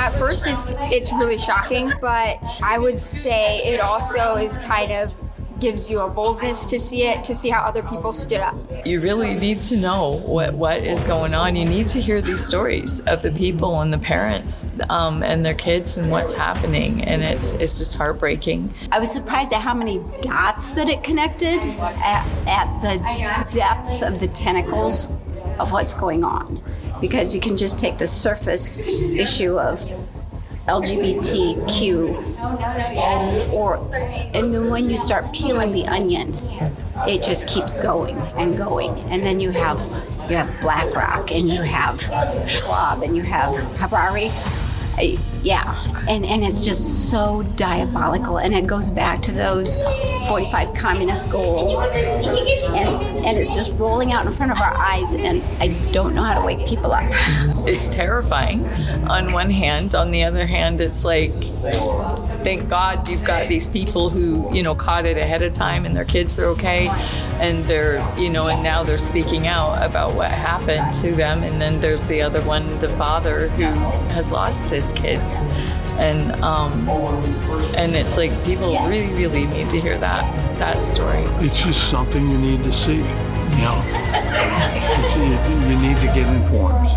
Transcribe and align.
At 0.00 0.14
first, 0.14 0.46
it's 0.46 0.64
it's 0.90 1.12
really 1.12 1.36
shocking, 1.36 1.92
but 2.00 2.42
I 2.62 2.78
would 2.78 2.98
say 2.98 3.58
it 3.58 3.80
also 3.80 4.36
is 4.36 4.56
kind 4.56 4.92
of 4.92 5.12
gives 5.60 5.90
you 5.90 6.00
a 6.00 6.08
boldness 6.08 6.64
to 6.64 6.78
see 6.78 7.02
it, 7.02 7.22
to 7.22 7.34
see 7.34 7.50
how 7.50 7.60
other 7.60 7.82
people 7.82 8.14
stood 8.14 8.40
up. 8.40 8.56
You 8.86 9.02
really 9.02 9.34
need 9.34 9.60
to 9.60 9.76
know 9.76 10.12
what, 10.24 10.54
what 10.54 10.82
is 10.82 11.04
going 11.04 11.34
on. 11.34 11.54
You 11.54 11.66
need 11.66 11.86
to 11.90 12.00
hear 12.00 12.22
these 12.22 12.42
stories 12.42 13.00
of 13.00 13.20
the 13.20 13.30
people 13.30 13.82
and 13.82 13.92
the 13.92 13.98
parents 13.98 14.66
um, 14.88 15.22
and 15.22 15.44
their 15.44 15.54
kids 15.54 15.98
and 15.98 16.10
what's 16.10 16.32
happening, 16.32 17.04
and 17.04 17.22
it's 17.22 17.52
it's 17.52 17.76
just 17.76 17.94
heartbreaking. 17.94 18.72
I 18.90 18.98
was 18.98 19.12
surprised 19.12 19.52
at 19.52 19.60
how 19.60 19.74
many 19.74 20.00
dots 20.22 20.70
that 20.70 20.88
it 20.88 21.02
connected 21.04 21.60
at, 21.78 22.26
at 22.48 22.80
the 22.80 23.50
depth 23.50 24.02
of 24.02 24.18
the 24.18 24.28
tentacles 24.28 25.10
of 25.58 25.72
what's 25.72 25.92
going 25.92 26.24
on, 26.24 26.62
because 27.00 27.34
you 27.34 27.40
can 27.40 27.56
just 27.56 27.78
take 27.78 27.98
the 27.98 28.06
surface 28.06 28.78
issue 28.78 29.58
of 29.58 29.84
LGBTQ, 30.68 32.38
or 33.52 33.76
and 34.34 34.54
then 34.54 34.70
when 34.70 34.88
you 34.88 34.98
start 34.98 35.32
peeling 35.32 35.72
the 35.72 35.86
onion, 35.86 36.34
it 37.08 37.22
just 37.22 37.46
keeps 37.48 37.74
going 37.74 38.16
and 38.36 38.56
going, 38.56 38.98
and 39.10 39.24
then 39.24 39.40
you 39.40 39.50
have 39.50 39.80
you 40.30 40.36
have 40.36 40.60
BlackRock 40.60 41.32
and 41.32 41.48
you 41.48 41.62
have 41.62 42.00
Schwab 42.48 43.02
and 43.02 43.16
you 43.16 43.22
have 43.22 43.56
Harari. 43.78 44.30
Yeah, 45.42 46.04
and, 46.06 46.24
and 46.24 46.44
it's 46.44 46.64
just 46.64 47.10
so 47.10 47.42
diabolical, 47.56 48.38
and 48.38 48.54
it 48.54 48.66
goes 48.66 48.90
back 48.90 49.22
to 49.22 49.32
those 49.32 49.78
45 50.28 50.74
communist 50.74 51.30
goals, 51.30 51.82
and, 51.84 53.24
and 53.24 53.38
it's 53.38 53.54
just 53.54 53.72
rolling 53.74 54.12
out 54.12 54.26
in 54.26 54.32
front 54.32 54.52
of 54.52 54.58
our 54.58 54.76
eyes, 54.76 55.14
and 55.14 55.42
I 55.58 55.68
don't 55.92 56.14
know 56.14 56.22
how 56.22 56.38
to 56.38 56.44
wake 56.44 56.66
people 56.66 56.92
up. 56.92 57.10
It's 57.66 57.88
terrifying 57.88 58.66
on 59.08 59.32
one 59.32 59.50
hand. 59.50 59.94
On 59.94 60.10
the 60.10 60.24
other 60.24 60.46
hand, 60.46 60.80
it's 60.80 61.04
like, 61.04 61.32
thank 62.42 62.68
God 62.68 63.08
you've 63.08 63.24
got 63.24 63.48
these 63.48 63.68
people 63.68 64.10
who, 64.10 64.52
you 64.54 64.62
know, 64.62 64.74
caught 64.74 65.04
it 65.06 65.16
ahead 65.16 65.42
of 65.42 65.52
time 65.52 65.84
and 65.84 65.94
their 65.94 66.04
kids 66.04 66.38
are 66.38 66.46
okay. 66.46 66.88
And 67.38 67.64
they're, 67.64 68.06
you 68.18 68.30
know, 68.30 68.48
and 68.48 68.62
now 68.62 68.82
they're 68.82 68.98
speaking 68.98 69.46
out 69.46 69.82
about 69.82 70.14
what 70.14 70.30
happened 70.30 70.92
to 70.94 71.12
them. 71.14 71.42
And 71.42 71.60
then 71.60 71.80
there's 71.80 72.08
the 72.08 72.22
other 72.22 72.42
one, 72.42 72.78
the 72.80 72.88
father 72.90 73.48
who 73.50 73.64
has 74.12 74.32
lost 74.32 74.70
his 74.70 74.90
kids. 74.92 75.29
And, 75.98 76.32
um, 76.42 76.88
and 77.76 77.94
it's 77.94 78.16
like 78.16 78.30
people 78.44 78.70
really, 78.88 79.12
really 79.14 79.46
need 79.46 79.70
to 79.70 79.80
hear 79.80 79.98
that, 79.98 80.22
that 80.58 80.82
story. 80.82 81.22
It's 81.44 81.62
just 81.62 81.88
something 81.90 82.28
you 82.30 82.38
need 82.38 82.62
to 82.64 82.72
see. 82.72 82.96
You 82.96 83.66
know, 83.66 83.82
It's- 83.86 85.16
you, 85.16 85.68
you 85.68 85.78
need 85.78 85.96
to 85.98 86.06
get 86.06 86.26
informed. 86.34 86.88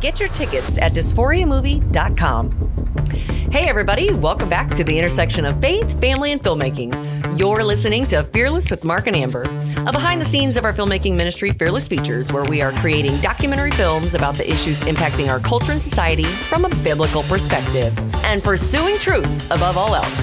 Get 0.00 0.20
your 0.20 0.28
tickets 0.28 0.78
at 0.78 0.92
dysphoriamovie.com. 0.92 2.52
Hey, 3.50 3.68
everybody, 3.68 4.12
welcome 4.12 4.48
back 4.48 4.72
to 4.76 4.84
the 4.84 4.96
intersection 4.96 5.44
of 5.44 5.60
faith, 5.60 6.00
family, 6.00 6.30
and 6.30 6.40
filmmaking. 6.40 7.38
You're 7.38 7.64
listening 7.64 8.04
to 8.06 8.22
Fearless 8.22 8.70
with 8.70 8.84
Mark 8.84 9.08
and 9.08 9.16
Amber, 9.16 9.42
a 9.86 9.92
behind 9.92 10.20
the 10.20 10.26
scenes 10.26 10.56
of 10.56 10.64
our 10.64 10.72
filmmaking 10.72 11.16
ministry, 11.16 11.50
Fearless 11.50 11.88
Features, 11.88 12.32
where 12.32 12.44
we 12.44 12.62
are 12.62 12.70
creating 12.74 13.18
documentary 13.20 13.72
films 13.72 14.14
about 14.14 14.36
the 14.36 14.48
issues 14.48 14.80
impacting 14.82 15.28
our 15.30 15.40
culture 15.40 15.72
and 15.72 15.80
society 15.80 16.24
from 16.24 16.64
a 16.64 16.68
biblical 16.84 17.22
perspective 17.24 17.92
and 18.24 18.44
pursuing 18.44 18.98
truth 18.98 19.50
above 19.50 19.76
all 19.76 19.96
else. 19.96 20.16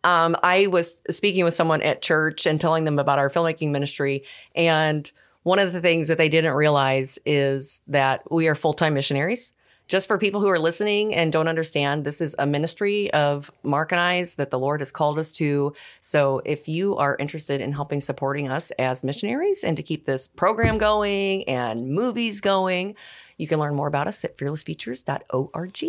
Um, 0.03 0.35
I 0.44 0.68
was 0.68 0.97
speaking 1.09 1.46
with 1.46 1.53
someone 1.53 1.81
at 1.81 2.02
church 2.02 2.46
and 2.46 2.59
telling 2.59 2.84
them 2.84 3.00
about 3.00 3.20
our 3.20 3.30
filmmaking 3.30 3.72
ministry. 3.72 4.25
And 4.53 5.09
one 5.44 5.59
of 5.59 5.74
the 5.74 5.81
things 5.81 6.08
that 6.08 6.18
they 6.18 6.30
didn't 6.30 6.54
realize 6.54 7.20
is 7.26 7.81
that 7.88 8.30
we 8.31 8.48
are 8.48 8.56
full 8.56 8.74
time 8.74 8.94
missionaries. 8.94 9.52
Just 9.90 10.08
for 10.08 10.18
people 10.18 10.40
who 10.40 10.48
are 10.48 10.59
listening 10.59 11.14
and 11.14 11.31
don't 11.31 11.50
understand, 11.50 12.06
this 12.06 12.22
is 12.22 12.36
a 12.40 12.46
ministry 12.46 13.12
of 13.12 13.52
Mark 13.64 13.92
and 13.92 14.00
I's 14.00 14.36
that 14.36 14.50
the 14.50 14.58
Lord 14.58 14.80
has 14.80 14.92
called 14.92 15.20
us 15.20 15.32
to. 15.34 15.74
So 16.00 16.42
if 16.46 16.70
you 16.70 16.96
are 16.96 17.18
interested 17.20 17.59
in 17.59 17.74
helping 17.74 18.00
supporting 18.00 18.50
us 18.50 18.72
as 18.72 19.03
missionaries 19.03 19.62
and 19.62 19.76
to 19.76 19.84
keep 19.84 20.06
this 20.06 20.30
program 20.30 20.78
going 20.78 21.44
and 21.50 21.90
movies 21.90 22.40
going, 22.40 22.96
you 23.38 23.46
can 23.46 23.59
learn 23.59 23.76
more 23.76 23.88
about 23.88 24.08
us 24.08 24.24
at 24.24 24.38
fearlessfeatures.org. 24.38 25.84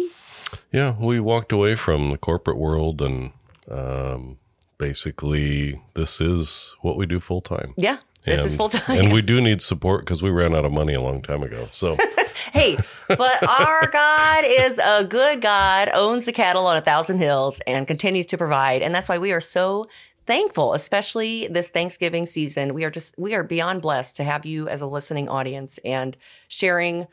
Yeah, 0.73 0.97
we 0.99 1.21
walked 1.21 1.53
away 1.53 1.77
from 1.77 2.11
the 2.11 2.19
corporate 2.19 2.59
world 2.59 3.01
and 3.01 3.31
um, 3.71 4.39
basically 4.77 5.81
this 5.95 6.21
is 6.21 6.77
what 6.81 6.97
we 6.97 7.07
do 7.07 7.21
full 7.21 7.41
time. 7.41 7.75
Yeah, 7.77 7.99
this 8.25 8.41
is 8.41 8.53
And- 8.53 8.57
full 8.57 8.69
time. 8.69 8.99
And 8.99 9.13
we 9.13 9.23
do 9.33 9.41
need 9.41 9.61
support 9.63 10.01
because 10.01 10.23
we 10.23 10.31
ran 10.31 10.55
out 10.55 10.65
of 10.65 10.73
money 10.73 10.95
a 10.95 11.01
long 11.01 11.23
time 11.23 11.43
ago. 11.43 11.69
So 11.71 11.97
hey, 12.53 12.77
but 13.09 13.43
our 13.49 13.87
God 13.91 14.45
is 14.47 14.79
a 14.83 15.05
good 15.05 15.41
God, 15.41 15.89
owns 15.93 16.25
the 16.27 16.33
cattle 16.33 16.67
on 16.67 16.77
a 16.77 16.81
thousand 16.81 17.19
hills, 17.19 17.61
and 17.67 17.87
continues 17.87 18.27
to 18.27 18.39
provide. 18.39 18.83
And 18.83 18.95
that's 18.95 19.09
why 19.09 19.19
we 19.19 19.33
are 19.33 19.41
so 19.41 19.87
thankful, 20.27 20.73
especially 20.75 21.47
this 21.49 21.69
Thanksgiving 21.69 22.25
season. 22.27 22.73
We 22.75 22.85
are 22.85 22.91
just, 22.91 23.15
we 23.19 23.35
are 23.35 23.45
beyond 23.45 23.83
blessed 23.83 24.17
to 24.17 24.25
have 24.25 24.47
you 24.47 24.69
as 24.69 24.81
a 24.81 24.87
listening 24.87 25.29
audience 25.29 25.79
and 25.85 26.17
sharing 26.49 27.07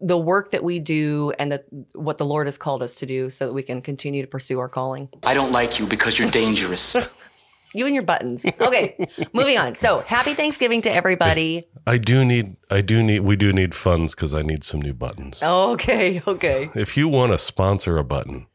the 0.00 0.18
work 0.18 0.50
that 0.50 0.64
we 0.64 0.78
do 0.80 1.32
and 1.38 1.50
the, 1.52 1.64
what 1.94 2.18
the 2.18 2.24
Lord 2.24 2.46
has 2.48 2.58
called 2.58 2.82
us 2.82 2.96
to 2.96 3.06
do 3.06 3.30
so 3.30 3.46
that 3.46 3.52
we 3.52 3.62
can 3.62 3.80
continue 3.80 4.20
to 4.22 4.28
pursue 4.28 4.58
our 4.58 4.68
calling. 4.68 5.08
I 5.24 5.32
don't 5.34 5.52
like 5.52 5.78
you 5.78 5.86
because 5.86 6.18
you're 6.18 6.28
dangerous. 6.28 6.96
You 7.74 7.86
and 7.86 7.94
your 7.94 8.04
buttons. 8.04 8.44
Okay, 8.60 9.08
moving 9.32 9.58
on. 9.58 9.74
So 9.74 10.00
happy 10.00 10.34
Thanksgiving 10.34 10.82
to 10.82 10.92
everybody. 10.92 11.64
I 11.86 11.98
do 11.98 12.24
need, 12.24 12.56
I 12.70 12.80
do 12.80 13.02
need, 13.02 13.20
we 13.20 13.36
do 13.36 13.52
need 13.52 13.74
funds 13.74 14.14
because 14.14 14.34
I 14.34 14.42
need 14.42 14.62
some 14.64 14.80
new 14.80 14.94
buttons. 14.94 15.42
Okay, 15.42 16.22
okay. 16.26 16.70
If 16.74 16.96
you 16.96 17.08
want 17.08 17.32
to 17.32 17.38
sponsor 17.38 17.98
a 17.98 18.04
button, 18.04 18.46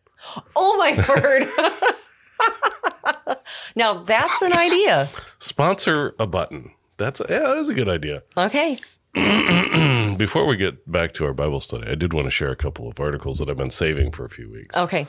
Oh 0.56 0.78
my 0.78 0.96
word. 1.10 3.38
now 3.76 4.04
that's 4.04 4.42
an 4.42 4.54
idea. 4.54 5.10
sponsor 5.40 6.16
a 6.20 6.28
button. 6.28 6.72
That's 6.98 7.22
yeah, 7.30 7.54
that's 7.56 7.70
a 7.70 7.74
good 7.74 7.90
idea. 7.90 8.24
Okay. 8.36 8.80
Before 10.18 10.46
we 10.46 10.58
get 10.58 10.90
back 10.92 11.14
to 11.14 11.26
our 11.26 11.34
Bible 11.34 11.62
study, 11.62 11.88
I 11.90 11.96
did 11.96 12.14
want 12.14 12.26
to 12.26 12.32
share 12.32 12.52
a 12.52 12.56
couple 12.56 12.88
of 12.88 13.00
articles 13.00 13.40
that 13.40 13.50
I've 13.50 13.58
been 13.58 13.70
saving 13.70 14.12
for 14.12 14.26
a 14.26 14.30
few 14.30 14.52
weeks. 14.52 14.76
Okay. 14.78 15.08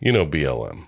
You 0.00 0.12
know 0.12 0.26
BLM, 0.26 0.86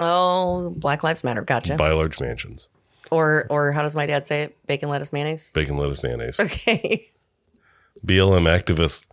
Oh, 0.00 0.70
Black 0.76 1.02
Lives 1.04 1.22
Matter. 1.22 1.42
Gotcha. 1.42 1.76
by 1.76 1.90
large 1.92 2.18
mansions, 2.20 2.68
Or 3.10 3.46
or 3.50 3.72
how 3.72 3.82
does 3.82 3.94
my 3.94 4.06
dad 4.06 4.26
say 4.26 4.42
it? 4.44 4.56
Bacon, 4.66 4.88
lettuce, 4.88 5.12
mayonnaise. 5.12 5.52
bacon, 5.52 5.76
lettuce, 5.76 6.02
mayonnaise. 6.02 6.40
Okay. 6.40 7.10
BLM 8.06 8.48
activist 8.48 9.08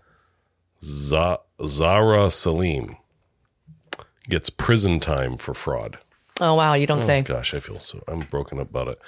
Xahra 0.81 2.27
Saleem 2.29 2.97
gets 4.29 4.49
prison 4.49 4.99
time 4.99 5.37
for 5.37 5.53
fraud. 5.53 5.97
Oh 6.39 6.53
wow, 6.53 6.73
you 6.73 6.87
don't 6.87 7.01
say. 7.01 7.21
Gosh, 7.21 7.53
I 7.53 7.59
feel 7.59 7.79
so. 7.79 8.03
I'm 8.07 8.19
broken 8.19 8.59
up 8.59 8.69
about 8.69 8.87
it. 8.89 9.01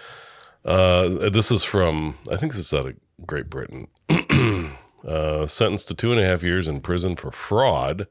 Uh, 0.66 1.30
this 1.30 1.52
is 1.52 1.64
from, 1.64 2.18
I 2.32 2.36
think 2.38 2.52
this 2.54 2.66
is 2.66 2.74
out 2.74 2.88
of 2.88 2.96
Great 3.25 3.50
Britain. 3.50 3.88
uh, 5.08 5.48
sentenced 5.48 5.88
to 5.88 5.94
two 5.94 6.12
and 6.12 6.20
a 6.20 6.25
half 6.25 6.44
years 6.44 6.68
in 6.68 6.82
prison 6.82 7.16
for 7.16 7.32
fraud. 7.32 8.08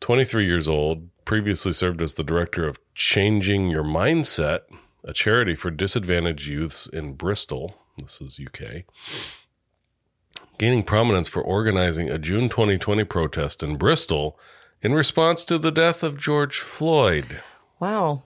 23 0.00 0.44
years 0.46 0.66
old, 0.68 1.08
previously 1.26 1.72
served 1.72 2.00
as 2.00 2.14
the 2.14 2.24
director 2.24 2.66
of 2.66 2.78
Changing 2.94 3.68
Your 3.68 3.84
Mindset, 3.84 4.60
a 5.04 5.12
charity 5.12 5.54
for 5.54 5.70
disadvantaged 5.70 6.46
youths 6.48 6.86
in 6.86 7.14
Bristol. 7.14 7.76
This 7.98 8.22
is 8.22 8.40
UK. 8.40 8.84
Gaining 10.56 10.84
prominence 10.84 11.28
for 11.28 11.42
organizing 11.42 12.08
a 12.08 12.18
June 12.18 12.48
2020 12.48 13.04
protest 13.04 13.62
in 13.62 13.76
Bristol 13.76 14.38
in 14.80 14.94
response 14.94 15.44
to 15.44 15.58
the 15.58 15.72
death 15.72 16.02
of 16.02 16.16
George 16.16 16.58
Floyd. 16.58 17.42
Wow. 17.80 18.22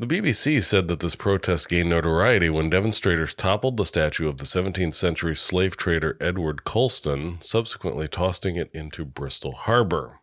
The 0.00 0.06
BBC 0.06 0.62
said 0.62 0.88
that 0.88 1.00
this 1.00 1.16
protest 1.16 1.68
gained 1.68 1.90
notoriety 1.90 2.48
when 2.48 2.70
demonstrators 2.70 3.34
toppled 3.34 3.76
the 3.76 3.84
statue 3.84 4.28
of 4.28 4.38
the 4.38 4.44
17th 4.44 4.94
century 4.94 5.36
slave 5.36 5.76
trader 5.76 6.16
Edward 6.20 6.64
Colston, 6.64 7.38
subsequently 7.40 8.08
tossing 8.08 8.56
it 8.56 8.70
into 8.72 9.04
Bristol 9.04 9.52
Harbor. 9.52 10.20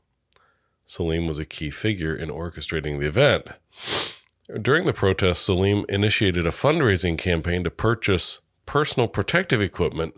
Saleem 0.85 1.27
was 1.27 1.39
a 1.39 1.45
key 1.45 1.69
figure 1.71 2.15
in 2.15 2.29
orchestrating 2.29 2.99
the 2.99 3.07
event. 3.07 3.47
During 4.61 4.85
the 4.85 4.93
protest, 4.93 5.47
Saleem 5.47 5.89
initiated 5.89 6.45
a 6.45 6.51
fundraising 6.51 7.17
campaign 7.17 7.63
to 7.63 7.71
purchase 7.71 8.41
personal 8.65 9.07
protective 9.07 9.61
equipment 9.61 10.15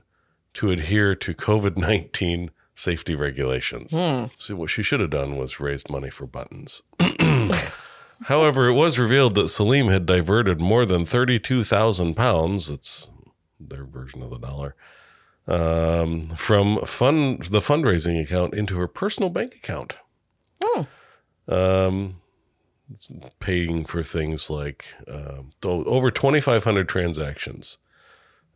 to 0.54 0.72
adhere 0.72 1.16
to 1.16 1.34
COVID 1.34 1.78
19 1.78 2.52
safety 2.76 3.16
regulations. 3.16 3.94
So, 4.38 4.56
what 4.56 4.70
she 4.70 4.84
should 4.84 5.00
have 5.00 5.10
done 5.10 5.38
was 5.38 5.60
raised 5.60 5.90
money 5.90 6.10
for 6.10 6.28
buttons. 6.28 6.84
However, 8.26 8.68
it 8.68 8.74
was 8.74 8.98
revealed 9.00 9.36
that 9.36 9.46
Saleem 9.46 9.92
had 9.92 10.06
diverted 10.06 10.60
more 10.60 10.86
than 10.86 11.06
32,000 11.06 12.16
pounds, 12.16 12.70
it's 12.70 13.10
their 13.60 13.86
version 13.86 14.24
of 14.24 14.32
the 14.32 14.40
dollar, 14.40 14.76
um, 15.48 16.30
from 16.30 16.78
fund, 16.78 17.44
the 17.44 17.60
fundraising 17.60 18.22
account 18.22 18.54
into 18.54 18.78
her 18.78 18.88
personal 18.88 19.30
bank 19.30 19.56
account. 19.56 19.96
Um, 21.48 22.22
it's 22.90 23.10
paying 23.40 23.86
for 23.86 24.04
things 24.04 24.50
like 24.50 24.86
um, 25.08 25.50
over 25.64 26.10
2,500 26.10 26.88
transactions. 26.88 27.78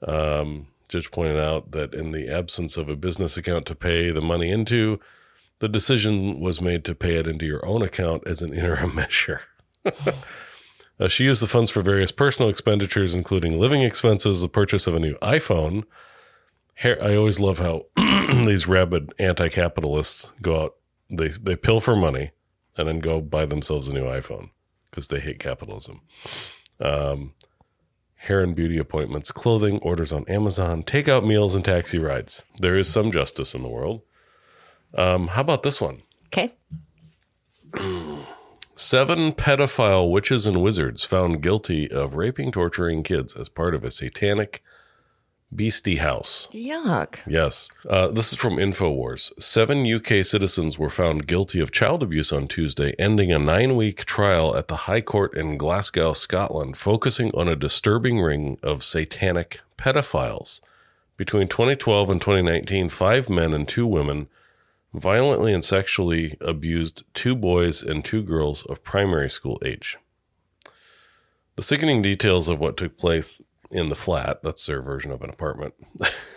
Um, 0.07 0.67
Judge 0.87 1.11
pointed 1.11 1.39
out 1.39 1.71
that 1.71 1.93
in 1.93 2.11
the 2.11 2.29
absence 2.29 2.75
of 2.75 2.89
a 2.89 2.95
business 2.95 3.37
account 3.37 3.65
to 3.67 3.75
pay 3.75 4.11
the 4.11 4.21
money 4.21 4.51
into, 4.51 4.99
the 5.59 5.69
decision 5.69 6.39
was 6.39 6.59
made 6.59 6.83
to 6.85 6.95
pay 6.95 7.15
it 7.15 7.27
into 7.27 7.45
your 7.45 7.65
own 7.65 7.81
account 7.81 8.23
as 8.25 8.41
an 8.41 8.53
interim 8.57 8.95
measure. 8.95 9.41
Uh, 11.01 11.07
she 11.07 11.23
used 11.23 11.41
the 11.41 11.47
funds 11.47 11.71
for 11.71 11.81
various 11.81 12.11
personal 12.11 12.49
expenditures, 12.49 13.15
including 13.15 13.59
living 13.59 13.81
expenses, 13.81 14.41
the 14.41 14.47
purchase 14.47 14.85
of 14.85 14.95
a 14.95 14.99
new 14.99 15.15
iPhone. 15.15 15.83
Hair, 16.75 17.03
I 17.03 17.15
always 17.15 17.39
love 17.39 17.57
how 17.57 17.85
these 18.45 18.67
rabid 18.67 19.13
anti-capitalists 19.17 20.31
go 20.41 20.63
out. 20.63 20.75
They 21.11 21.27
they 21.27 21.55
pill 21.55 21.79
for 21.79 21.95
money 21.95 22.31
and 22.77 22.87
then 22.87 22.99
go 22.99 23.21
buy 23.21 23.45
themselves 23.45 23.87
a 23.87 23.93
new 23.93 24.05
iPhone 24.05 24.49
because 24.89 25.07
they 25.07 25.19
hate 25.19 25.39
capitalism. 25.39 26.01
Um, 26.79 27.33
hair 28.15 28.41
and 28.41 28.55
beauty 28.55 28.77
appointments, 28.77 29.31
clothing, 29.31 29.79
orders 29.79 30.11
on 30.11 30.25
Amazon, 30.27 30.83
takeout 30.83 31.25
meals, 31.25 31.55
and 31.55 31.65
taxi 31.65 31.97
rides. 31.97 32.45
There 32.57 32.77
is 32.77 32.87
some 32.89 33.11
justice 33.11 33.53
in 33.53 33.63
the 33.63 33.69
world. 33.69 34.01
Um, 34.93 35.29
how 35.29 35.41
about 35.41 35.63
this 35.63 35.81
one? 35.81 36.03
Okay. 36.27 36.53
Seven 38.75 39.33
pedophile 39.33 40.09
witches 40.09 40.47
and 40.47 40.61
wizards 40.61 41.03
found 41.03 41.41
guilty 41.41 41.89
of 41.91 42.15
raping, 42.15 42.51
torturing 42.51 43.03
kids 43.03 43.35
as 43.35 43.49
part 43.49 43.75
of 43.75 43.83
a 43.83 43.91
satanic 43.91 44.63
beastie 45.53 45.97
house. 45.97 46.47
Yuck. 46.51 47.19
Yes. 47.27 47.69
Uh, 47.87 48.07
this 48.07 48.31
is 48.31 48.37
from 48.37 48.55
InfoWars. 48.55 49.31
Seven 49.41 49.85
UK 49.85 50.23
citizens 50.25 50.79
were 50.79 50.89
found 50.89 51.27
guilty 51.27 51.59
of 51.59 51.71
child 51.71 52.01
abuse 52.03 52.31
on 52.31 52.47
Tuesday, 52.47 52.93
ending 52.97 53.31
a 53.31 53.39
nine 53.39 53.75
week 53.75 54.05
trial 54.05 54.55
at 54.55 54.67
the 54.67 54.87
High 54.87 55.01
Court 55.01 55.35
in 55.35 55.57
Glasgow, 55.57 56.13
Scotland, 56.13 56.77
focusing 56.77 57.31
on 57.33 57.47
a 57.47 57.55
disturbing 57.55 58.19
ring 58.19 58.57
of 58.63 58.83
satanic 58.83 59.59
pedophiles. 59.77 60.61
Between 61.17 61.47
2012 61.47 62.09
and 62.09 62.21
2019, 62.21 62.89
five 62.89 63.29
men 63.29 63.53
and 63.53 63.67
two 63.67 63.85
women 63.85 64.27
violently 64.93 65.53
and 65.53 65.63
sexually 65.63 66.37
abused 66.41 67.03
two 67.13 67.35
boys 67.35 67.81
and 67.81 68.03
two 68.03 68.23
girls 68.23 68.63
of 68.65 68.83
primary 68.83 69.29
school 69.29 69.61
age. 69.63 69.97
The 71.55 71.63
sickening 71.63 72.01
details 72.01 72.47
of 72.47 72.59
what 72.59 72.77
took 72.77 72.97
place 72.97 73.41
in 73.71 73.89
the 73.89 73.95
flat, 73.95 74.43
that's 74.43 74.65
their 74.65 74.81
version 74.81 75.11
of 75.11 75.23
an 75.23 75.29
apartment, 75.29 75.73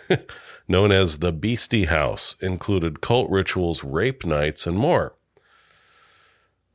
known 0.67 0.91
as 0.91 1.19
the 1.19 1.31
Beastie 1.31 1.85
House, 1.85 2.35
included 2.41 3.01
cult 3.01 3.29
rituals, 3.29 3.83
rape 3.83 4.25
nights, 4.25 4.65
and 4.65 4.77
more. 4.77 5.15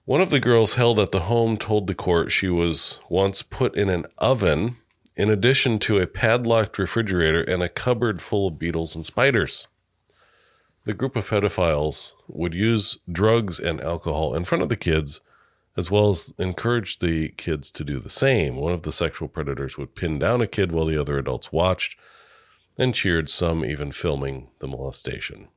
One 0.04 0.20
of 0.20 0.30
the 0.30 0.40
girls 0.40 0.74
held 0.74 0.98
at 0.98 1.12
the 1.12 1.20
home 1.20 1.56
told 1.56 1.86
the 1.86 1.94
court 1.94 2.32
she 2.32 2.48
was 2.48 2.98
once 3.08 3.42
put 3.42 3.76
in 3.76 3.88
an 3.88 4.06
oven 4.18 4.76
in 5.16 5.30
addition 5.30 5.78
to 5.80 5.98
a 5.98 6.06
padlocked 6.06 6.78
refrigerator 6.78 7.42
and 7.42 7.62
a 7.62 7.68
cupboard 7.68 8.22
full 8.22 8.48
of 8.48 8.58
beetles 8.58 8.96
and 8.96 9.04
spiders. 9.04 9.68
The 10.84 10.94
group 10.94 11.14
of 11.14 11.28
pedophiles 11.28 12.14
would 12.26 12.54
use 12.54 12.98
drugs 13.10 13.60
and 13.60 13.80
alcohol 13.80 14.34
in 14.34 14.44
front 14.44 14.62
of 14.62 14.68
the 14.68 14.76
kids, 14.76 15.20
as 15.80 15.90
well 15.90 16.10
as 16.10 16.32
encourage 16.38 16.98
the 16.98 17.30
kids 17.30 17.72
to 17.72 17.82
do 17.82 17.98
the 17.98 18.10
same. 18.10 18.56
One 18.56 18.74
of 18.74 18.82
the 18.82 18.92
sexual 18.92 19.28
predators 19.28 19.78
would 19.78 19.94
pin 19.94 20.18
down 20.18 20.42
a 20.42 20.46
kid 20.46 20.70
while 20.70 20.84
the 20.84 21.00
other 21.00 21.16
adults 21.16 21.50
watched 21.50 21.98
and 22.76 22.94
cheered, 22.94 23.30
some 23.30 23.64
even 23.64 23.90
filming 23.90 24.50
the 24.58 24.68
molestation. 24.68 25.48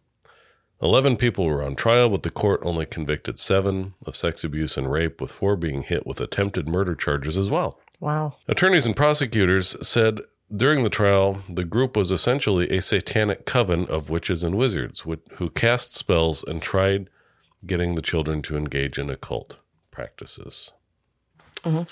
Eleven 0.81 1.18
people 1.18 1.46
were 1.46 1.62
on 1.62 1.75
trial, 1.75 2.10
but 2.10 2.24
the 2.24 2.30
court 2.30 2.62
only 2.64 2.86
convicted 2.86 3.38
seven 3.38 3.96
of 4.06 4.16
sex 4.16 4.46
abuse 4.46 4.78
and 4.78 4.90
rape, 4.90 5.20
with 5.20 5.31
four 5.31 5.58
being 5.58 5.84
hit 5.84 6.08
with 6.08 6.22
attempted 6.22 6.68
murder 6.68 6.96
charges 6.96 7.38
as 7.38 7.52
well. 7.52 7.80
Wow. 8.00 8.38
Attorneys 8.48 8.86
and 8.86 8.96
prosecutors 8.96 9.75
said 9.86 10.22
during 10.56 10.84
the 10.84 10.90
trial, 10.90 11.44
the 11.50 11.66
group 11.66 11.98
was 11.98 12.12
essentially 12.12 12.70
a 12.70 12.81
satanic 12.81 13.46
coven 13.46 13.86
of 13.88 14.10
witches 14.10 14.42
and 14.42 14.56
wizards 14.56 15.02
wh- 15.02 15.34
who 15.36 15.50
cast 15.50 15.94
spells 15.94 16.44
and 16.44 16.62
tried 16.62 17.10
getting 17.66 17.96
the 17.96 18.02
children 18.02 18.42
to 18.44 18.58
engage 18.58 18.98
in 18.98 19.10
occult 19.10 19.60
practices. 19.94 20.74
Mm-hmm. 21.63 21.84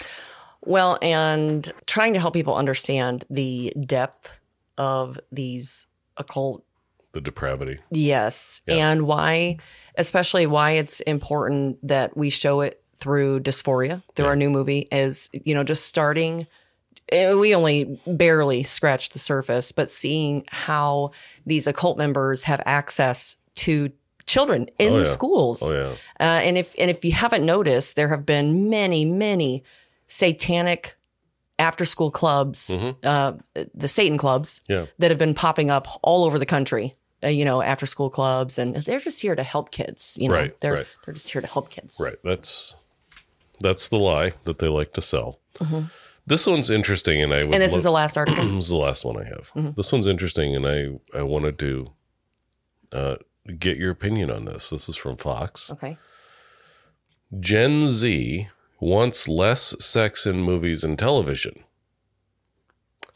Well, 0.65 0.99
and 1.01 1.71
trying 1.85 2.13
to 2.13 2.19
help 2.19 2.33
people 2.33 2.55
understand 2.55 3.23
the 3.29 3.73
depth 3.85 4.39
of 4.77 5.19
these 5.31 5.87
occult 6.17 6.65
The 7.13 7.21
depravity. 7.21 7.79
Yes. 7.89 8.61
Yeah. 8.65 8.91
And 8.91 9.03
why, 9.03 9.57
especially 9.97 10.45
why 10.45 10.71
it's 10.71 11.01
important 11.01 11.85
that 11.87 12.15
we 12.15 12.29
show 12.29 12.61
it 12.61 12.81
through 12.95 13.41
dysphoria, 13.41 14.01
through 14.15 14.27
our 14.27 14.35
new 14.35 14.49
movie, 14.49 14.87
is, 14.91 15.29
you 15.33 15.53
know, 15.53 15.63
just 15.63 15.85
starting. 15.85 16.47
We 17.11 17.53
only 17.53 17.99
barely 18.07 18.63
scratched 18.63 19.13
the 19.13 19.19
surface, 19.19 19.71
but 19.71 19.89
seeing 19.89 20.45
how 20.47 21.11
these 21.45 21.67
occult 21.67 21.97
members 21.97 22.43
have 22.43 22.61
access 22.65 23.35
to 23.55 23.91
children 24.31 24.61
in 24.79 24.93
Oh, 24.93 24.97
the 24.99 25.05
yeah. 25.05 25.11
schools. 25.17 25.61
Oh, 25.61 25.71
yeah. 25.73 25.91
Uh, 26.19 26.39
and 26.47 26.57
if 26.57 26.73
and 26.79 26.89
if 26.89 27.03
you 27.05 27.11
haven't 27.23 27.45
noticed, 27.45 27.95
there 27.95 28.09
have 28.09 28.25
been 28.25 28.69
many, 28.69 29.05
many 29.05 29.63
satanic 30.07 30.95
after 31.59 31.85
school 31.85 32.11
clubs, 32.11 32.69
uh, 33.03 33.33
the 33.83 33.87
Satan 33.87 34.17
clubs, 34.17 34.49
Mm-hmm. 34.61 34.73
Yeah. 34.73 34.85
that 34.99 35.11
have 35.11 35.17
been 35.19 35.33
popping 35.35 35.69
up 35.71 35.87
all 36.01 36.23
over 36.25 36.39
the 36.39 36.45
country. 36.45 36.95
Uh, 37.23 37.27
you 37.27 37.45
know, 37.45 37.61
after 37.61 37.85
school 37.85 38.09
clubs, 38.09 38.57
and 38.57 38.75
they're 38.77 38.99
just 38.99 39.21
here 39.21 39.35
to 39.35 39.43
help 39.43 39.69
kids. 39.69 40.17
You 40.19 40.27
know, 40.29 40.33
Right, 40.41 40.59
they're 40.59 40.73
right. 40.73 40.87
they're 41.05 41.13
just 41.13 41.29
here 41.31 41.41
to 41.41 41.47
help 41.47 41.69
kids. 41.69 41.97
Right. 41.99 42.17
That's 42.23 42.75
that's 43.59 43.89
the 43.89 43.97
lie 43.99 44.33
that 44.45 44.57
they 44.57 44.67
like 44.67 44.91
to 44.93 45.01
sell. 45.01 45.39
Mm-hmm. 45.59 45.81
This 46.25 46.47
one's 46.47 46.69
interesting, 46.71 47.21
and 47.21 47.31
I 47.31 47.45
would 47.45 47.53
And 47.53 47.61
this 47.61 47.73
love- 47.73 47.77
is 47.79 47.83
the 47.83 47.91
last 47.91 48.17
article. 48.17 48.43
this 48.55 48.63
is 48.65 48.69
the 48.69 48.77
last 48.87 49.05
one 49.05 49.17
I 49.23 49.25
have. 49.25 49.51
Mm-hmm. 49.55 49.71
This 49.75 49.91
one's 49.91 50.07
interesting, 50.07 50.55
and 50.55 50.65
I 50.65 50.79
I 51.19 51.21
wanted 51.21 51.59
to 51.59 51.91
uh, 52.91 53.15
get 53.57 53.77
your 53.77 53.91
opinion 53.91 54.29
on 54.31 54.45
this. 54.45 54.69
This 54.69 54.87
is 54.89 54.97
from 54.97 55.17
Fox. 55.17 55.71
okay. 55.71 55.97
Gen 57.39 57.87
Z 57.87 58.49
wants 58.79 59.27
less 59.27 59.73
sex 59.83 60.25
in 60.25 60.41
movies 60.41 60.83
and 60.83 60.97
television. 60.99 61.63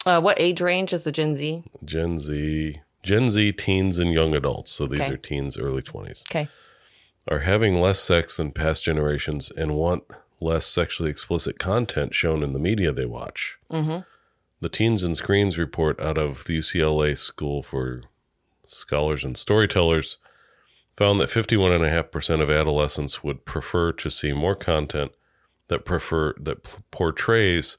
Uh, 0.04 0.20
what 0.20 0.40
age 0.40 0.60
range 0.60 0.92
is 0.92 1.04
the 1.04 1.12
Gen 1.12 1.34
Z? 1.34 1.64
Gen 1.84 2.18
Z, 2.18 2.80
Gen 3.02 3.28
Z 3.28 3.52
teens 3.52 3.98
and 3.98 4.12
young 4.12 4.34
adults, 4.34 4.70
so 4.70 4.86
these 4.86 5.00
Okay. 5.00 5.12
are 5.12 5.16
teens, 5.16 5.58
early 5.58 5.82
20s, 5.82 6.24
Okay. 6.30 6.48
are 7.28 7.40
having 7.40 7.80
less 7.80 7.98
sex 8.00 8.36
than 8.36 8.52
past 8.52 8.84
generations 8.84 9.50
and 9.50 9.74
want 9.74 10.04
less 10.40 10.64
sexually 10.66 11.10
explicit 11.10 11.58
content 11.58 12.14
shown 12.14 12.42
in 12.42 12.52
the 12.52 12.58
media 12.58 12.92
they 12.92 13.06
watch. 13.06 13.58
Mm-hmm. 13.70 14.00
The 14.60 14.68
Teens 14.68 15.02
and 15.02 15.16
Screens 15.16 15.58
report 15.58 16.00
out 16.00 16.16
of 16.18 16.44
the 16.44 16.56
UCLA 16.58 17.16
School 17.18 17.62
for 17.62 18.02
Scholars 18.66 19.24
and 19.24 19.36
Storytellers 19.36 20.18
found 20.96 21.20
that 21.20 21.28
51.5% 21.28 22.40
of 22.40 22.50
adolescents 22.50 23.22
would 23.22 23.44
prefer 23.44 23.92
to 23.92 24.10
see 24.10 24.32
more 24.32 24.54
content 24.54 25.12
that 25.68 25.84
prefer 25.84 26.34
that 26.40 26.62
p- 26.64 26.70
portrays 26.90 27.76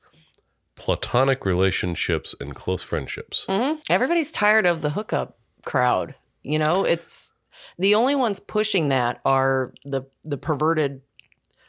platonic 0.76 1.46
relationships 1.46 2.36
and 2.40 2.54
close 2.54 2.84
friendships. 2.84 3.46
hmm 3.50 3.74
Everybody's 3.90 4.32
tired 4.32 4.66
of 4.66 4.82
the 4.82 4.92
hookup 4.92 5.38
crowd. 5.66 6.16
You 6.44 6.60
know, 6.60 6.84
it's 6.84 7.32
the 7.80 7.96
only 7.96 8.16
ones 8.16 8.40
pushing 8.40 8.90
that 8.90 9.20
are 9.26 9.74
the 9.84 10.04
the 10.24 10.38
perverted 10.38 11.02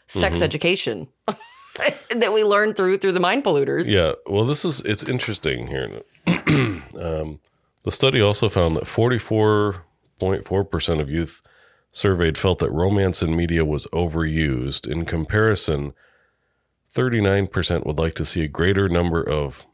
sex 0.06 0.36
Mm-hmm. 0.36 0.42
education 0.44 1.08
that 2.14 2.32
we 2.32 2.44
learn 2.44 2.74
through 2.74 2.98
through 2.98 3.12
the 3.12 3.20
mind 3.20 3.44
polluters. 3.44 3.88
Yeah, 3.88 4.12
well, 4.26 4.44
this 4.44 4.64
is 4.64 4.80
it's 4.82 5.04
interesting 5.04 5.66
here. 5.68 6.02
um, 6.26 7.40
the 7.88 7.92
study 7.92 8.20
also 8.20 8.50
found 8.50 8.76
that 8.76 8.86
forty 8.86 9.18
four 9.18 9.84
point 10.20 10.44
four 10.44 10.62
percent 10.62 11.00
of 11.00 11.08
youth 11.08 11.40
surveyed 11.90 12.36
felt 12.36 12.58
that 12.58 12.70
romance 12.70 13.22
in 13.22 13.34
media 13.34 13.64
was 13.64 13.86
overused. 13.94 14.86
In 14.86 15.06
comparison, 15.06 15.94
39% 16.94 17.86
would 17.86 17.98
like 17.98 18.14
to 18.16 18.26
see 18.26 18.42
a 18.42 18.48
greater 18.48 18.90
number 18.90 19.22
of 19.26 19.64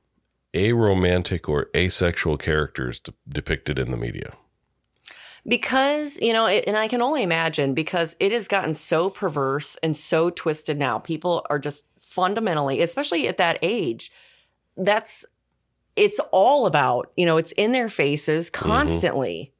aromantic 0.52 1.49
or 1.49 1.66
asexual 1.75 2.37
characters 2.37 3.00
de- 3.00 3.12
depicted 3.28 3.80
in 3.80 3.90
the 3.90 3.97
media. 3.97 4.35
because 5.47 6.16
you 6.23 6.33
know 6.33 6.47
it, 6.47 6.64
and 6.68 6.76
i 6.76 6.87
can 6.87 7.02
only 7.02 7.23
imagine 7.23 7.75
because 7.75 8.14
it 8.21 8.30
has 8.30 8.47
gotten 8.47 8.73
so 8.73 9.11
perverse 9.11 9.76
and 9.83 9.97
so 9.97 10.30
twisted 10.30 10.78
now 10.78 10.99
people 10.99 11.44
are 11.50 11.59
just 11.59 11.85
fundamentally 12.00 12.80
especially 12.80 13.26
at 13.28 13.37
that 13.37 13.59
age 13.61 14.12
that's 14.76 15.26
it's 15.96 16.20
all 16.32 16.66
about 16.66 17.12
you 17.16 17.26
know 17.26 17.36
it's 17.36 17.52
in 17.52 17.72
their 17.72 17.88
faces 17.88 18.50
constantly 18.50 19.52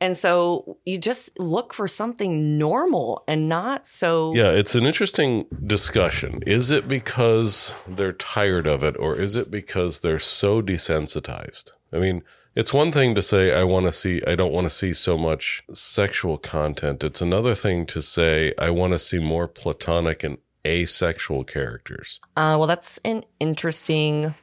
and 0.00 0.16
so 0.16 0.78
you 0.84 0.96
just 0.98 1.38
look 1.40 1.74
for 1.74 1.88
something 1.88 2.56
normal 2.56 3.24
and 3.26 3.48
not 3.48 3.86
so 3.86 4.32
Yeah, 4.32 4.50
it's 4.50 4.76
an 4.76 4.86
interesting 4.86 5.46
discussion. 5.66 6.40
Is 6.46 6.70
it 6.70 6.86
because 6.86 7.74
they're 7.86 8.12
tired 8.12 8.68
of 8.68 8.84
it 8.84 8.96
or 8.96 9.18
is 9.18 9.34
it 9.34 9.50
because 9.50 9.98
they're 9.98 10.20
so 10.20 10.62
desensitized? 10.62 11.72
I 11.92 11.98
mean, 11.98 12.22
it's 12.54 12.72
one 12.72 12.92
thing 12.92 13.16
to 13.16 13.22
say 13.22 13.52
I 13.52 13.64
want 13.64 13.86
to 13.86 13.92
see 13.92 14.22
I 14.24 14.36
don't 14.36 14.52
want 14.52 14.66
to 14.66 14.70
see 14.70 14.92
so 14.92 15.18
much 15.18 15.64
sexual 15.72 16.38
content. 16.38 17.02
It's 17.02 17.20
another 17.20 17.56
thing 17.56 17.84
to 17.86 18.00
say 18.00 18.54
I 18.56 18.70
want 18.70 18.92
to 18.92 19.00
see 19.00 19.18
more 19.18 19.48
platonic 19.48 20.22
and 20.22 20.38
asexual 20.64 21.42
characters. 21.44 22.20
uh, 22.36 22.54
well 22.58 22.66
that's 22.66 22.98
an 22.98 23.24
interesting 23.40 24.34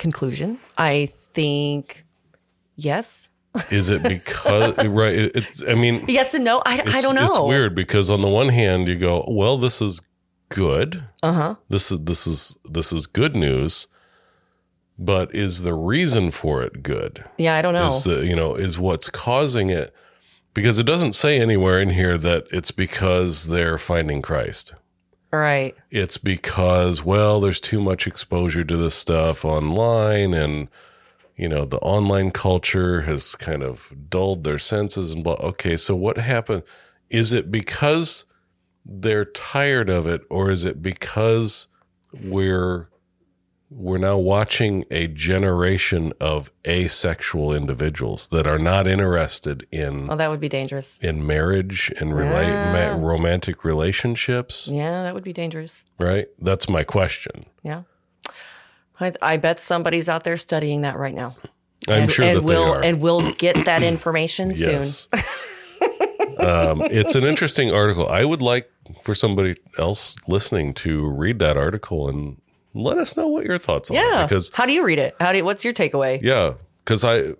conclusion 0.00 0.58
i 0.78 1.06
think 1.34 2.04
yes 2.76 3.28
Is 3.70 3.90
it 3.90 4.02
because 4.02 4.76
right 5.02 5.14
it- 5.14 5.32
it's 5.36 5.62
I 5.62 5.74
mean 5.74 6.04
yes 6.08 6.34
and 6.34 6.44
no 6.44 6.62
i, 6.66 6.80
I 6.80 7.00
don't 7.02 7.14
know 7.14 7.24
It's 7.26 7.38
weird 7.38 7.74
because 7.74 8.10
on 8.10 8.22
the 8.22 8.28
one 8.28 8.48
hand 8.48 8.88
you 8.88 8.96
go, 8.96 9.24
well, 9.28 9.56
this 9.58 9.80
is 9.82 10.00
good. 10.48 11.04
uh-huh 11.22 11.54
This 11.68 11.90
is 11.92 11.98
this 12.10 12.26
is 12.26 12.58
this 12.64 12.92
is 12.92 13.06
good 13.06 13.34
news. 13.36 13.86
But 14.98 15.34
is 15.34 15.62
the 15.62 15.74
reason 15.74 16.30
for 16.30 16.62
it 16.62 16.82
good? 16.82 17.24
yeah 17.38 17.54
i 17.58 17.62
don't 17.62 17.74
know 17.74 17.88
Is 17.88 18.04
the 18.04 18.24
you 18.26 18.36
know 18.36 18.54
is 18.54 18.78
what's 18.78 19.08
causing 19.10 19.70
it? 19.70 19.94
Because 20.54 20.78
it 20.80 20.86
doesn't 20.86 21.14
say 21.14 21.40
anywhere 21.40 21.80
in 21.80 21.90
here 21.90 22.18
that 22.18 22.44
it's 22.52 22.70
because 22.72 23.46
they're 23.48 23.78
finding 23.78 24.20
Christ. 24.22 24.74
Right 25.38 25.76
It's 25.90 26.18
because 26.18 27.04
well, 27.04 27.40
there's 27.40 27.60
too 27.60 27.80
much 27.80 28.06
exposure 28.06 28.64
to 28.64 28.76
this 28.76 28.94
stuff 28.94 29.44
online, 29.44 30.34
and 30.34 30.68
you 31.36 31.48
know 31.48 31.64
the 31.64 31.78
online 31.78 32.30
culture 32.30 33.02
has 33.02 33.34
kind 33.36 33.62
of 33.62 33.92
dulled 34.08 34.44
their 34.44 34.58
senses 34.58 35.12
and 35.12 35.22
blah. 35.24 35.34
Okay, 35.34 35.76
so 35.76 35.94
what 35.94 36.18
happened? 36.18 36.62
Is 37.08 37.32
it 37.32 37.50
because 37.50 38.24
they're 38.84 39.24
tired 39.24 39.90
of 39.90 40.06
it, 40.06 40.22
or 40.30 40.50
is 40.50 40.64
it 40.64 40.82
because 40.82 41.66
we're 42.12 42.88
we're 43.72 43.98
now 43.98 44.18
watching 44.18 44.84
a 44.90 45.06
generation 45.06 46.12
of 46.20 46.50
asexual 46.66 47.54
individuals 47.54 48.26
that 48.28 48.44
are 48.46 48.58
not 48.58 48.86
interested 48.88 49.64
in 49.70 50.10
oh 50.10 50.16
that 50.16 50.28
would 50.28 50.40
be 50.40 50.48
dangerous 50.48 50.98
in 51.00 51.24
marriage 51.26 51.92
and 52.00 52.14
relate 52.14 52.48
Yeah. 52.48 52.96
ma- 52.96 53.06
romantic 53.06 53.64
relationships, 53.64 54.66
Yeah, 54.68 55.02
that 55.04 55.14
would 55.14 55.22
be 55.24 55.32
dangerous. 55.32 55.84
right? 56.00 56.26
That's 56.40 56.68
my 56.68 56.82
question. 56.82 57.46
Yeah. 57.62 57.82
I, 58.98 59.12
I 59.22 59.36
bet 59.36 59.60
somebody's 59.60 60.08
out 60.08 60.24
there 60.24 60.36
studying 60.36 60.82
that 60.82 60.98
right 60.98 61.14
now. 61.14 61.36
I'm 61.88 62.02
and, 62.02 62.10
sure 62.10 62.24
and 62.26 62.36
that 62.38 62.42
we'll, 62.42 62.64
they 62.64 62.70
are. 62.70 62.82
And 62.84 63.00
we'll 63.00 63.32
get 63.32 63.64
that 63.64 63.82
information 63.94 64.52
soon 64.54 64.82
um, 66.38 66.82
it's 66.82 67.14
an 67.14 67.24
interesting 67.24 67.70
article. 67.70 68.08
I 68.08 68.24
would 68.24 68.42
like 68.42 68.70
for 69.02 69.14
somebody 69.14 69.56
else 69.78 70.16
listening 70.26 70.74
to 70.74 71.08
read 71.08 71.38
that 71.38 71.56
article 71.56 72.08
and 72.08 72.40
let 72.74 72.98
us 72.98 73.16
know 73.16 73.28
what 73.28 73.44
your 73.44 73.58
thoughts 73.58 73.90
are. 73.90 73.94
Yeah. 73.94 74.24
Because 74.26 74.50
How 74.54 74.66
do 74.66 74.72
you 74.72 74.84
read 74.84 74.98
it? 74.98 75.14
How 75.20 75.32
do 75.32 75.38
you, 75.38 75.44
what's 75.44 75.64
your 75.64 75.74
takeaway? 75.74 76.20
yeah, 76.22 76.54
because 76.84 77.04
I 77.04 77.34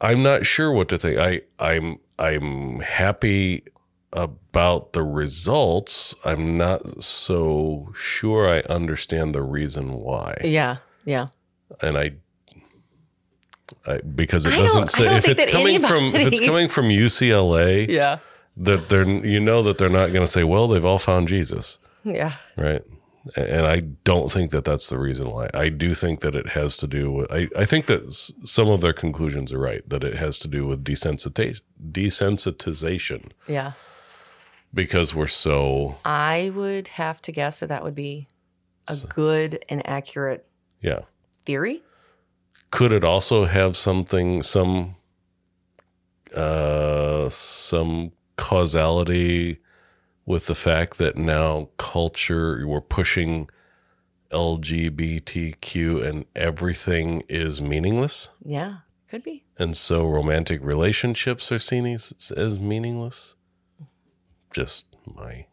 I'm 0.00 0.22
not 0.22 0.46
sure 0.46 0.70
what 0.72 0.88
to 0.88 0.98
think. 0.98 1.18
I 1.18 1.42
I'm 1.58 1.98
I'm 2.18 2.80
happy 2.80 3.64
about 4.12 4.92
the 4.94 5.02
results. 5.02 6.14
I'm 6.24 6.56
not 6.56 7.02
so 7.02 7.92
sure 7.94 8.48
I 8.48 8.60
understand 8.72 9.34
the 9.34 9.42
reason 9.42 9.94
why. 9.94 10.38
Yeah. 10.44 10.76
Yeah. 11.04 11.26
and 11.82 11.98
I, 11.98 12.12
I 13.86 13.98
because 13.98 14.46
it 14.46 14.54
I 14.54 14.58
doesn't 14.60 14.90
say 14.90 15.14
if 15.16 15.28
it's 15.28 15.50
coming 15.52 15.80
from 15.80 16.14
if 16.14 16.26
it's 16.32 16.40
coming 16.46 16.68
from 16.68 16.86
UCLA 16.86 17.86
Yeah. 17.88 18.18
that 18.56 18.88
they're 18.88 19.06
you 19.08 19.40
know 19.40 19.62
that 19.62 19.78
they're 19.78 19.88
not 19.90 20.08
going 20.12 20.24
to 20.24 20.26
say 20.26 20.44
well 20.44 20.66
they've 20.66 20.84
all 20.84 20.98
found 20.98 21.28
Jesus 21.28 21.78
Yeah. 22.04 22.34
right 22.56 22.82
and 23.36 23.66
I 23.66 23.80
don't 24.04 24.30
think 24.32 24.50
that 24.52 24.64
that's 24.64 24.88
the 24.88 24.98
reason 24.98 25.30
why 25.30 25.48
I 25.54 25.68
do 25.68 25.94
think 25.94 26.20
that 26.20 26.34
it 26.34 26.48
has 26.50 26.76
to 26.78 26.86
do 26.86 27.10
with 27.12 27.30
I, 27.32 27.48
I 27.56 27.64
think 27.64 27.86
that 27.86 28.04
s- 28.06 28.32
some 28.44 28.68
of 28.68 28.80
their 28.80 28.92
conclusions 28.92 29.52
are 29.52 29.58
right 29.58 29.86
that 29.88 30.04
it 30.04 30.14
has 30.16 30.38
to 30.40 30.48
do 30.48 30.66
with 30.66 30.84
desensitization 30.84 31.60
desensitization 31.92 33.30
Yeah. 33.46 33.72
because 34.72 35.14
we're 35.14 35.26
so 35.26 35.96
I 36.04 36.52
would 36.54 36.88
have 36.88 37.20
to 37.22 37.32
guess 37.32 37.60
that 37.60 37.68
that 37.68 37.82
would 37.84 37.94
be 37.94 38.28
a 38.88 38.96
good 39.08 39.64
and 39.68 39.86
accurate 39.86 40.46
yeah 40.80 41.00
theory. 41.44 41.82
could 42.70 42.92
it 42.92 43.04
also 43.04 43.44
have 43.44 43.76
something 43.76 44.42
some 44.42 44.96
uh 46.34 47.28
some 47.30 48.12
causality 48.36 49.58
with 50.28 50.44
the 50.46 50.54
fact 50.54 50.98
that 50.98 51.16
now 51.16 51.70
culture 51.78 52.62
we're 52.66 52.82
pushing 52.82 53.48
lgbtq 54.30 56.06
and 56.06 56.24
everything 56.36 57.22
is 57.28 57.60
meaningless 57.62 58.28
Yeah. 58.44 58.78
Could 59.08 59.22
be. 59.24 59.44
and 59.58 59.74
so 59.74 60.06
romantic 60.06 60.60
relationships 60.62 61.50
are 61.50 61.58
seen 61.58 61.86
as, 61.86 62.12
as 62.36 62.58
meaningless 62.58 63.36
just 64.52 64.84
my 65.06 65.46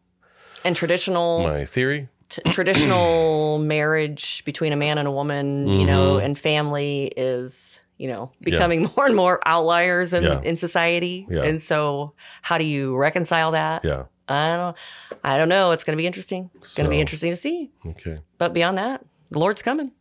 And 0.66 0.76
traditional 0.76 1.44
my 1.44 1.64
theory 1.64 2.10
t- 2.28 2.42
traditional 2.52 3.58
marriage 3.76 4.44
between 4.44 4.74
a 4.74 4.76
man 4.76 4.98
and 4.98 5.08
a 5.08 5.12
woman, 5.12 5.68
you 5.70 5.86
know, 5.86 6.16
mm-hmm. 6.16 6.26
and 6.26 6.38
family 6.38 7.14
is, 7.16 7.80
you 7.98 8.10
know, 8.10 8.32
becoming 8.42 8.90
more 8.98 9.06
and 9.06 9.16
more 9.16 9.40
outliers 9.46 10.12
in, 10.14 10.24
Yeah. 10.24 10.42
in 10.42 10.58
society. 10.58 11.26
Yeah. 11.30 11.44
And 11.44 11.64
so 11.64 12.14
how 12.42 12.58
do 12.58 12.66
you 12.66 12.98
reconcile 12.98 13.52
that? 13.52 13.86
yeah 13.86 14.04
I 14.28 14.56
don't 14.56 14.76
I 15.24 15.38
don't 15.38 15.50
know. 15.50 15.72
It's 15.72 15.84
going 15.84 15.96
to 15.96 16.02
be 16.02 16.08
interesting. 16.08 16.50
It's 16.56 16.76
going 16.76 16.86
to 16.86 16.90
be 16.90 17.00
interesting 17.00 17.32
to 17.32 17.36
see. 17.36 17.72
okay 17.86 18.20
But 18.38 18.54
beyond 18.54 18.78
that, 18.78 19.06
the 19.32 19.40
Lord's 19.40 19.62
coming. 19.62 19.92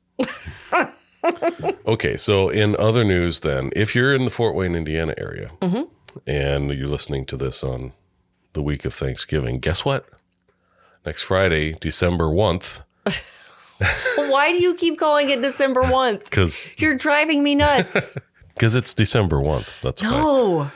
Okay, 1.86 2.16
so 2.16 2.50
in 2.50 2.76
other 2.76 3.02
news, 3.02 3.40
then, 3.40 3.70
if 3.74 3.94
you're 3.94 4.14
in 4.14 4.26
the 4.26 4.30
Fort 4.30 4.54
Wayne, 4.54 4.74
Indiana 4.74 5.14
area 5.16 5.52
mm-hmm. 5.62 5.84
and 6.26 6.70
you're 6.70 6.88
listening 6.88 7.24
to 7.26 7.36
this 7.36 7.64
on 7.64 7.92
the 8.52 8.62
week 8.62 8.84
of 8.84 8.92
Thanksgiving, 8.92 9.58
guess 9.58 9.84
what? 9.86 10.06
Next 11.06 11.22
Friday, 11.22 11.78
December 11.80 12.24
1th, 12.24 12.82
Why 14.16 14.52
do 14.52 14.62
you 14.62 14.74
keep 14.74 14.98
calling 14.98 15.30
it 15.30 15.42
December 15.42 15.82
1th? 15.82 16.24
because 16.24 16.74
You're 16.78 16.96
driving 16.96 17.42
me 17.42 17.54
nuts. 17.54 18.16
Because 18.54 18.76
it's 18.76 18.94
December 18.94 19.38
1th. 19.38 19.80
That's 19.80 20.00
why. 20.00 20.70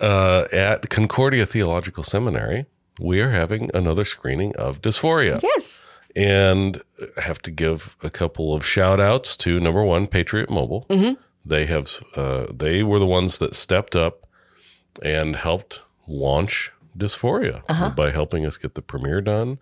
Uh, 0.00 0.44
at 0.52 0.88
Concordia 0.90 1.46
Theological 1.46 2.04
Seminary, 2.04 2.66
we 3.00 3.20
are 3.20 3.30
having 3.30 3.70
another 3.74 4.04
screening 4.04 4.54
of 4.56 4.80
Dysphoria. 4.82 5.40
Yes. 5.42 5.84
and 6.14 6.82
I 7.16 7.20
have 7.22 7.40
to 7.42 7.50
give 7.50 7.96
a 8.02 8.10
couple 8.10 8.54
of 8.54 8.64
shout 8.64 9.00
outs 9.00 9.36
to 9.38 9.60
number 9.60 9.82
one, 9.84 10.06
Patriot 10.06 10.50
Mobile. 10.50 10.86
They 11.44 11.66
have, 11.66 12.02
uh, 12.16 12.46
they 12.52 12.82
were 12.82 12.98
the 12.98 13.06
ones 13.06 13.38
that 13.38 13.54
stepped 13.54 13.94
up 13.94 14.26
and 15.02 15.36
helped 15.36 15.82
launch 16.08 16.72
Dysphoria 16.98 17.62
by 17.94 18.10
helping 18.10 18.44
us 18.46 18.56
get 18.58 18.74
the 18.74 18.82
premiere 18.82 19.20
done. 19.20 19.58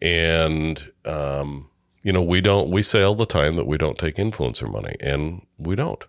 And, 0.00 0.92
um, 1.04 1.68
you 2.02 2.12
know, 2.12 2.22
we 2.22 2.40
don't, 2.40 2.70
we 2.70 2.82
say 2.82 3.02
all 3.02 3.14
the 3.14 3.26
time 3.26 3.56
that 3.56 3.66
we 3.66 3.76
don't 3.76 3.98
take 3.98 4.16
influencer 4.16 4.70
money, 4.70 4.96
and 5.00 5.46
we 5.58 5.74
don't. 5.76 6.04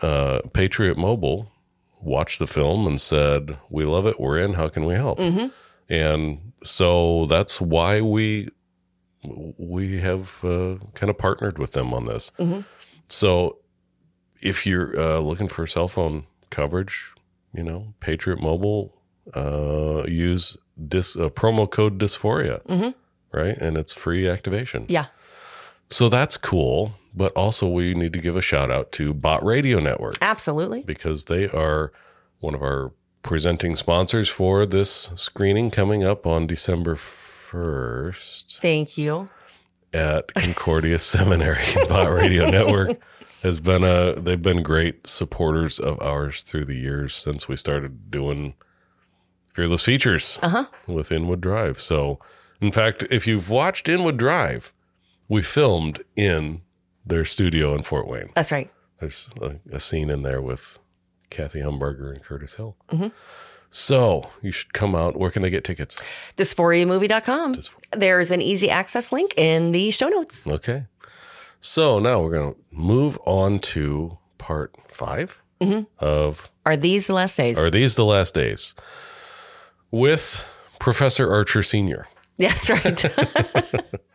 Uh, 0.00 0.40
Patriot 0.52 0.96
Mobile 0.96 1.51
watched 2.02 2.38
the 2.38 2.46
film 2.46 2.86
and 2.86 3.00
said, 3.00 3.58
We 3.70 3.84
love 3.84 4.06
it. 4.06 4.20
We're 4.20 4.38
in. 4.38 4.54
How 4.54 4.68
can 4.68 4.84
we 4.84 4.94
help? 4.94 5.18
And 5.88 6.52
so 6.64 7.26
that's 7.26 7.60
why 7.60 8.00
we 8.00 8.48
we 9.24 9.98
have 9.98 10.44
uh, 10.44 10.76
kind 10.94 11.08
of 11.10 11.16
partnered 11.18 11.58
with 11.58 11.72
them 11.72 11.94
on 11.94 12.06
this. 12.06 12.32
So 13.08 13.58
if 14.40 14.66
you're 14.66 14.98
uh, 14.98 15.18
looking 15.20 15.48
for 15.48 15.66
cell 15.66 15.86
phone 15.88 16.24
coverage, 16.50 17.12
you 17.54 17.62
know, 17.62 17.94
Patriot 18.00 18.40
Mobile, 18.42 18.94
uh, 19.34 20.04
use 20.08 20.56
dis, 20.88 21.16
uh, 21.16 21.28
promo 21.28 21.70
code 21.70 21.98
dysphoria, 21.98 22.94
right? 23.32 23.56
And 23.58 23.76
it's 23.78 23.92
free 23.92 24.28
activation. 24.28 24.86
Yeah. 24.88 25.06
So 25.90 26.08
that's 26.08 26.36
cool. 26.36 26.94
But 27.14 27.32
also, 27.34 27.68
we 27.68 27.94
need 27.94 28.12
to 28.14 28.20
give 28.20 28.36
a 28.36 28.42
shout 28.42 28.70
out 28.70 28.90
to 28.92 29.12
Bott 29.12 29.44
Radio 29.44 29.80
Network 29.80 30.16
Absolutely. 30.22 30.82
because 30.82 31.26
they 31.26 31.48
are 31.48 31.92
one 32.40 32.54
of 32.54 32.62
our 32.62 32.92
presenting 33.22 33.76
sponsors 33.76 34.28
for 34.28 34.66
this 34.66 35.10
screening 35.14 35.70
coming 35.70 36.02
up 36.04 36.26
on 36.26 36.46
December 36.46 36.96
1st 36.96 38.60
Thank 38.60 38.98
you. 38.98 39.28
at 39.92 40.32
Concordia 40.34 40.98
Seminary. 41.00 41.62
Bott 41.88 42.10
Radio 42.10 42.48
Network 42.48 43.00
has 43.42 43.60
been 43.60 43.84
a 43.84 44.14
they've 44.14 44.42
been 44.42 44.62
great 44.62 45.06
supporters 45.06 45.78
of 45.78 46.00
ours 46.00 46.42
through 46.42 46.64
the 46.64 46.76
years 46.76 47.14
since 47.14 47.48
we 47.48 47.56
started 47.56 48.10
doing 48.10 48.54
Fearless 49.52 49.82
Features 49.82 50.38
uh-huh. 50.42 50.64
with 50.86 51.12
Inwood 51.12 51.40
Drive. 51.40 51.78
So, 51.78 52.18
in 52.60 52.72
fact, 52.72 53.04
if 53.10 53.26
you've 53.26 53.50
watched 53.50 53.88
Inwood 53.88 54.16
Drive, 54.16 54.72
we 55.28 55.42
filmed 55.42 56.02
in 56.16 56.62
their 57.04 57.24
studio 57.24 57.74
in 57.74 57.82
Fort 57.82 58.06
Wayne. 58.06 58.30
That's 58.34 58.52
right. 58.52 58.70
There's 58.98 59.30
a, 59.40 59.56
a 59.72 59.80
scene 59.80 60.10
in 60.10 60.22
there 60.22 60.40
with 60.40 60.78
Kathy 61.30 61.60
Humberger 61.60 62.12
and 62.12 62.22
Curtis 62.22 62.54
Hill. 62.56 62.76
Mm-hmm. 62.90 63.08
So 63.70 64.28
you 64.42 64.52
should 64.52 64.74
come 64.74 64.94
out. 64.94 65.16
Where 65.16 65.30
can 65.30 65.44
I 65.44 65.48
get 65.48 65.64
tickets? 65.64 66.04
Dysphoriamovie.com. 66.36 67.56
There's 67.92 68.30
an 68.30 68.42
easy 68.42 68.68
access 68.68 69.10
link 69.10 69.32
in 69.38 69.72
the 69.72 69.90
show 69.90 70.08
notes. 70.08 70.46
Okay. 70.46 70.86
So 71.58 71.98
now 71.98 72.20
we're 72.20 72.32
going 72.32 72.54
to 72.54 72.60
move 72.70 73.18
on 73.24 73.60
to 73.60 74.18
part 74.36 74.74
5 74.90 75.40
mm-hmm. 75.60 75.82
of 76.04 76.50
Are 76.66 76.76
these 76.76 77.06
the 77.06 77.14
last 77.14 77.36
days? 77.36 77.58
Are 77.58 77.70
These 77.70 77.94
the 77.94 78.04
Last 78.04 78.34
Days? 78.34 78.74
With 79.90 80.46
Professor 80.78 81.32
Archer 81.32 81.62
Sr. 81.62 82.08
yes, 82.36 82.68
right. 82.68 83.04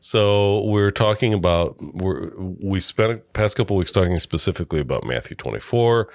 So 0.00 0.64
we're 0.64 0.90
talking 0.90 1.32
about 1.32 1.76
we're, 1.80 2.32
we 2.36 2.80
spent 2.80 3.12
the 3.12 3.18
past 3.32 3.56
couple 3.56 3.76
weeks 3.76 3.92
talking 3.92 4.18
specifically 4.18 4.80
about 4.80 5.04
Matthew 5.04 5.36
24. 5.36 6.08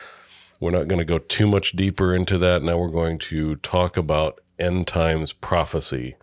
We're 0.60 0.72
not 0.72 0.88
going 0.88 1.00
to 1.00 1.06
go 1.06 1.18
too 1.18 1.48
much 1.48 1.72
deeper 1.72 2.14
into 2.14 2.38
that. 2.38 2.62
Now 2.62 2.78
we're 2.78 2.90
going 2.90 3.18
to 3.20 3.56
talk 3.58 3.98
about 3.98 4.40
end 4.60 4.88
times 4.88 5.34
prophecy 5.34 6.16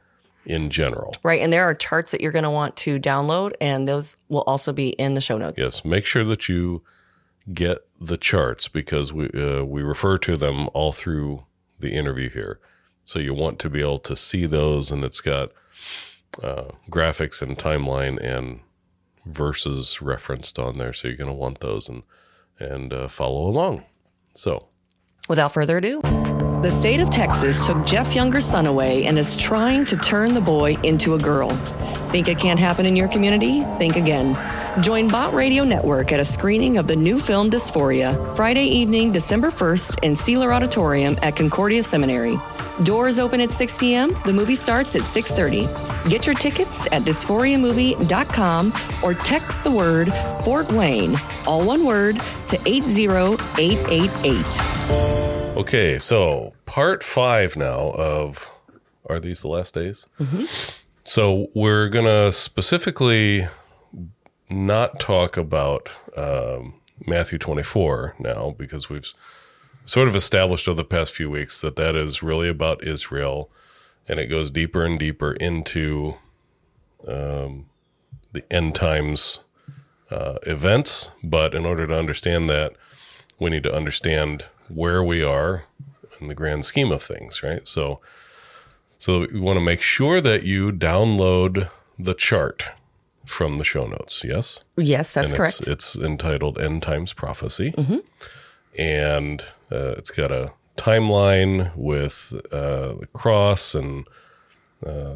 in 0.46 0.70
general. 0.70 1.14
right. 1.22 1.40
And 1.40 1.52
there 1.52 1.64
are 1.64 1.74
charts 1.74 2.10
that 2.12 2.20
you're 2.20 2.32
going 2.32 2.44
to 2.44 2.50
want 2.50 2.74
to 2.76 2.98
download, 2.98 3.52
and 3.60 3.86
those 3.86 4.16
will 4.28 4.44
also 4.46 4.72
be 4.72 4.90
in 4.90 5.14
the 5.14 5.20
show 5.20 5.36
notes. 5.36 5.58
Yes, 5.58 5.84
make 5.84 6.06
sure 6.06 6.24
that 6.24 6.48
you 6.48 6.82
get 7.52 7.78
the 8.00 8.16
charts 8.16 8.68
because 8.68 9.12
we 9.12 9.28
uh, 9.30 9.64
we 9.64 9.82
refer 9.82 10.18
to 10.18 10.36
them 10.36 10.68
all 10.72 10.92
through 10.92 11.44
the 11.80 11.92
interview 11.92 12.30
here. 12.30 12.60
So 13.04 13.18
you 13.18 13.34
want 13.34 13.58
to 13.60 13.70
be 13.70 13.80
able 13.80 14.00
to 14.00 14.16
see 14.16 14.46
those, 14.46 14.90
and 14.90 15.04
it's 15.04 15.20
got 15.20 15.50
uh, 16.42 16.64
graphics 16.90 17.42
and 17.42 17.58
timeline 17.58 18.18
and 18.22 18.60
verses 19.26 20.00
referenced 20.00 20.58
on 20.58 20.76
there. 20.76 20.92
So 20.92 21.08
you're 21.08 21.16
going 21.16 21.30
to 21.30 21.34
want 21.34 21.60
those 21.60 21.88
and 21.88 22.02
and 22.60 22.92
uh, 22.92 23.08
follow 23.08 23.46
along. 23.48 23.84
So 24.34 24.66
Without 25.28 25.52
further 25.52 25.76
ado, 25.76 26.00
the 26.62 26.70
state 26.70 27.00
of 27.00 27.10
Texas 27.10 27.66
took 27.66 27.84
Jeff 27.86 28.14
Younger's 28.14 28.46
son 28.46 28.66
away 28.66 29.04
and 29.04 29.18
is 29.18 29.36
trying 29.36 29.84
to 29.86 29.96
turn 29.96 30.32
the 30.34 30.40
boy 30.40 30.76
into 30.82 31.14
a 31.14 31.18
girl. 31.18 31.50
Think 32.10 32.28
it 32.28 32.38
can't 32.38 32.58
happen 32.58 32.86
in 32.86 32.96
your 32.96 33.08
community? 33.08 33.60
Think 33.78 33.96
again. 33.96 34.34
Join 34.82 35.08
Bott 35.08 35.34
Radio 35.34 35.62
Network 35.62 36.10
at 36.10 36.20
a 36.20 36.24
screening 36.24 36.78
of 36.78 36.86
the 36.86 36.96
new 36.96 37.20
film 37.20 37.50
Dysphoria, 37.50 38.34
Friday 38.34 38.64
evening, 38.64 39.12
December 39.12 39.50
1st 39.50 40.02
in 40.02 40.16
Sihler 40.16 40.54
Auditorium 40.54 41.18
at 41.20 41.36
Concordia 41.36 41.82
Seminary. 41.82 42.38
Doors 42.84 43.18
open 43.18 43.42
at 43.42 43.50
6 43.50 43.76
p.m. 43.76 44.16
The 44.24 44.32
movie 44.32 44.54
starts 44.54 44.96
at 44.96 45.02
6:30. 45.02 45.68
Get 46.08 46.24
your 46.26 46.34
tickets 46.34 46.86
at 46.92 47.02
dysphoriamovie.com 47.02 48.72
or 49.02 49.12
text 49.14 49.64
the 49.64 49.70
word 49.70 50.10
Fort 50.44 50.72
Wayne, 50.72 51.16
all 51.46 51.62
one 51.66 51.84
word, 51.84 52.18
to 52.46 52.58
80888. 52.66 55.58
okay, 55.58 55.98
so 55.98 56.54
part 56.66 57.02
five 57.02 57.56
now 57.56 57.90
of 57.90 58.48
are 59.10 59.18
these 59.20 59.42
the 59.42 59.48
last 59.48 59.74
days? 59.74 60.06
Mm-hmm. 60.20 60.44
So 61.08 61.48
we're 61.54 61.88
gonna 61.88 62.30
specifically 62.32 63.48
not 64.50 65.00
talk 65.00 65.38
about 65.38 65.88
um, 66.14 66.74
Matthew 67.06 67.38
24 67.38 68.16
now 68.18 68.54
because 68.58 68.90
we've 68.90 69.10
sort 69.86 70.08
of 70.08 70.14
established 70.14 70.68
over 70.68 70.76
the 70.76 70.84
past 70.84 71.14
few 71.14 71.30
weeks 71.30 71.62
that 71.62 71.76
that 71.76 71.96
is 71.96 72.22
really 72.22 72.50
about 72.50 72.84
Israel, 72.84 73.50
and 74.06 74.20
it 74.20 74.26
goes 74.26 74.50
deeper 74.50 74.84
and 74.84 74.98
deeper 74.98 75.32
into 75.32 76.16
um, 77.06 77.70
the 78.32 78.44
end 78.52 78.74
times 78.74 79.40
uh, 80.10 80.34
events. 80.42 81.08
But 81.24 81.54
in 81.54 81.64
order 81.64 81.86
to 81.86 81.98
understand 81.98 82.50
that, 82.50 82.74
we 83.38 83.48
need 83.48 83.62
to 83.62 83.74
understand 83.74 84.44
where 84.68 85.02
we 85.02 85.22
are 85.22 85.64
in 86.20 86.28
the 86.28 86.34
grand 86.34 86.66
scheme 86.66 86.92
of 86.92 87.02
things, 87.02 87.42
right? 87.42 87.66
So, 87.66 88.00
so 88.98 89.26
we 89.32 89.40
want 89.40 89.56
to 89.56 89.64
make 89.64 89.80
sure 89.80 90.20
that 90.20 90.42
you 90.42 90.72
download 90.72 91.70
the 91.98 92.14
chart 92.14 92.70
from 93.24 93.58
the 93.58 93.64
show 93.64 93.86
notes. 93.86 94.24
Yes, 94.24 94.64
Yes, 94.76 95.12
that's 95.12 95.28
and 95.28 95.36
correct. 95.36 95.60
It's, 95.60 95.94
it's 95.94 95.96
entitled 95.96 96.58
"End 96.58 96.82
Times 96.82 97.12
Prophecy," 97.12 97.74
and 98.76 99.42
uh, 99.72 99.94
it's 99.96 100.10
got 100.10 100.30
a 100.30 100.52
timeline 100.76 101.74
with 101.76 102.32
uh, 102.52 102.94
the 102.94 103.08
cross 103.12 103.74
and 103.74 104.06
uh, 104.86 105.14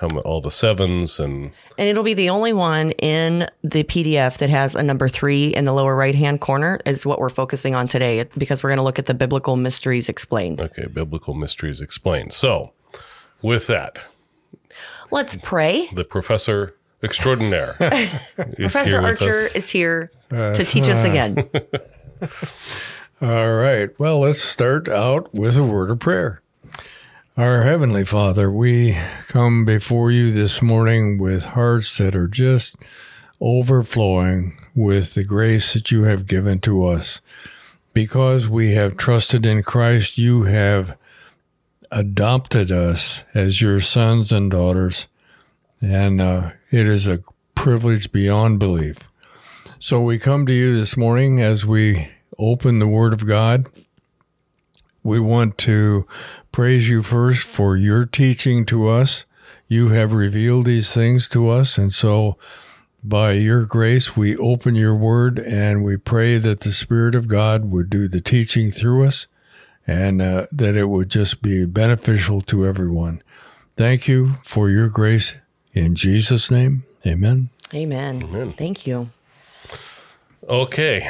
how 0.00 0.08
all 0.24 0.40
the 0.40 0.50
sevens 0.50 1.20
and 1.20 1.52
And 1.78 1.88
it'll 1.88 2.02
be 2.02 2.14
the 2.14 2.28
only 2.28 2.52
one 2.52 2.90
in 2.92 3.48
the 3.62 3.84
PDF 3.84 4.38
that 4.38 4.50
has 4.50 4.74
a 4.74 4.82
number 4.82 5.08
three 5.08 5.48
in 5.48 5.64
the 5.64 5.72
lower 5.72 5.94
right 5.94 6.14
hand 6.14 6.40
corner, 6.40 6.80
is 6.84 7.06
what 7.06 7.20
we're 7.20 7.30
focusing 7.30 7.74
on 7.74 7.86
today 7.86 8.24
because 8.36 8.62
we're 8.64 8.70
going 8.70 8.78
to 8.78 8.82
look 8.82 8.98
at 8.98 9.06
the 9.06 9.14
biblical 9.14 9.56
mysteries 9.56 10.08
explained. 10.08 10.60
okay, 10.60 10.86
biblical 10.86 11.34
mysteries 11.34 11.80
explained. 11.80 12.32
So, 12.32 12.72
with 13.42 13.66
that, 13.66 13.98
Let's 15.10 15.36
pray. 15.36 15.88
the 15.92 16.04
professor 16.04 16.74
extraordinaire 17.02 17.74
Professor 18.56 19.00
Archer 19.00 19.48
is 19.54 19.68
here 19.70 20.10
uh, 20.30 20.54
to 20.54 20.64
teach 20.64 20.88
us 20.88 21.04
again. 21.10 21.48
All 23.20 23.52
right. 23.54 23.90
Well, 23.98 24.20
let's 24.20 24.40
start 24.42 24.88
out 24.88 25.32
with 25.34 25.56
a 25.56 25.62
word 25.62 25.90
of 25.90 26.00
prayer. 26.00 26.42
Our 27.36 27.62
Heavenly 27.62 28.04
Father, 28.04 28.50
we 28.50 28.98
come 29.28 29.64
before 29.64 30.10
you 30.10 30.32
this 30.32 30.60
morning 30.60 31.18
with 31.18 31.44
hearts 31.44 31.96
that 31.98 32.14
are 32.16 32.28
just 32.28 32.76
overflowing 33.40 34.56
with 34.74 35.14
the 35.14 35.24
grace 35.24 35.72
that 35.74 35.90
you 35.90 36.04
have 36.04 36.26
given 36.26 36.60
to 36.60 36.84
us. 36.84 37.20
Because 37.94 38.48
we 38.48 38.72
have 38.72 38.96
trusted 38.96 39.44
in 39.46 39.62
Christ, 39.62 40.18
you 40.18 40.44
have 40.44 40.96
adopted 41.92 42.72
us 42.72 43.22
as 43.34 43.60
your 43.60 43.80
sons 43.80 44.32
and 44.32 44.50
daughters. 44.50 45.06
And 45.80 46.20
uh, 46.20 46.52
it 46.70 46.86
is 46.86 47.06
a 47.06 47.22
privilege 47.54 48.10
beyond 48.10 48.58
belief. 48.58 49.08
So 49.78 50.00
we 50.00 50.18
come 50.18 50.46
to 50.46 50.52
you 50.52 50.74
this 50.74 50.96
morning 50.96 51.40
as 51.40 51.66
we 51.66 52.08
open 52.38 52.78
the 52.78 52.88
Word 52.88 53.12
of 53.12 53.26
God. 53.26 53.66
We 55.02 55.20
want 55.20 55.58
to 55.58 56.06
praise 56.50 56.88
you 56.88 57.02
first 57.02 57.46
for 57.46 57.76
your 57.76 58.06
teaching 58.06 58.64
to 58.66 58.88
us. 58.88 59.26
You 59.68 59.88
have 59.88 60.12
revealed 60.12 60.66
these 60.66 60.94
things 60.94 61.28
to 61.30 61.48
us. 61.48 61.76
And 61.76 61.92
so 61.92 62.38
by 63.04 63.32
your 63.32 63.66
grace, 63.66 64.16
we 64.16 64.36
open 64.36 64.76
your 64.76 64.94
Word 64.94 65.38
and 65.38 65.84
we 65.84 65.96
pray 65.96 66.38
that 66.38 66.60
the 66.60 66.72
Spirit 66.72 67.14
of 67.14 67.28
God 67.28 67.70
would 67.70 67.90
do 67.90 68.06
the 68.08 68.20
teaching 68.20 68.70
through 68.70 69.04
us 69.04 69.26
and 69.86 70.22
uh, 70.22 70.46
that 70.52 70.76
it 70.76 70.88
would 70.88 71.08
just 71.08 71.42
be 71.42 71.64
beneficial 71.64 72.40
to 72.42 72.66
everyone. 72.66 73.22
Thank 73.76 74.06
you 74.06 74.34
for 74.44 74.68
your 74.70 74.88
grace 74.88 75.34
in 75.72 75.94
Jesus' 75.94 76.50
name. 76.50 76.84
Amen. 77.06 77.50
Amen. 77.74 78.22
Amen. 78.22 78.52
Thank 78.52 78.86
you. 78.86 79.10
Okay, 80.48 81.08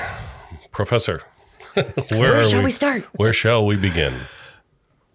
Professor, 0.71 1.23
where, 1.75 1.85
Where 2.11 2.35
are 2.41 2.45
shall 2.45 2.63
we 2.63 2.71
start? 2.71 3.05
Where 3.13 3.33
shall 3.33 3.65
we 3.65 3.77
begin? 3.77 4.15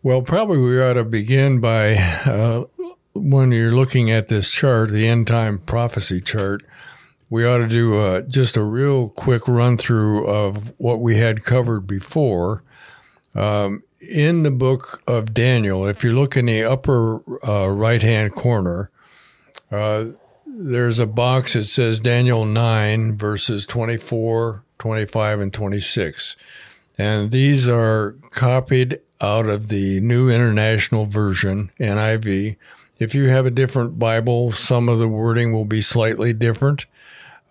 Well, 0.03 0.21
probably 0.21 0.57
we 0.57 0.81
ought 0.81 0.93
to 0.93 1.03
begin 1.03 1.59
by 1.59 1.95
uh, 1.95 2.65
when 3.13 3.51
you're 3.51 3.71
looking 3.71 4.11
at 4.11 4.27
this 4.27 4.49
chart, 4.49 4.89
the 4.89 5.07
end 5.07 5.27
time 5.27 5.59
prophecy 5.59 6.21
chart. 6.21 6.63
We 7.29 7.45
ought 7.45 7.57
to 7.57 7.67
do 7.67 7.99
uh, 7.99 8.21
just 8.21 8.55
a 8.55 8.63
real 8.63 9.09
quick 9.09 9.47
run 9.47 9.77
through 9.77 10.27
of 10.27 10.73
what 10.77 11.01
we 11.01 11.17
had 11.17 11.43
covered 11.43 11.81
before. 11.81 12.63
Um, 13.37 13.83
in 13.99 14.43
the 14.43 14.51
book 14.51 15.01
of 15.07 15.33
Daniel, 15.33 15.85
if 15.85 16.03
you 16.03 16.11
look 16.11 16.35
in 16.35 16.47
the 16.47 16.63
upper 16.63 17.21
uh, 17.47 17.69
right 17.69 18.01
hand 18.01 18.33
corner, 18.33 18.89
uh, 19.71 20.05
there's 20.45 20.97
a 20.97 21.05
box 21.05 21.53
that 21.53 21.65
says 21.65 21.99
Daniel 21.99 22.45
9, 22.45 23.15
verses 23.15 23.65
24, 23.67 24.63
25, 24.79 25.39
and 25.39 25.53
26. 25.53 26.35
And 26.97 27.29
these 27.29 27.69
are 27.69 28.15
copied 28.31 28.99
out 29.21 29.45
of 29.45 29.67
the 29.69 29.99
New 29.99 30.29
International 30.29 31.05
Version, 31.05 31.71
NIV. 31.79 32.55
If 32.97 33.13
you 33.13 33.29
have 33.29 33.45
a 33.45 33.51
different 33.51 33.99
Bible, 33.99 34.51
some 34.51 34.89
of 34.89 34.97
the 34.97 35.07
wording 35.07 35.53
will 35.53 35.65
be 35.65 35.81
slightly 35.81 36.33
different. 36.33 36.87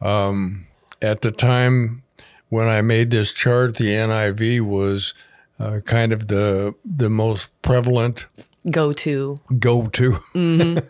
Um, 0.00 0.66
at 1.00 1.20
the 1.20 1.30
time 1.30 2.02
when 2.48 2.68
I 2.68 2.80
made 2.80 3.10
this 3.10 3.32
chart, 3.32 3.76
the 3.76 3.86
NIV 3.86 4.62
was 4.62 5.14
uh, 5.58 5.80
kind 5.84 6.12
of 6.12 6.28
the 6.28 6.74
the 6.84 7.10
most 7.10 7.48
prevalent 7.62 8.26
Go 8.70 8.92
to. 8.92 9.36
go 9.58 9.86
to. 9.88 10.18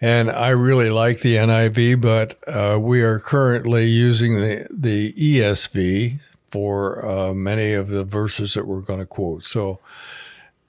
and 0.00 0.30
I 0.30 0.48
really 0.48 0.90
like 0.90 1.20
the 1.20 1.36
NIV, 1.36 2.00
but 2.00 2.38
uh, 2.48 2.78
we 2.80 3.02
are 3.02 3.20
currently 3.20 3.86
using 3.86 4.34
the, 4.34 4.66
the 4.68 5.12
ESV 5.12 6.18
for 6.50 7.06
uh, 7.06 7.34
many 7.34 7.72
of 7.72 7.88
the 7.88 8.04
verses 8.04 8.54
that 8.54 8.66
we're 8.66 8.80
going 8.80 8.98
to 8.98 9.06
quote. 9.06 9.44
So, 9.44 9.78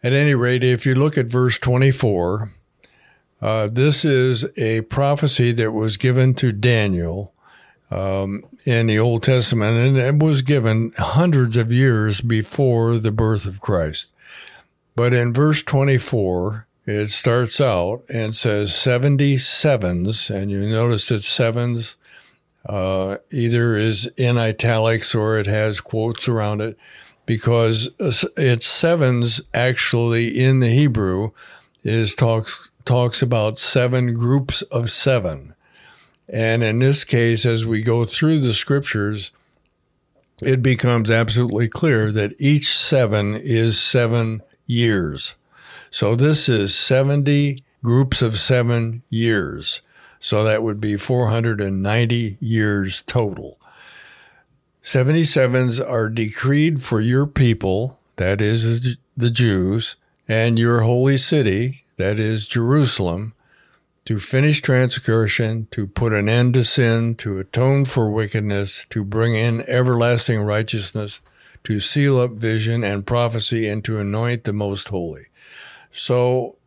at 0.03 0.13
any 0.13 0.35
rate, 0.35 0.63
if 0.63 0.85
you 0.85 0.93
look 0.93 1.17
at 1.17 1.25
verse 1.25 1.57
24, 1.57 2.51
uh, 3.41 3.67
this 3.67 4.05
is 4.05 4.45
a 4.57 4.81
prophecy 4.81 5.51
that 5.53 5.71
was 5.71 5.97
given 5.97 6.33
to 6.35 6.51
Daniel 6.51 7.33
um, 7.91 8.43
in 8.65 8.87
the 8.87 8.99
Old 8.99 9.23
Testament, 9.23 9.77
and 9.77 9.97
it 9.97 10.23
was 10.23 10.41
given 10.41 10.93
hundreds 10.97 11.57
of 11.57 11.71
years 11.71 12.21
before 12.21 12.97
the 12.99 13.11
birth 13.11 13.45
of 13.45 13.61
Christ. 13.61 14.13
But 14.95 15.13
in 15.13 15.33
verse 15.33 15.63
24, 15.63 16.67
it 16.85 17.07
starts 17.07 17.61
out 17.61 18.03
and 18.09 18.35
says 18.35 18.75
70 18.75 19.37
sevens, 19.37 20.29
and 20.29 20.51
you 20.51 20.67
notice 20.67 21.07
that 21.09 21.23
sevens 21.23 21.97
uh, 22.65 23.17
either 23.31 23.75
is 23.75 24.07
in 24.17 24.37
italics 24.37 25.15
or 25.15 25.37
it 25.37 25.47
has 25.47 25.81
quotes 25.81 26.27
around 26.27 26.61
it 26.61 26.77
because 27.25 27.89
it's 27.99 28.65
sevens 28.65 29.41
actually 29.53 30.39
in 30.43 30.59
the 30.59 30.69
Hebrew 30.69 31.31
is 31.83 32.15
talks 32.15 32.71
talks 32.85 33.21
about 33.21 33.59
seven 33.59 34.13
groups 34.15 34.63
of 34.63 34.89
seven. 34.89 35.53
And 36.31 36.63
in 36.63 36.79
this 36.79 37.03
case, 37.03 37.45
as 37.45 37.65
we 37.65 37.81
go 37.81 38.05
through 38.05 38.39
the 38.39 38.53
scriptures, 38.53 39.31
it 40.43 40.61
becomes 40.61 41.09
absolutely 41.09 41.67
clear 41.67 42.11
that 42.11 42.35
each 42.39 42.77
seven 42.77 43.35
is 43.35 43.79
seven 43.79 44.43
years. 44.65 45.35
So 45.89 46.15
this 46.15 46.47
is 46.47 46.75
70 46.75 47.63
groups 47.83 48.21
of 48.21 48.37
seven 48.37 49.01
years. 49.09 49.81
So 50.19 50.43
that 50.43 50.61
would 50.63 50.79
be 50.79 50.97
490 50.97 52.37
years 52.39 53.01
total. 53.01 53.57
77s 54.83 55.85
are 55.85 56.09
decreed 56.09 56.83
for 56.83 57.01
your 57.01 57.25
people, 57.25 57.99
that 58.17 58.39
is 58.39 58.97
the 59.17 59.29
Jews, 59.29 59.95
and 60.27 60.59
your 60.59 60.81
holy 60.81 61.17
city, 61.17 61.85
that 61.97 62.19
is 62.19 62.45
Jerusalem, 62.45 63.33
to 64.09 64.17
finish 64.17 64.59
transgression, 64.59 65.67
to 65.69 65.85
put 65.85 66.13
an 66.13 66.27
end 66.27 66.55
to 66.55 66.63
sin, 66.63 67.13
to 67.13 67.37
atone 67.37 67.85
for 67.85 68.09
wickedness, 68.09 68.87
to 68.89 69.03
bring 69.03 69.35
in 69.35 69.61
everlasting 69.69 70.41
righteousness, 70.41 71.21
to 71.63 71.79
seal 71.79 72.19
up 72.19 72.31
vision 72.31 72.83
and 72.83 73.05
prophecy, 73.05 73.67
and 73.67 73.85
to 73.85 73.99
anoint 73.99 74.45
the 74.45 74.51
most 74.51 74.89
holy. 74.89 75.27
So 75.91 76.57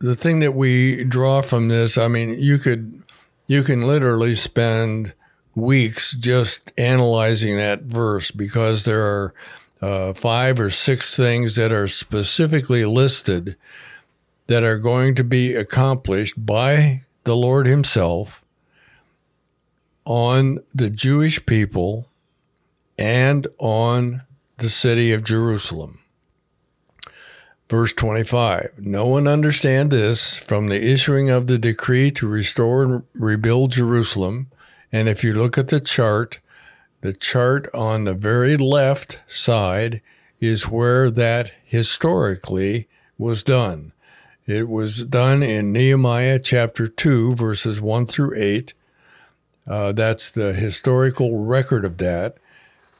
the 0.00 0.14
thing 0.14 0.40
that 0.40 0.52
we 0.52 1.04
draw 1.04 1.40
from 1.40 1.68
this, 1.68 1.96
I 1.96 2.08
mean, 2.08 2.38
you 2.38 2.58
could 2.58 3.02
you 3.46 3.62
can 3.62 3.80
literally 3.80 4.34
spend 4.34 5.14
weeks 5.54 6.12
just 6.12 6.74
analyzing 6.76 7.56
that 7.56 7.84
verse 7.84 8.30
because 8.30 8.84
there 8.84 9.02
are 9.02 9.34
uh, 9.80 10.12
five 10.12 10.60
or 10.60 10.68
six 10.68 11.16
things 11.16 11.56
that 11.56 11.72
are 11.72 11.88
specifically 11.88 12.84
listed 12.84 13.56
that 14.46 14.62
are 14.62 14.78
going 14.78 15.14
to 15.14 15.24
be 15.24 15.54
accomplished 15.54 16.44
by 16.44 17.02
the 17.24 17.36
Lord 17.36 17.66
Himself 17.66 18.42
on 20.04 20.58
the 20.74 20.90
Jewish 20.90 21.44
people 21.46 22.08
and 22.98 23.46
on 23.58 24.22
the 24.58 24.68
city 24.68 25.12
of 25.12 25.24
Jerusalem. 25.24 26.00
Verse 27.70 27.92
25 27.94 28.74
No 28.78 29.06
one 29.06 29.26
understand 29.26 29.90
this 29.90 30.36
from 30.36 30.68
the 30.68 30.82
issuing 30.82 31.30
of 31.30 31.46
the 31.46 31.58
decree 31.58 32.10
to 32.12 32.28
restore 32.28 32.82
and 32.82 33.02
rebuild 33.14 33.72
Jerusalem. 33.72 34.48
And 34.92 35.08
if 35.08 35.24
you 35.24 35.32
look 35.32 35.58
at 35.58 35.68
the 35.68 35.80
chart, 35.80 36.40
the 37.00 37.12
chart 37.12 37.68
on 37.74 38.04
the 38.04 38.14
very 38.14 38.56
left 38.56 39.20
side 39.26 40.02
is 40.40 40.68
where 40.68 41.10
that 41.10 41.52
historically 41.64 42.86
was 43.18 43.42
done. 43.42 43.92
It 44.46 44.68
was 44.68 45.06
done 45.06 45.42
in 45.42 45.72
Nehemiah 45.72 46.38
chapter 46.38 46.86
2, 46.86 47.34
verses 47.34 47.80
1 47.80 48.06
through 48.06 48.34
8. 48.36 48.74
Uh, 49.66 49.92
that's 49.92 50.30
the 50.30 50.52
historical 50.52 51.38
record 51.38 51.86
of 51.86 51.96
that. 51.96 52.36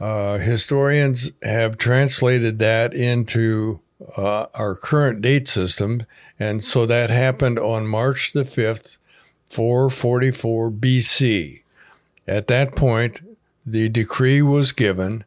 Uh, 0.00 0.38
historians 0.38 1.32
have 1.42 1.76
translated 1.76 2.58
that 2.60 2.94
into 2.94 3.80
uh, 4.16 4.46
our 4.54 4.74
current 4.74 5.20
date 5.20 5.46
system. 5.46 6.04
And 6.38 6.64
so 6.64 6.86
that 6.86 7.10
happened 7.10 7.58
on 7.58 7.86
March 7.86 8.32
the 8.32 8.44
5th, 8.44 8.96
444 9.50 10.70
BC. 10.70 11.62
At 12.26 12.46
that 12.46 12.74
point, 12.74 13.20
the 13.66 13.90
decree 13.90 14.40
was 14.40 14.72
given 14.72 15.24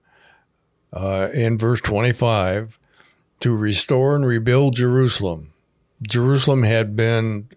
uh, 0.91 1.29
in 1.31 1.59
verse 1.59 1.81
25 1.81 2.79
to 3.39 3.55
restore 3.55 4.15
and 4.15 4.25
rebuild 4.25 4.75
Jerusalem. 4.75 5.53
Jerusalem 6.01 6.63
had 6.63 6.95
been 6.95 7.49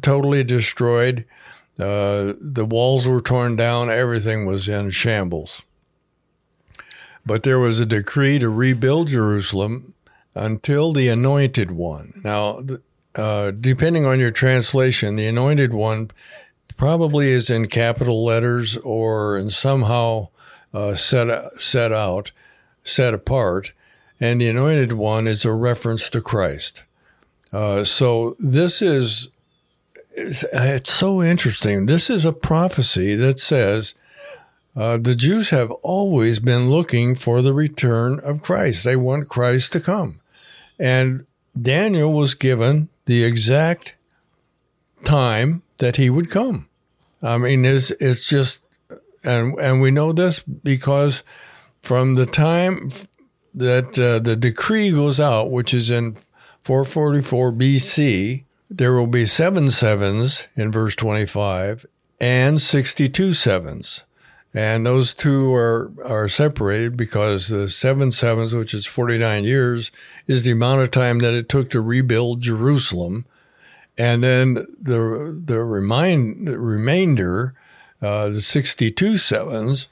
totally 0.00 0.44
destroyed. 0.44 1.24
Uh, 1.78 2.34
the 2.40 2.66
walls 2.66 3.06
were 3.06 3.20
torn 3.20 3.56
down. 3.56 3.90
Everything 3.90 4.46
was 4.46 4.68
in 4.68 4.90
shambles. 4.90 5.62
But 7.26 7.42
there 7.42 7.58
was 7.58 7.80
a 7.80 7.86
decree 7.86 8.38
to 8.38 8.48
rebuild 8.48 9.08
Jerusalem 9.08 9.94
until 10.34 10.92
the 10.92 11.08
anointed 11.08 11.70
one. 11.70 12.20
Now, 12.22 12.62
uh, 13.14 13.50
depending 13.52 14.04
on 14.04 14.20
your 14.20 14.30
translation, 14.30 15.16
the 15.16 15.26
anointed 15.26 15.72
one 15.72 16.10
probably 16.76 17.28
is 17.28 17.48
in 17.48 17.68
capital 17.68 18.24
letters 18.24 18.76
or 18.78 19.38
in 19.38 19.50
somehow 19.50 20.28
uh, 20.72 20.94
set 20.94 21.60
set 21.60 21.92
out, 21.92 22.32
set 22.82 23.14
apart, 23.14 23.72
and 24.20 24.40
the 24.40 24.48
anointed 24.48 24.92
one 24.92 25.26
is 25.26 25.44
a 25.44 25.52
reference 25.52 26.10
to 26.10 26.20
Christ. 26.20 26.82
Uh, 27.54 27.84
so 27.84 28.34
this 28.40 28.82
is 28.82 29.28
it's, 30.10 30.44
it's, 30.52 30.92
so 30.92 31.22
interesting. 31.22 31.86
This 31.86 32.10
is 32.10 32.24
a 32.24 32.32
prophecy 32.32 33.14
that 33.14 33.38
says 33.38 33.94
uh, 34.74 34.98
the 34.98 35.14
Jews 35.14 35.50
have 35.50 35.70
always 35.82 36.40
been 36.40 36.68
looking 36.68 37.14
for 37.14 37.42
the 37.42 37.54
return 37.54 38.18
of 38.24 38.42
Christ. 38.42 38.82
They 38.82 38.96
want 38.96 39.28
Christ 39.28 39.72
to 39.72 39.80
come. 39.80 40.20
And 40.80 41.26
Daniel 41.60 42.12
was 42.12 42.34
given 42.34 42.88
the 43.04 43.22
exact 43.22 43.94
time 45.04 45.62
that 45.78 45.94
he 45.94 46.10
would 46.10 46.30
come. 46.30 46.68
I 47.22 47.38
mean, 47.38 47.64
it's, 47.64 47.92
it's 47.92 48.28
just, 48.28 48.64
and, 49.22 49.56
and 49.60 49.80
we 49.80 49.92
know 49.92 50.12
this 50.12 50.40
because 50.40 51.22
from 51.82 52.16
the 52.16 52.26
time 52.26 52.90
that 53.54 53.96
uh, 53.96 54.18
the 54.18 54.34
decree 54.34 54.90
goes 54.90 55.20
out, 55.20 55.52
which 55.52 55.72
is 55.72 55.88
in 55.88 56.16
444 56.64 57.52
BC, 57.52 58.44
there 58.70 58.94
will 58.94 59.06
be 59.06 59.26
seven 59.26 59.70
sevens 59.70 60.48
in 60.56 60.72
verse 60.72 60.96
25 60.96 61.84
and 62.18 62.60
62 62.60 63.34
sevens. 63.34 64.04
And 64.54 64.86
those 64.86 65.12
two 65.12 65.52
are, 65.52 65.92
are 66.02 66.28
separated 66.28 66.96
because 66.96 67.48
the 67.48 67.68
seven 67.68 68.10
sevens, 68.10 68.54
which 68.54 68.72
is 68.72 68.86
49 68.86 69.44
years, 69.44 69.92
is 70.26 70.44
the 70.44 70.52
amount 70.52 70.80
of 70.80 70.90
time 70.90 71.18
that 71.18 71.34
it 71.34 71.50
took 71.50 71.68
to 71.70 71.82
rebuild 71.82 72.40
Jerusalem. 72.40 73.26
And 73.98 74.24
then 74.24 74.54
the, 74.54 75.38
the 75.44 75.62
remind, 75.62 76.48
remainder, 76.48 77.52
uh, 78.00 78.30
the 78.30 78.40
62 78.40 79.18
sevens, 79.18 79.88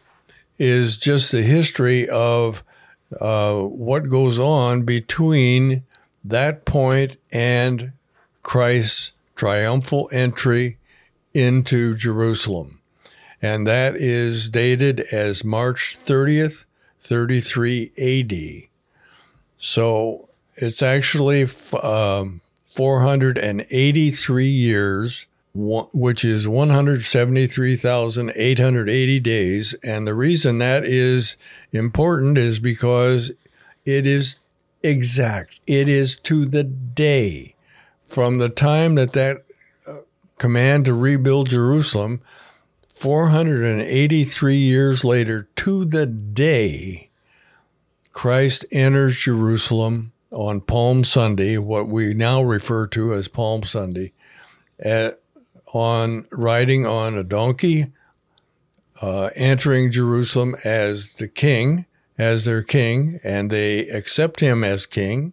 is 0.59 0.97
just 0.97 1.33
the 1.33 1.43
history 1.43 2.09
of 2.09 2.65
uh, 3.21 3.61
what 3.61 4.09
goes 4.09 4.39
on 4.39 4.85
between 4.85 5.83
that 6.25 6.65
point 6.65 7.17
and 7.33 7.93
Christ's 8.43 9.13
triumphal 9.35 10.09
entry 10.13 10.79
into 11.35 11.95
Jerusalem 11.95 12.83
and 13.43 13.67
that 13.67 13.97
is 13.97 14.49
dated 14.49 15.01
as 15.13 15.45
March 15.45 15.99
30th, 16.07 16.65
33 17.01 17.91
AD. 17.99 18.33
So 19.59 20.29
it's 20.55 20.81
actually 20.81 21.49
um, 21.83 22.41
483 22.67 24.47
years, 24.47 25.27
which 25.53 26.25
is 26.25 26.47
173,880 26.47 29.21
days. 29.21 29.75
And 29.83 30.07
the 30.07 30.15
reason 30.15 30.59
that 30.59 30.85
is 30.85 31.37
important 31.73 32.39
is 32.39 32.61
because 32.61 33.33
it 33.85 34.07
is 34.07 34.37
exact, 34.83 35.61
it 35.67 35.89
is 35.89 36.17
to 36.21 36.45
the 36.45 36.65
day. 36.65 37.55
From 38.05 38.39
the 38.39 38.49
time 38.49 38.97
that 38.97 39.13
that 39.15 39.45
uh, 39.87 39.99
command 40.39 40.85
to 40.85 40.95
rebuild 40.95 41.49
Jerusalem 41.49 42.21
483 42.89 44.55
years 44.55 45.05
later, 45.05 45.49
to 45.57 45.85
the 45.85 46.07
day, 46.07 47.09
Christ 48.13 48.65
enters 48.71 49.19
Jerusalem 49.19 50.13
on 50.31 50.61
Palm 50.61 51.05
Sunday, 51.05 51.59
what 51.59 51.89
we 51.89 52.15
now 52.15 52.43
refer 52.43 52.87
to 52.89 53.13
as 53.15 53.29
Palm 53.29 53.65
Sunday, 53.65 54.13
at, 54.79 55.21
on 55.73 56.27
riding 56.31 56.87
on 56.87 57.17
a 57.17 57.25
donkey, 57.25 57.87
uh, 59.01 59.31
entering 59.35 59.91
Jerusalem 59.91 60.55
as 60.65 61.15
the 61.15 61.29
king, 61.29 61.87
as 62.23 62.45
their 62.45 62.63
king, 62.63 63.21
and 63.25 63.51
they 63.51 63.89
accept 63.89 64.41
him 64.41 64.63
as 64.65 64.87
king. 64.87 65.33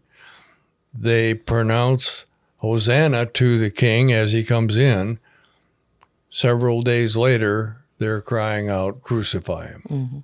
They 0.94 1.34
pronounce 1.34 2.26
Hosanna 2.58 3.28
to 3.28 3.58
the 3.58 3.70
king 3.72 4.12
as 4.12 4.32
he 4.34 4.44
comes 4.44 4.76
in. 4.76 5.20
Several 6.30 6.82
days 6.82 7.16
later, 7.16 7.78
they're 8.00 8.22
crying 8.22 8.70
out, 8.70 9.02
Crucify 9.02 9.68
him. 9.68 10.24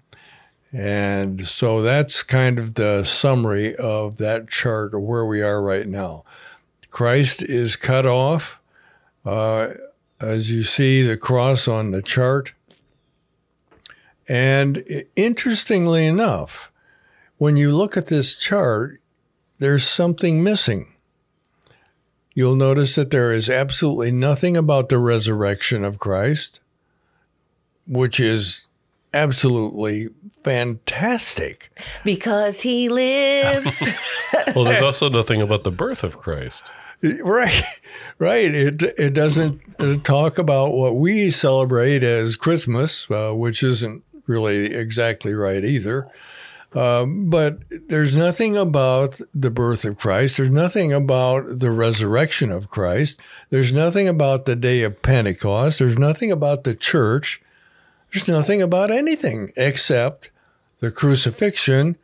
And 0.74 1.48
so 1.48 1.82
that's 1.82 2.24
kind 2.24 2.60
of 2.60 2.74
the 2.74 3.04
summary 3.04 3.76
of 3.76 4.18
that 4.18 4.50
chart 4.50 4.94
of 4.94 5.02
where 5.02 5.26
we 5.26 5.42
are 5.42 5.62
right 5.62 5.88
now. 5.88 6.26
Christ 6.90 7.42
is 7.44 7.76
cut 7.76 8.06
off. 8.06 8.60
Uh, 9.26 9.70
as 10.20 10.52
you 10.52 10.64
see 10.64 11.02
the 11.02 11.18
cross 11.18 11.68
on 11.68 11.92
the 11.92 12.02
chart. 12.02 12.54
And 14.28 14.84
interestingly 15.16 16.06
enough, 16.06 16.72
when 17.38 17.58
you 17.58 17.76
look 17.76 17.96
at 17.98 18.08
this 18.08 18.36
chart, 18.36 19.02
there's 19.60 19.88
something 19.88 20.44
missing. 20.44 20.94
You'll 22.34 22.56
notice 22.56 22.96
that 22.96 23.12
there 23.12 23.32
is 23.32 23.50
absolutely 23.50 24.12
nothing 24.12 24.58
about 24.58 24.90
the 24.90 25.00
resurrection 25.00 25.86
of 25.86 26.00
Christ, 26.00 26.60
which 27.88 28.20
is 28.20 28.68
absolutely 29.14 30.10
fantastic. 30.44 31.70
Because 32.04 32.62
he 32.62 32.90
lives. 32.90 33.84
Well, 34.54 34.66
there's 34.66 34.84
also 34.84 35.08
nothing 35.08 35.42
about 35.42 35.64
the 35.64 35.72
birth 35.72 36.04
of 36.04 36.18
Christ. 36.18 36.74
Right, 37.02 37.64
right. 38.20 38.54
It 38.54 38.84
it 38.84 39.14
doesn't 39.14 39.62
uh, 39.80 39.96
talk 40.04 40.38
about 40.38 40.74
what 40.74 40.98
we 40.98 41.30
celebrate 41.30 42.04
as 42.04 42.36
Christmas, 42.36 43.10
uh, 43.10 43.32
which 43.32 43.64
isn't 43.64 44.04
really 44.28 44.74
exactly 44.74 45.34
right 45.34 45.64
either. 45.64 46.10
Um, 46.76 47.30
but 47.30 47.60
there's 47.70 48.14
nothing 48.14 48.58
about 48.58 49.22
the 49.34 49.50
birth 49.50 49.86
of 49.86 49.98
Christ. 49.98 50.36
There's 50.36 50.50
nothing 50.50 50.92
about 50.92 51.60
the 51.60 51.72
resurrection 51.72 52.52
of 52.52 52.70
Christ. 52.70 53.18
There's 53.50 53.72
nothing 53.72 54.10
about 54.10 54.46
the 54.46 54.58
day 54.58 54.84
of 54.84 55.02
Pentecost. 55.02 55.80
There's 55.80 55.98
nothing 55.98 56.32
about 56.32 56.66
the 56.66 56.76
church. 56.76 57.42
There's 58.12 58.28
nothing 58.28 58.62
about 58.62 58.92
anything 58.92 59.52
except 59.56 60.32
the 60.80 60.92
crucifixion. 60.92 61.96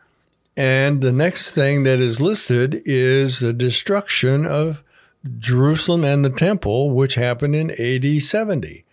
And 0.56 1.02
the 1.02 1.12
next 1.12 1.52
thing 1.52 1.84
that 1.84 2.00
is 2.00 2.22
listed 2.22 2.82
is 2.86 3.40
the 3.40 3.54
destruction 3.54 4.46
of 4.46 4.84
Jerusalem 5.38 6.04
and 6.06 6.24
the 6.24 6.30
temple, 6.30 6.92
which 6.92 7.16
happened 7.16 7.56
in 7.56 7.72
AD 7.72 8.22
70. 8.22 8.86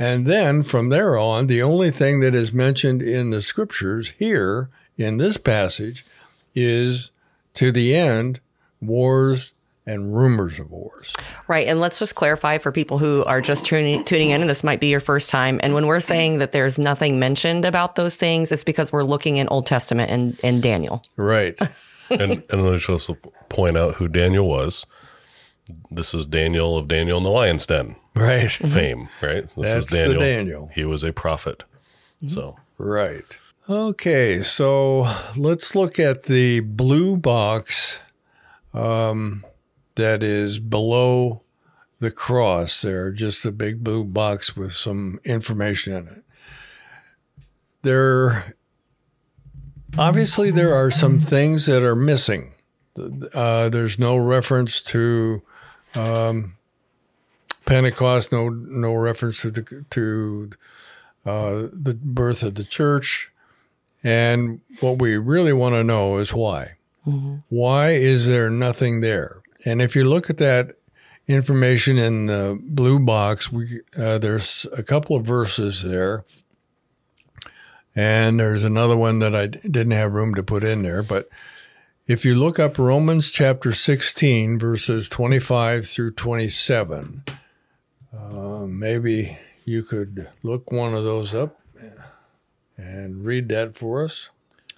And 0.00 0.26
then 0.26 0.62
from 0.62 0.88
there 0.88 1.18
on, 1.18 1.46
the 1.46 1.62
only 1.62 1.90
thing 1.90 2.20
that 2.20 2.34
is 2.34 2.54
mentioned 2.54 3.02
in 3.02 3.28
the 3.28 3.42
scriptures 3.42 4.14
here 4.18 4.70
in 4.96 5.18
this 5.18 5.36
passage 5.36 6.06
is 6.54 7.10
to 7.52 7.70
the 7.70 7.94
end 7.94 8.40
wars 8.80 9.52
and 9.84 10.16
rumors 10.16 10.58
of 10.58 10.70
wars. 10.70 11.12
Right. 11.48 11.68
And 11.68 11.80
let's 11.80 11.98
just 11.98 12.14
clarify 12.14 12.56
for 12.56 12.72
people 12.72 12.96
who 12.96 13.24
are 13.24 13.42
just 13.42 13.66
tuning, 13.66 14.02
tuning 14.04 14.30
in, 14.30 14.40
and 14.40 14.48
this 14.48 14.64
might 14.64 14.80
be 14.80 14.86
your 14.86 15.00
first 15.00 15.28
time. 15.28 15.60
And 15.62 15.74
when 15.74 15.86
we're 15.86 16.00
saying 16.00 16.38
that 16.38 16.52
there's 16.52 16.78
nothing 16.78 17.18
mentioned 17.18 17.66
about 17.66 17.96
those 17.96 18.16
things, 18.16 18.50
it's 18.50 18.64
because 18.64 18.90
we're 18.90 19.04
looking 19.04 19.36
in 19.36 19.48
Old 19.48 19.66
Testament 19.66 20.10
and, 20.10 20.40
and 20.42 20.62
Daniel. 20.62 21.04
Right. 21.18 21.58
and 22.10 22.42
and 22.48 22.64
let's 22.64 22.88
also 22.88 23.18
point 23.50 23.76
out 23.76 23.96
who 23.96 24.08
Daniel 24.08 24.48
was. 24.48 24.86
This 25.90 26.14
is 26.14 26.24
Daniel 26.24 26.78
of 26.78 26.88
Daniel 26.88 27.18
in 27.18 27.24
the 27.24 27.30
Lion's 27.30 27.66
Den 27.66 27.96
right. 28.14 28.50
fame, 28.52 29.08
right? 29.22 29.42
This 29.42 29.54
That's 29.54 29.74
is 29.74 29.86
the 29.86 29.96
Daniel. 29.96 30.20
Daniel. 30.20 30.70
He 30.74 30.84
was 30.84 31.04
a 31.04 31.12
prophet. 31.12 31.64
So 32.26 32.56
Right. 32.80 33.38
Okay, 33.68 34.40
so 34.40 35.06
let's 35.36 35.74
look 35.74 35.98
at 35.98 36.22
the 36.22 36.60
blue 36.60 37.14
box 37.14 37.98
um, 38.72 39.44
that 39.96 40.22
is 40.22 40.58
below 40.58 41.42
the 41.98 42.10
cross 42.10 42.80
there, 42.80 43.12
just 43.12 43.44
a 43.44 43.52
big 43.52 43.84
blue 43.84 44.04
box 44.04 44.56
with 44.56 44.72
some 44.72 45.20
information 45.24 45.94
in 45.94 46.08
it. 46.08 46.24
There, 47.82 48.56
obviously, 49.98 50.50
there 50.50 50.74
are 50.74 50.90
some 50.90 51.20
things 51.20 51.66
that 51.66 51.82
are 51.82 51.94
missing. 51.94 52.54
Uh, 53.34 53.68
there's 53.68 53.98
no 53.98 54.16
reference 54.16 54.80
to 54.82 55.42
um, 55.94 56.56
Pentecost, 57.70 58.32
no 58.32 58.48
no 58.48 58.92
reference 58.94 59.42
to 59.42 59.50
the, 59.52 59.84
to 59.90 60.50
uh, 61.24 61.68
the 61.72 61.94
birth 61.94 62.42
of 62.42 62.56
the 62.56 62.64
church. 62.64 63.30
And 64.02 64.60
what 64.80 64.98
we 64.98 65.16
really 65.16 65.52
want 65.52 65.76
to 65.76 65.84
know 65.84 66.16
is 66.16 66.34
why. 66.34 66.78
Why 67.48 67.90
is 67.92 68.26
there 68.26 68.50
nothing 68.50 69.02
there? 69.02 69.42
And 69.64 69.80
if 69.80 69.94
you 69.94 70.02
look 70.02 70.28
at 70.28 70.38
that 70.38 70.78
information 71.28 71.96
in 71.96 72.26
the 72.26 72.58
blue 72.60 72.98
box, 72.98 73.52
we, 73.52 73.82
uh, 73.96 74.18
there's 74.18 74.66
a 74.76 74.82
couple 74.82 75.14
of 75.14 75.24
verses 75.24 75.84
there. 75.84 76.24
And 77.94 78.40
there's 78.40 78.64
another 78.64 78.96
one 78.96 79.20
that 79.20 79.36
I 79.36 79.46
didn't 79.46 79.92
have 79.92 80.12
room 80.12 80.34
to 80.34 80.42
put 80.42 80.64
in 80.64 80.82
there. 80.82 81.04
But 81.04 81.28
if 82.08 82.24
you 82.24 82.34
look 82.34 82.58
up 82.58 82.78
Romans 82.78 83.30
chapter 83.30 83.72
16, 83.72 84.58
verses 84.58 85.08
25 85.08 85.86
through 85.86 86.14
27, 86.14 87.22
uh, 88.16 88.66
maybe 88.66 89.38
you 89.64 89.82
could 89.82 90.28
look 90.42 90.72
one 90.72 90.94
of 90.94 91.04
those 91.04 91.34
up 91.34 91.60
and 92.76 93.24
read 93.24 93.48
that 93.50 93.76
for 93.76 94.04
us. 94.04 94.30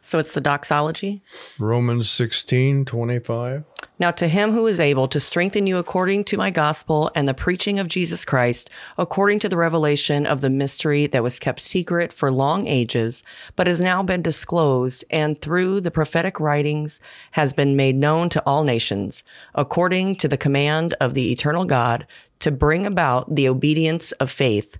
So 0.05 0.18
it's 0.18 0.35
the 0.35 0.40
doxology. 0.40 1.23
Romans 1.61 2.11
16, 2.11 2.85
25. 2.85 3.64
Now, 4.01 4.11
to 4.11 4.27
him 4.27 4.51
who 4.51 4.66
is 4.66 4.81
able 4.81 5.07
to 5.07 5.21
strengthen 5.21 5.68
you 5.68 5.77
according 5.77 6.25
to 6.25 6.37
my 6.37 6.51
gospel 6.51 7.12
and 7.14 7.29
the 7.29 7.35
preaching 7.35 7.79
of 7.79 7.87
Jesus 7.87 8.25
Christ, 8.25 8.68
according 8.99 9.38
to 9.40 9.49
the 9.49 9.57
revelation 9.57 10.27
of 10.27 10.40
the 10.40 10.51
mystery 10.51 11.07
that 11.07 11.23
was 11.23 11.38
kept 11.38 11.61
secret 11.61 12.12
for 12.12 12.33
long 12.33 12.66
ages, 12.66 13.23
but 13.55 13.68
has 13.68 13.81
now 13.81 14.03
been 14.03 14.23
disclosed 14.23 15.05
and 15.09 15.40
through 15.40 15.81
the 15.81 15.92
prophetic 15.92 16.40
writings 16.40 17.01
has 17.33 17.53
been 17.53 17.77
made 17.77 17.95
known 17.95 18.29
to 18.31 18.42
all 18.45 18.64
nations, 18.64 19.23
according 19.55 20.16
to 20.16 20.27
the 20.27 20.37
command 20.37 20.95
of 20.95 21.14
the 21.14 21.31
eternal 21.31 21.64
God, 21.64 22.05
to 22.42 22.50
bring 22.50 22.87
about 22.87 23.35
the 23.35 23.48
obedience 23.48 24.12
of 24.12 24.31
faith. 24.31 24.78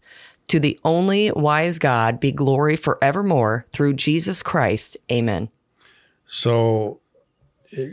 To 0.48 0.61
the 0.61 0.79
only 0.85 1.31
wise 1.33 1.79
God 1.79 2.20
be 2.20 2.31
glory 2.31 2.77
forevermore 2.77 3.64
through 3.72 3.94
Jesus 3.94 4.42
Christ. 4.42 4.96
Amen. 5.11 5.48
So 6.27 7.01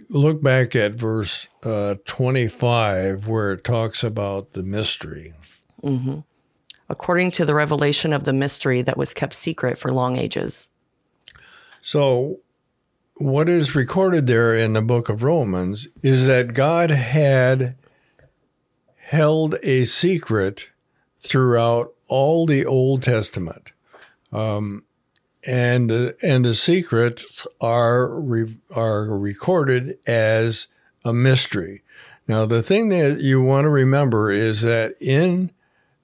look 0.10 0.41
back 0.41 0.75
at 0.75 0.93
verse 0.93 1.47
uh, 1.63 1.95
25 2.05 3.27
where 3.27 3.53
it 3.53 3.63
talks 3.63 4.03
about 4.03 4.53
the 4.53 4.63
mystery. 4.63 5.34
Mm-hmm. 5.84 6.19
according 6.89 7.32
to 7.32 7.45
the 7.45 7.53
revelation 7.53 8.12
of 8.12 8.25
the 8.25 8.34
mystery 8.34 8.82
that 8.82 8.97
was 8.97 9.13
kept 9.13 9.34
secret 9.34 9.77
for 9.77 9.93
long 9.93 10.17
ages. 10.17 10.69
So, 11.79 12.39
what 13.15 13.47
is 13.47 13.75
recorded 13.75 14.27
there 14.27 14.53
in 14.53 14.73
the 14.73 14.82
book 14.82 15.08
of 15.08 15.23
Romans 15.23 15.88
is 16.03 16.27
that 16.27 16.53
God 16.53 16.91
had 16.91 17.77
held 19.10 19.56
a 19.63 19.84
secret 19.86 20.69
throughout 21.19 21.91
all 22.08 22.45
the 22.45 22.63
Old 22.63 23.02
Testament. 23.02 23.72
Um, 24.32 24.84
and 25.48 25.89
and 26.22 26.45
the 26.45 26.54
secrets 26.54 27.48
are 27.60 28.19
re, 28.19 28.56
are 28.69 29.06
recorded 29.06 29.98
as 30.06 30.67
a 31.04 31.12
mystery. 31.12 31.82
Now, 32.28 32.45
the 32.45 32.62
thing 32.62 32.89
that 32.89 33.19
you 33.19 33.41
want 33.41 33.65
to 33.65 33.69
remember 33.69 34.32
is 34.32 34.62
that 34.62 34.93
in 35.02 35.54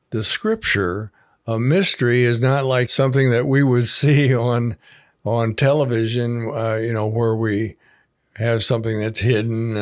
the 0.09 0.23
scripture, 0.23 1.11
a 1.45 1.59
mystery 1.59 2.23
is 2.23 2.41
not 2.41 2.65
like 2.65 2.89
something 2.89 3.29
that 3.29 3.45
we 3.45 3.61
would 3.61 3.85
see 4.01 4.33
on 4.33 4.77
on 5.23 5.53
television, 5.53 6.49
uh, 6.51 6.79
you 6.81 6.93
know, 6.93 7.05
where 7.05 7.35
we 7.35 7.75
have 8.37 8.63
something 8.63 8.99
that's 8.99 9.19
hidden. 9.19 9.77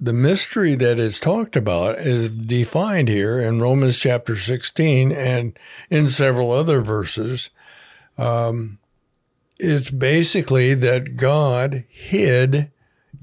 The 0.00 0.12
mystery 0.12 0.74
that 0.76 0.98
is 0.98 1.18
talked 1.18 1.56
about 1.56 1.98
is 1.98 2.30
defined 2.30 3.08
here 3.08 3.40
in 3.40 3.60
Romans 3.60 3.98
chapter 3.98 4.36
16 4.36 5.10
and 5.10 5.58
in 5.90 6.08
several 6.08 6.52
other 6.52 6.80
verses. 6.80 7.50
Um, 8.16 8.78
it's 9.58 9.90
basically 9.90 10.74
that 10.74 11.16
God 11.16 11.84
hid, 11.88 12.70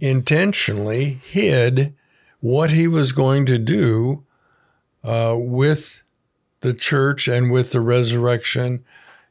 intentionally 0.02 1.22
hid 1.24 1.96
what 2.42 2.72
he 2.72 2.88
was 2.88 3.14
going 3.14 3.46
to 3.46 3.58
do 3.58 4.26
uh, 5.04 5.36
with 5.38 6.04
the 6.60 6.74
church 6.74 7.28
and 7.28 7.52
with 7.52 7.72
the 7.72 7.82
resurrection 7.82 8.84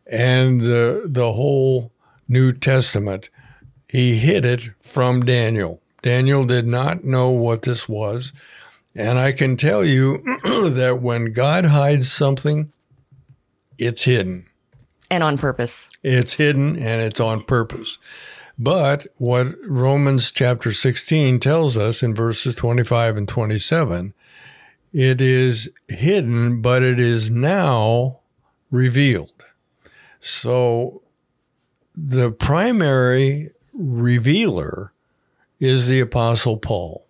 and 0.06 0.60
the 0.60 1.06
the 1.06 1.32
whole 1.32 1.92
New 2.28 2.52
Testament, 2.52 3.30
he 3.88 4.16
hid 4.16 4.44
it 4.44 4.70
from 4.82 5.24
Daniel. 5.24 5.80
Daniel 6.04 6.44
did 6.44 6.66
not 6.66 7.02
know 7.02 7.30
what 7.30 7.62
this 7.62 7.88
was. 7.88 8.34
And 8.94 9.18
I 9.18 9.32
can 9.32 9.56
tell 9.56 9.82
you 9.82 10.18
that 10.44 10.98
when 11.00 11.32
God 11.32 11.64
hides 11.64 12.12
something, 12.12 12.70
it's 13.78 14.02
hidden. 14.02 14.44
And 15.10 15.24
on 15.24 15.38
purpose. 15.38 15.88
It's 16.02 16.34
hidden 16.34 16.76
and 16.76 17.00
it's 17.00 17.20
on 17.20 17.42
purpose. 17.44 17.96
But 18.58 19.06
what 19.16 19.56
Romans 19.66 20.30
chapter 20.30 20.72
16 20.72 21.40
tells 21.40 21.78
us 21.78 22.02
in 22.02 22.14
verses 22.14 22.54
25 22.54 23.16
and 23.16 23.26
27, 23.26 24.12
it 24.92 25.22
is 25.22 25.70
hidden, 25.88 26.60
but 26.60 26.82
it 26.82 27.00
is 27.00 27.30
now 27.30 28.20
revealed. 28.70 29.46
So 30.20 31.00
the 31.94 32.30
primary 32.30 33.52
revealer 33.72 34.92
is 35.64 35.88
the 35.88 36.00
Apostle 36.00 36.58
Paul. 36.58 37.06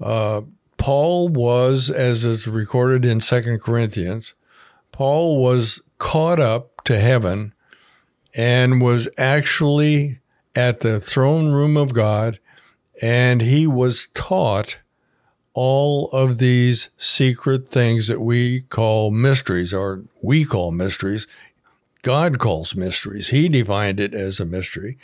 Uh, 0.00 0.42
Paul 0.76 1.28
was, 1.28 1.90
as 1.90 2.24
is 2.24 2.48
recorded 2.48 3.04
in 3.04 3.20
Second 3.20 3.60
Corinthians, 3.60 4.34
Paul 4.90 5.42
was 5.42 5.80
caught 5.98 6.40
up 6.40 6.82
to 6.84 6.98
heaven 6.98 7.54
and 8.34 8.80
was 8.80 9.08
actually 9.16 10.18
at 10.54 10.80
the 10.80 11.00
throne 11.00 11.52
room 11.52 11.76
of 11.76 11.94
God, 11.94 12.38
and 13.00 13.42
he 13.42 13.66
was 13.66 14.08
taught 14.14 14.78
all 15.54 16.08
of 16.10 16.38
these 16.38 16.90
secret 16.96 17.68
things 17.68 18.08
that 18.08 18.20
we 18.20 18.62
call 18.62 19.10
mysteries, 19.10 19.72
or 19.72 20.02
we 20.22 20.44
call 20.44 20.70
mysteries. 20.70 21.26
God 22.02 22.38
calls 22.38 22.74
mysteries. 22.74 23.28
He 23.28 23.48
defined 23.48 24.00
it 24.00 24.14
as 24.14 24.40
a 24.40 24.44
mystery. 24.44 24.98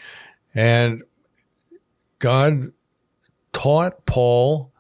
And 0.55 1.03
God 2.19 2.73
taught 3.53 4.07
Paul 4.07 4.73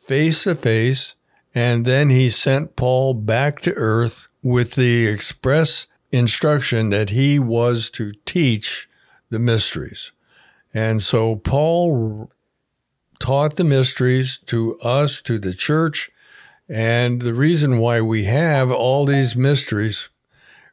face 0.00 0.44
to 0.44 0.54
face, 0.54 1.14
and 1.54 1.84
then 1.84 2.10
he 2.10 2.28
sent 2.30 2.76
Paul 2.76 3.14
back 3.14 3.60
to 3.60 3.72
earth 3.74 4.28
with 4.42 4.74
the 4.74 5.06
express 5.06 5.86
instruction 6.10 6.90
that 6.90 7.10
he 7.10 7.38
was 7.38 7.88
to 7.90 8.12
teach 8.24 8.88
the 9.30 9.38
mysteries. 9.38 10.12
And 10.74 11.02
so 11.02 11.36
Paul 11.36 12.30
taught 13.18 13.56
the 13.56 13.64
mysteries 13.64 14.38
to 14.46 14.76
us, 14.78 15.20
to 15.22 15.38
the 15.38 15.54
church. 15.54 16.10
And 16.68 17.22
the 17.22 17.34
reason 17.34 17.78
why 17.78 18.00
we 18.00 18.24
have 18.24 18.70
all 18.70 19.06
these 19.06 19.36
mysteries 19.36 20.08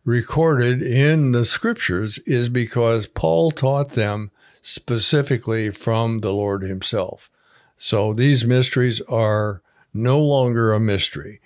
recorded 0.04 0.82
in 0.82 1.32
the 1.32 1.46
scriptures 1.46 2.18
is 2.20 2.50
because 2.50 3.06
Paul 3.06 3.52
taught 3.52 3.92
them 3.92 4.32
specifically 4.62 5.70
from 5.70 6.20
the 6.20 6.32
Lord 6.32 6.64
himself. 6.64 7.30
So 7.78 8.14
these 8.14 8.46
mysteries 8.46 9.02
are 9.02 9.62
no 9.94 10.20
longer 10.20 10.74
a 10.74 10.80
mystery. 10.80 11.40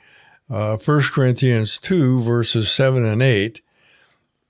Uh, 0.49 0.77
1 0.77 1.01
Corinthians 1.13 1.77
2, 1.77 2.21
verses 2.21 2.69
7 2.71 3.05
and 3.05 3.21
8 3.21 3.61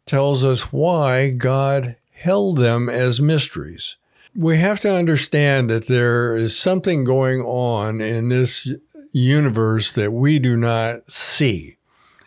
tells 0.05 0.43
us 0.43 0.71
why 0.71 1.31
God 1.31 1.95
held 2.11 2.57
them 2.57 2.89
as 2.89 3.21
mysteries. 3.21 3.97
We 4.35 4.57
have 4.57 4.79
to 4.81 4.93
understand 4.93 5.69
that 5.69 5.87
there 5.87 6.35
is 6.35 6.57
something 6.57 7.03
going 7.03 7.41
on 7.41 8.01
in 8.01 8.29
this 8.29 8.67
universe 9.11 9.93
that 9.93 10.11
we 10.11 10.39
do 10.39 10.57
not 10.57 11.11
see, 11.11 11.77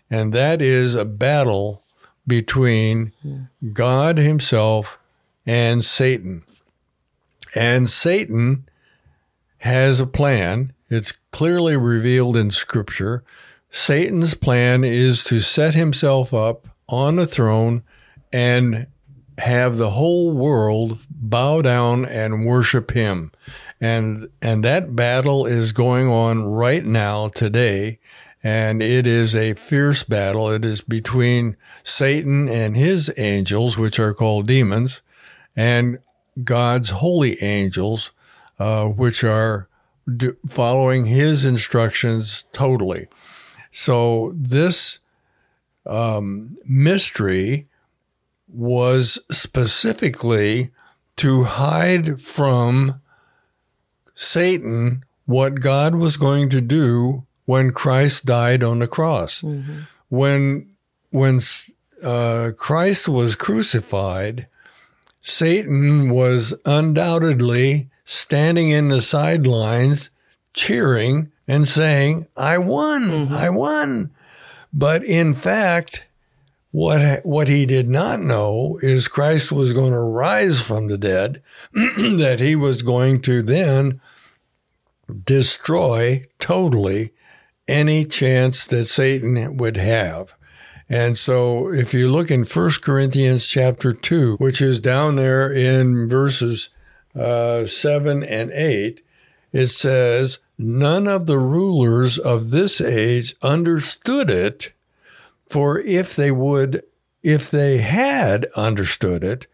and 0.09 0.33
that 0.33 0.62
is 0.62 0.94
a 0.94 1.05
battle 1.05 1.83
between 2.27 3.12
God 3.72 4.18
Himself 4.18 4.99
and 5.46 5.85
Satan. 5.85 6.42
And 7.54 7.88
Satan 7.88 8.68
has 9.59 10.00
a 10.00 10.06
plan. 10.06 10.72
It's 10.88 11.12
clearly 11.30 11.76
revealed 11.76 12.37
in 12.37 12.50
Scripture. 12.50 13.24
Satan's 13.70 14.35
plan 14.35 14.85
is 14.85 15.24
to 15.24 15.40
set 15.40 15.74
himself 15.74 16.35
up 16.35 16.68
on 16.88 17.18
a 17.18 17.26
throne 17.26 17.82
and 18.32 18.87
have 19.38 19.76
the 19.76 19.90
whole 19.90 20.32
world 20.32 20.98
bow 21.11 21.62
down 21.62 22.04
and 22.04 22.46
worship 22.46 22.92
him. 22.92 23.32
And 23.80 24.30
and 24.40 24.64
that 24.64 24.96
battle 24.96 25.44
is 25.44 25.72
going 25.72 26.09
on 26.09 26.46
right 26.46 26.85
now 26.85 27.28
today 27.28 27.98
and 28.42 28.80
it 28.80 29.09
is 29.09 29.35
a 29.35 29.54
fierce 29.54 30.04
battle. 30.04 30.48
It 30.50 30.64
is 30.64 30.80
between 30.80 31.56
Satan 31.82 32.48
and 32.48 32.76
his 32.76 33.12
angels, 33.16 33.76
which 33.76 33.98
are 33.98 34.14
called 34.14 34.46
demons, 34.46 35.02
and 35.57 35.99
God's 36.45 36.90
holy 36.90 37.42
angels, 37.42 38.12
uh, 38.59 38.85
which 38.87 39.25
are 39.25 39.69
do, 40.14 40.37
following 40.49 41.07
his 41.07 41.45
instructions 41.45 42.45
totally. 42.53 43.09
So 43.71 44.33
this 44.37 44.99
um, 45.87 46.57
mystery 46.64 47.69
was 48.49 49.19
specifically 49.31 50.71
to 51.16 51.45
hide 51.45 52.21
from 52.21 53.01
Satan 54.14 55.05
what 55.25 55.61
God 55.61 55.95
was 55.95 56.16
going 56.16 56.49
to 56.51 56.61
do 56.61 57.27
when 57.45 57.71
Christ 57.71 58.25
died 58.27 58.62
on 58.62 58.79
the 58.79 58.87
cross. 58.87 59.42
Mm-hmm. 59.42 59.81
When 60.09 60.71
when 61.11 61.40
uh, 62.03 62.51
Christ 62.57 63.09
was 63.09 63.35
crucified, 63.35 64.47
Satan 65.28 66.10
was 66.10 66.54
undoubtedly 66.64 67.90
standing 68.04 68.70
in 68.70 68.86
the 68.86 69.02
sidelines, 69.02 70.10
cheering 70.54 71.32
and 71.48 71.66
saying, 71.66 72.28
"I 72.36 72.58
won! 72.58 73.02
Mm-hmm. 73.02 73.34
I 73.34 73.50
won!" 73.50 74.12
But 74.72 75.02
in 75.02 75.34
fact, 75.34 76.06
what, 76.70 77.26
what 77.26 77.48
he 77.48 77.66
did 77.66 77.90
not 77.90 78.20
know 78.20 78.78
is 78.82 79.08
Christ 79.08 79.50
was 79.50 79.72
going 79.72 79.90
to 79.90 79.98
rise 79.98 80.60
from 80.60 80.86
the 80.86 80.96
dead, 80.96 81.42
that 81.72 82.38
he 82.38 82.54
was 82.54 82.82
going 82.82 83.20
to 83.22 83.42
then 83.42 84.00
destroy 85.24 86.24
totally 86.38 87.10
any 87.66 88.04
chance 88.04 88.64
that 88.68 88.84
Satan 88.84 89.56
would 89.56 89.76
have. 89.76 90.36
And 90.88 91.18
so 91.18 91.72
if 91.72 91.92
you 91.92 92.09
look 92.09 92.31
in 92.31 92.44
1 92.44 92.70
Corinthians 92.83 93.46
chapter 93.46 93.92
2, 93.92 94.37
which 94.37 94.61
is 94.61 94.79
down 94.79 95.16
there 95.16 95.53
in 95.53 96.09
verses 96.09 96.70
uh, 97.18 97.66
7 97.66 98.22
and 98.22 98.51
8, 98.53 99.03
it 99.53 99.66
says, 99.68 100.38
None 100.59 101.07
of 101.07 101.27
the 101.27 101.38
rulers 101.38 102.18
of 102.18 102.51
this 102.51 102.81
age 102.81 103.35
understood 103.42 104.31
it 104.31 104.72
for 105.49 105.79
if 105.81 106.14
they 106.16 106.31
would, 106.31 106.83
if 107.22 107.51
they 107.51 107.79
had 107.79 108.46
understood 108.57 109.22
it, 109.22 109.46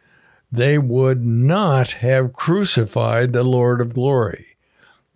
they 0.50 0.78
would 0.78 1.24
not 1.24 1.92
have 1.92 2.32
crucified 2.32 3.32
the 3.32 3.42
Lord 3.42 3.80
of 3.80 3.94
glory. 3.94 4.56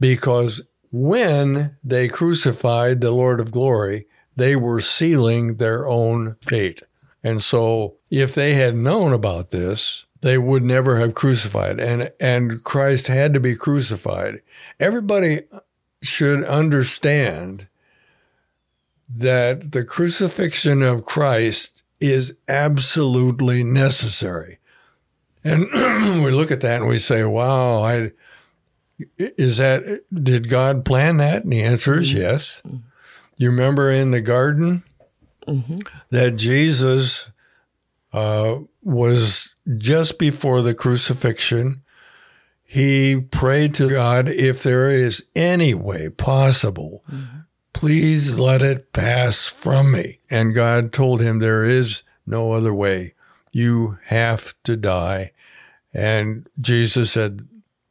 Because 0.01 0.63
when 0.91 1.77
they 1.85 2.09
crucified 2.09 3.01
the 3.01 3.11
Lord 3.11 3.41
of 3.41 3.51
glory, 3.51 4.07
they 4.37 4.55
were 4.55 4.81
sealing 4.81 5.57
their 5.57 5.89
own 5.89 6.37
fate. 6.43 6.83
And 7.25 7.43
so 7.43 7.97
if 8.11 8.35
they 8.35 8.55
had 8.55 8.77
known 8.77 9.13
about 9.13 9.51
this, 9.51 10.05
they 10.21 10.39
would 10.39 10.63
never 10.63 10.99
have 10.99 11.15
crucified 11.15 11.81
and 11.81 12.11
and 12.21 12.63
Christ 12.63 13.09
had 13.09 13.35
to 13.35 13.41
be 13.41 13.55
crucified. 13.55 14.43
Everybody 14.79 15.43
should 16.03 16.45
understand 16.45 17.69
that 19.09 19.73
the 19.73 19.85
crucifixion 19.85 20.83
of 20.83 21.05
Christ 21.05 21.83
is 22.01 22.35
absolutely 22.49 23.65
necessary. 23.65 24.59
And 25.45 25.67
we 26.25 26.31
look 26.31 26.51
at 26.51 26.61
that 26.63 26.81
and 26.81 26.89
we 26.89 26.99
say, 26.99 27.25
wow, 27.25 27.83
I, 27.83 28.13
is 29.19 29.59
that, 29.59 30.03
did 30.13 30.49
God 30.49 30.85
plan 30.85 31.19
that? 31.19 31.45
And 31.45 31.53
the 31.53 31.63
answer 31.63 31.99
is 31.99 32.13
mm-hmm. 32.13 32.77
You 33.37 33.51
remember 33.51 33.91
in 33.91 34.11
the 34.11 34.21
garden 34.21 34.85
mm-hmm. 35.47 35.79
that 36.11 36.37
Jesus 36.37 37.31
uh, 38.13 38.61
was 38.83 39.55
just 39.79 40.19
before 40.19 40.63
the 40.63 40.75
crucifixion. 40.75 41.83
He 42.65 43.21
prayed 43.21 43.75
to 43.75 43.89
God 43.89 44.29
if 44.29 44.63
there 44.63 44.89
is 44.89 45.25
any 45.35 45.75
way 45.75 46.09
possible 46.09 47.05
mm-hmm 47.11 47.37
Please 47.77 48.39
let 48.39 48.63
it 48.63 48.95
pass 48.95 49.51
from 49.51 49.93
me. 49.93 50.21
And 50.31 50.55
God 50.55 50.95
told 50.95 51.21
him, 51.21 51.41
There 51.41 51.63
is 51.63 52.05
no 52.27 52.53
other 52.53 52.73
way. 52.73 53.13
You 53.53 53.99
have 54.05 54.55
to 54.65 54.79
die. 54.79 55.33
And 55.93 56.49
Jesus 56.59 57.13
said, 57.13 57.47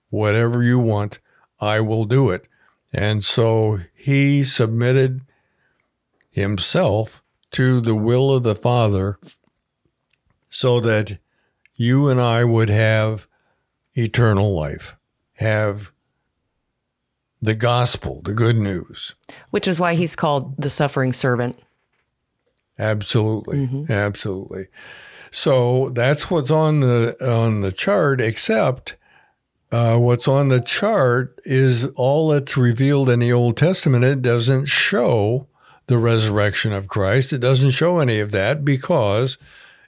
Whatever 0.10 0.64
you 0.64 0.80
want, 0.80 1.20
I 1.60 1.82
will 1.82 2.06
do 2.06 2.32
it. 2.32 2.48
And 2.92 3.24
so 3.24 3.82
he 3.94 4.44
submitted 4.44 5.22
himself 6.36 7.24
to 7.50 7.80
the 7.80 7.96
will 7.96 8.30
of 8.30 8.44
the 8.44 8.56
Father 8.56 9.18
so 10.50 10.82
that 10.82 11.18
you 11.76 12.10
and 12.10 12.20
I 12.20 12.44
would 12.44 12.68
have 12.68 13.28
eternal 13.94 14.54
life, 14.54 14.98
have 15.36 15.94
the 17.42 17.56
gospel, 17.56 18.22
the 18.26 18.34
good 18.34 18.58
news. 18.58 19.16
Which 19.52 19.66
is 19.66 19.80
why 19.80 19.96
he's 19.96 20.18
called 20.18 20.58
the 20.58 20.70
suffering 20.70 21.14
servant. 21.14 21.58
Absolutely, 22.78 23.86
absolutely. 23.90 24.68
So 25.32 25.90
that's 25.92 26.30
what's 26.30 26.52
on 26.52 26.82
the 26.82 27.16
on 27.26 27.62
the 27.62 27.72
chart. 27.72 28.20
Except 28.20 28.98
uh, 29.72 29.98
what's 29.98 30.28
on 30.28 30.50
the 30.50 30.60
chart 30.60 31.40
is 31.46 31.86
all 31.96 32.28
that's 32.30 32.58
revealed 32.58 33.10
in 33.10 33.20
the 33.20 33.32
Old 33.32 33.56
Testament. 33.56 34.04
It 34.04 34.22
doesn't 34.22 34.66
show 34.66 35.48
the 35.88 35.98
resurrection 35.98 36.74
of 36.74 36.88
Christ. 36.88 37.34
It 37.34 37.40
doesn't 37.40 37.72
show 37.72 38.00
any 38.00 38.20
of 38.20 38.32
that 38.32 38.66
because 38.66 39.38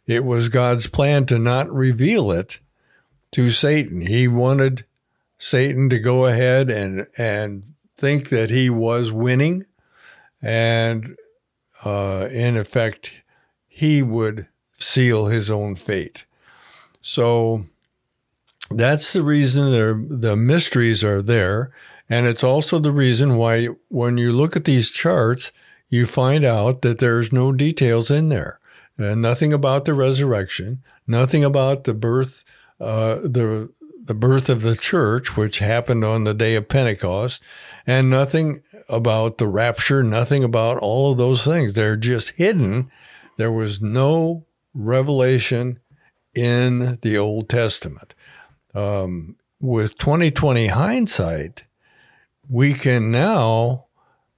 it 0.06 0.24
was 0.24 0.50
God's 0.50 0.88
plan 0.88 1.26
to 1.28 1.40
not 1.40 1.72
reveal 1.72 2.32
it 2.32 2.60
to 3.32 3.50
Satan. 3.50 4.02
He 4.02 4.28
wanted 4.28 4.86
Satan 5.38 5.90
to 5.90 6.00
go 6.00 6.26
ahead 6.26 6.70
and 6.70 7.08
and 7.18 7.64
think 7.96 8.30
that 8.30 8.50
he 8.50 8.70
was 8.70 9.12
winning, 9.12 9.66
and 10.42 11.16
uh, 11.84 12.28
in 12.32 12.58
effect, 12.58 13.24
he 13.68 14.02
would 14.02 14.48
seal 14.78 15.28
his 15.28 15.50
own 15.50 15.76
fate. 15.76 16.26
So 17.02 17.66
that's 18.70 19.14
the 19.14 19.22
reason 19.22 20.20
the 20.20 20.36
mysteries 20.36 21.04
are 21.04 21.22
there. 21.22 21.72
And 22.10 22.26
it's 22.26 22.44
also 22.44 22.80
the 22.80 22.92
reason 22.92 23.38
why 23.38 23.68
when 23.90 24.18
you 24.18 24.32
look 24.32 24.56
at 24.56 24.66
these 24.66 24.90
charts, 24.90 25.52
you 25.90 26.06
find 26.06 26.44
out 26.44 26.82
that 26.82 27.00
there's 27.00 27.32
no 27.32 27.52
details 27.52 28.12
in 28.12 28.30
there. 28.30 28.60
And 28.98 29.22
nothing 29.22 29.54
about 29.54 29.86
the 29.86 29.94
resurrection, 29.94 30.84
nothing 31.06 31.44
about 31.44 31.84
the 31.84 31.94
birth, 31.94 32.44
uh, 32.80 33.16
the 33.16 33.72
the 34.08 34.14
birth 34.14 34.50
of 34.50 34.62
the 34.62 34.76
church, 34.76 35.36
which 35.36 35.60
happened 35.60 36.04
on 36.04 36.24
the 36.24 36.34
day 36.34 36.56
of 36.56 36.70
Pentecost, 36.70 37.44
and 37.86 38.10
nothing 38.10 38.62
about 38.88 39.38
the 39.38 39.48
rapture, 39.48 40.02
nothing 40.02 40.44
about 40.46 40.78
all 40.78 41.12
of 41.12 41.18
those 41.18 41.44
things. 41.44 41.74
They're 41.74 41.98
just 41.98 42.32
hidden. 42.32 42.90
There 43.38 43.52
was 43.52 43.82
no 43.82 44.46
revelation 44.74 45.80
in 46.34 47.00
the 47.02 47.18
Old 47.18 47.50
Testament. 47.50 48.14
Um, 48.74 49.36
with 49.60 49.98
2020 49.98 50.68
hindsight, 50.68 51.66
we 52.48 52.74
can 52.74 53.12
now, 53.12 53.87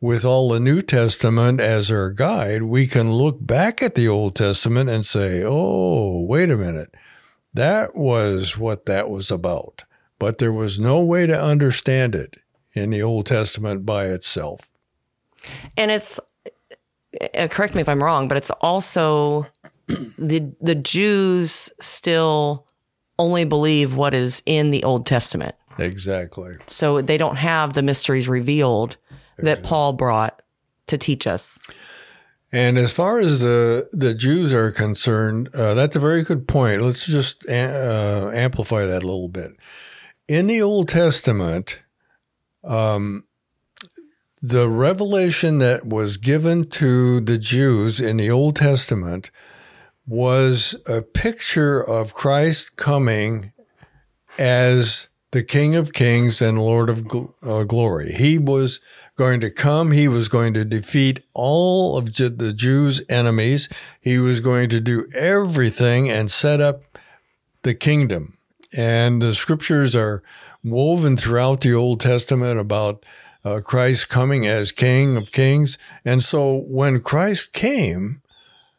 with 0.02 0.24
all 0.24 0.50
the 0.50 0.60
New 0.60 0.82
Testament 0.82 1.60
as 1.60 1.92
our 1.92 2.12
guide, 2.12 2.64
we 2.64 2.88
can 2.88 3.12
look 3.12 3.38
back 3.46 3.82
at 3.82 3.96
the 3.96 4.08
Old 4.08 4.36
Testament 4.36 4.90
and 4.90 5.06
say, 5.06 5.44
oh, 5.46 6.22
wait 6.22 6.50
a 6.50 6.58
minute. 6.58 6.96
That 7.54 7.96
was 7.96 8.58
what 8.58 8.86
that 8.86 9.10
was 9.10 9.30
about. 9.32 9.84
But 10.18 10.38
there 10.38 10.54
was 10.54 10.80
no 10.80 11.02
way 11.02 11.26
to 11.26 11.42
understand 11.42 12.16
it 12.16 12.38
in 12.74 12.90
the 12.92 13.02
Old 13.02 13.26
Testament 13.26 13.86
by 13.86 14.06
itself. 14.06 14.70
And 15.76 15.92
it's 15.92 16.20
uh, 17.34 17.48
correct 17.50 17.76
me 17.76 17.82
if 17.82 17.90
I'm 17.90 18.04
wrong, 18.04 18.28
but 18.28 18.38
it's 18.38 18.52
also 18.62 19.48
the 20.18 20.52
the 20.62 20.76
Jews 20.76 21.72
still 21.80 22.68
only 23.18 23.46
believe 23.46 23.96
what 23.96 24.14
is 24.14 24.44
in 24.46 24.72
the 24.72 24.84
Old 24.84 25.06
Testament. 25.06 25.56
Exactly. 25.78 26.58
So 26.68 27.02
they 27.02 27.18
don't 27.18 27.38
have 27.38 27.74
the 27.74 27.82
mysteries 27.82 28.28
revealed 28.28 28.98
that 29.44 29.64
Paul 29.64 29.94
brought 29.94 30.42
to 30.88 30.98
teach 30.98 31.28
us. 31.28 31.60
And 32.52 32.78
as 32.78 32.92
far 32.92 33.20
as 33.20 33.42
the 33.42 33.90
the 33.94 34.14
Jews 34.14 34.54
are 34.54 34.72
concerned, 34.72 35.50
uh, 35.54 35.76
that's 35.76 35.96
a 35.96 36.00
very 36.00 36.24
good 36.24 36.48
point. 36.48 36.82
Let's 36.82 37.06
just 37.06 37.48
uh, 37.48 38.32
amplify 38.34 38.86
that 38.86 39.04
a 39.04 39.08
little 39.08 39.30
bit. 39.30 39.52
In 40.28 40.48
the 40.48 40.62
Old 40.62 40.90
Testament, 40.90 41.82
um, 42.64 43.26
the 44.42 44.70
revelation 44.70 45.60
that 45.60 45.86
was 45.86 46.18
given 46.18 46.70
to 46.72 47.20
the 47.20 47.38
Jews 47.38 48.00
in 48.00 48.18
the 48.18 48.32
Old 48.32 48.56
Testament 48.56 49.32
was 50.08 50.76
a 50.88 51.02
picture 51.02 51.84
of 51.84 52.14
Christ 52.14 52.78
coming 52.78 53.54
as 54.40 55.08
the 55.32 55.44
King 55.44 55.76
of 55.76 55.94
Kings 55.94 56.42
and 56.42 56.58
Lord 56.58 56.90
of 56.90 57.06
uh, 57.44 57.64
Glory. 57.66 58.14
He 58.14 58.40
was 58.40 58.82
going 59.20 59.42
to 59.42 59.52
come. 59.52 59.92
He 59.92 60.08
was 60.08 60.30
going 60.30 60.54
to 60.54 60.64
defeat 60.64 61.20
all 61.34 61.98
of 61.98 62.16
the 62.16 62.54
Jews' 62.56 63.04
enemies. 63.10 63.68
He 64.00 64.18
was 64.18 64.40
going 64.40 64.70
to 64.70 64.80
do 64.80 65.10
everything 65.14 66.10
and 66.10 66.32
set 66.32 66.62
up 66.62 66.98
the 67.64 67.76
kingdom. 67.76 68.38
And 68.72 69.22
the 69.22 69.36
scriptures 69.36 69.94
are 69.94 70.24
woven 70.64 71.18
throughout 71.18 71.60
the 71.60 71.74
Old 71.74 72.00
Testament 72.00 72.62
about 72.62 73.06
uh, 73.44 73.60
Christ 73.60 74.08
coming 74.08 74.48
as 74.48 74.72
King 74.72 75.18
of 75.18 75.34
Kings. 75.34 75.78
And 76.06 76.24
so 76.24 76.56
when 76.56 77.02
Christ 77.02 77.52
came, 77.52 78.22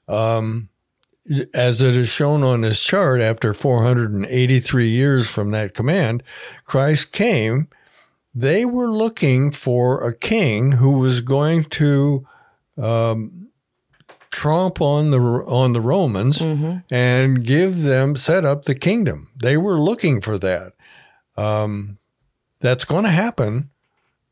um, 0.09 0.71
as 1.53 1.83
it 1.83 1.95
is 1.95 2.09
shown 2.09 2.43
on 2.43 2.63
this 2.63 2.83
chart, 2.83 3.21
after 3.21 3.53
483 3.53 4.89
years 4.89 5.29
from 5.29 5.51
that 5.51 5.75
command, 5.75 6.23
Christ 6.65 7.13
came. 7.13 7.69
They 8.35 8.65
were 8.65 8.89
looking 8.89 9.51
for 9.51 10.07
a 10.07 10.15
king 10.15 10.73
who 10.73 10.99
was 10.99 11.21
going 11.21 11.65
to 11.65 12.27
um, 12.79 13.49
tromp 14.31 14.81
on 14.81 15.11
the 15.11 15.19
on 15.19 15.73
the 15.73 15.81
Romans 15.81 16.39
mm-hmm. 16.39 16.79
and 16.95 17.45
give 17.45 17.83
them 17.83 18.17
set 18.17 18.45
up 18.45 18.65
the 18.65 18.75
kingdom. 18.75 19.31
They 19.37 19.57
were 19.57 19.81
looking 19.81 20.21
for 20.21 20.39
that. 20.39 20.73
Um, 21.37 21.99
that's 22.61 22.85
going 22.85 23.05
to 23.05 23.11
happen, 23.11 23.71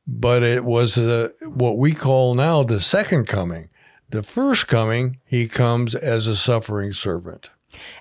but 0.06 0.42
it 0.42 0.64
was 0.64 0.94
the, 0.94 1.34
what 1.42 1.78
we 1.78 1.92
call 1.92 2.34
now 2.34 2.62
the 2.62 2.80
second 2.80 3.26
coming. 3.26 3.70
The 4.10 4.22
first 4.22 4.68
coming, 4.68 5.18
he 5.24 5.48
comes 5.48 5.94
as 5.94 6.26
a 6.26 6.36
suffering 6.36 6.92
servant. 6.92 7.50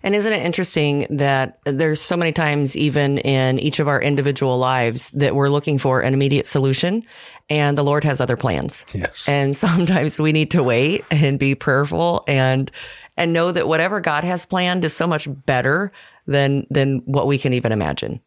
And 0.04 0.16
isn't 0.16 0.32
it 0.32 0.46
interesting 0.46 1.08
that 1.10 1.60
there's 1.66 2.02
so 2.02 2.18
many 2.18 2.32
times, 2.32 2.76
even 2.76 3.18
in 3.20 3.60
each 3.60 3.80
of 3.80 3.88
our 3.88 4.02
individual 4.02 4.58
lives, 4.58 5.12
that 5.12 5.36
we're 5.36 5.50
looking 5.50 5.78
for 5.78 6.02
an 6.02 6.14
immediate 6.14 6.48
solution 6.48 7.04
and 7.50 7.78
the 7.78 7.84
Lord 7.84 8.04
has 8.04 8.20
other 8.20 8.38
plans. 8.38 8.86
Yes. 8.94 9.28
And 9.28 9.56
sometimes 9.66 10.20
we 10.20 10.32
need 10.32 10.52
to 10.52 10.64
wait 10.64 11.06
and 11.12 11.40
be 11.40 11.56
prayerful 11.56 12.24
and, 12.28 12.72
and 13.16 13.34
know 13.34 13.52
that 13.52 13.68
whatever 13.68 14.00
God 14.00 14.24
has 14.24 14.46
planned 14.46 14.84
is 14.84 14.94
so 14.94 15.08
much 15.08 15.28
better 15.46 15.92
than, 16.26 16.68
than 16.70 17.00
what 17.06 17.28
we 17.28 17.38
can 17.38 17.54
even 17.54 17.72
imagine. 17.72 18.22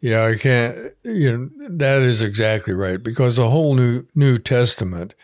Yeah, 0.00 0.26
I 0.26 0.36
can't, 0.36 0.94
you 1.02 1.36
know, 1.36 1.68
that 1.70 2.02
is 2.02 2.22
exactly 2.22 2.72
right 2.72 3.02
because 3.02 3.36
the 3.36 3.50
whole 3.50 3.74
New, 3.74 4.06
New 4.14 4.38
Testament 4.38 5.14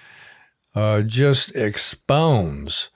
uh, 0.75 1.03
just 1.03 1.55
expounds 1.55 2.91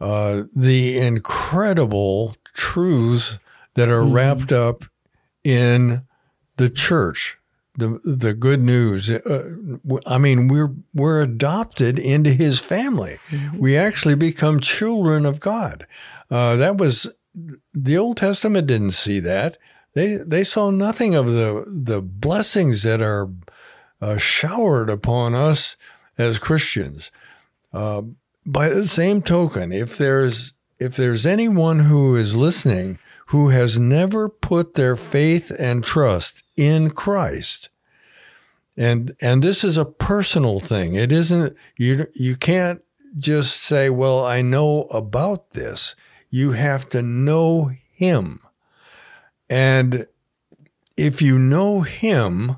uh, 0.00 0.42
the 0.54 0.98
incredible 0.98 2.36
truths 2.52 3.38
that 3.74 3.88
are 3.88 4.02
mm-hmm. 4.02 4.12
wrapped 4.12 4.52
up 4.52 4.84
in 5.42 6.02
the 6.56 6.70
church, 6.70 7.38
the 7.76 8.00
the 8.04 8.34
good 8.34 8.62
news. 8.62 9.10
Uh, 9.10 9.56
I 10.06 10.18
mean, 10.18 10.48
we're 10.48 10.74
we're 10.94 11.20
adopted 11.20 11.98
into 11.98 12.30
His 12.30 12.60
family. 12.60 13.18
Mm-hmm. 13.30 13.58
We 13.58 13.76
actually 13.76 14.14
become 14.14 14.60
children 14.60 15.26
of 15.26 15.40
God. 15.40 15.86
Uh, 16.30 16.56
that 16.56 16.76
was 16.76 17.08
the 17.72 17.98
Old 17.98 18.16
Testament 18.16 18.66
didn't 18.66 18.92
see 18.92 19.20
that. 19.20 19.58
They 19.94 20.16
they 20.16 20.44
saw 20.44 20.70
nothing 20.70 21.14
of 21.14 21.30
the 21.30 21.64
the 21.66 22.02
blessings 22.02 22.82
that 22.82 23.00
are 23.00 23.30
uh, 24.00 24.18
showered 24.18 24.90
upon 24.90 25.34
us 25.34 25.76
as 26.18 26.38
Christians. 26.38 27.10
By 28.46 28.68
the 28.68 28.86
same 28.86 29.22
token, 29.22 29.72
if 29.72 29.96
there's 29.96 30.52
if 30.78 30.96
there's 30.96 31.24
anyone 31.24 31.80
who 31.80 32.14
is 32.16 32.36
listening 32.36 32.98
who 33.28 33.48
has 33.48 33.78
never 33.78 34.28
put 34.28 34.74
their 34.74 34.96
faith 34.96 35.50
and 35.58 35.82
trust 35.82 36.42
in 36.56 36.90
Christ, 36.90 37.70
and 38.76 39.16
and 39.20 39.42
this 39.42 39.64
is 39.64 39.76
a 39.76 39.84
personal 39.84 40.60
thing. 40.60 40.94
It 40.94 41.10
isn't 41.10 41.56
you 41.76 42.06
you 42.14 42.36
can't 42.36 42.82
just 43.18 43.60
say, 43.60 43.88
"Well, 43.88 44.24
I 44.24 44.42
know 44.42 44.84
about 44.84 45.52
this." 45.52 45.94
You 46.30 46.52
have 46.52 46.88
to 46.88 47.00
know 47.00 47.70
him. 47.92 48.40
And 49.48 50.08
if 50.96 51.22
you 51.22 51.38
know 51.38 51.82
him, 51.82 52.56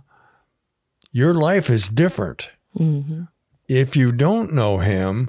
your 1.12 1.34
life 1.34 1.68
is 1.68 1.90
different. 1.90 2.50
Mm-hmm. 2.78 3.24
If 3.68 3.96
you 3.96 4.12
don't 4.12 4.52
know 4.52 4.78
him, 4.78 5.28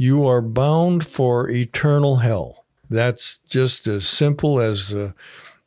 you 0.00 0.26
are 0.26 0.40
bound 0.40 1.06
for 1.06 1.50
eternal 1.50 2.16
hell. 2.16 2.64
That's 2.88 3.36
just 3.50 3.86
as 3.86 4.08
simple 4.08 4.58
as 4.58 4.88
the, 4.88 5.12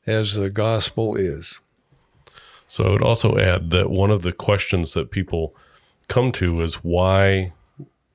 as 0.07 0.33
the 0.33 0.49
gospel 0.49 1.15
is. 1.15 1.59
So 2.65 2.85
I 2.85 2.89
would 2.89 3.03
also 3.03 3.37
add 3.37 3.69
that 3.69 3.91
one 3.91 4.09
of 4.09 4.23
the 4.23 4.31
questions 4.31 4.93
that 4.93 5.11
people 5.11 5.55
come 6.07 6.31
to 6.31 6.61
is 6.61 6.77
why 6.83 7.53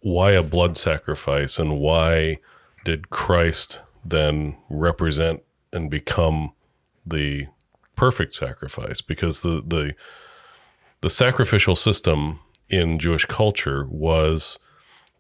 why 0.01 0.33
a 0.33 0.43
blood 0.43 0.77
sacrifice 0.77 1.57
and 1.57 1.79
why 1.79 2.39
did 2.85 3.11
Christ 3.11 3.83
then 4.05 4.57
represent 4.69 5.45
and 5.73 5.89
become 5.89 6.51
the 7.07 7.47
perfect 7.95 8.35
sacrifice 8.35 9.01
because 9.01 9.43
the 9.43 9.63
the 9.65 9.95
the 11.01 11.11
sacrificial 11.11 11.77
system 11.77 12.41
in 12.69 12.99
Jewish 12.99 13.25
culture 13.25 13.87
was 13.89 14.59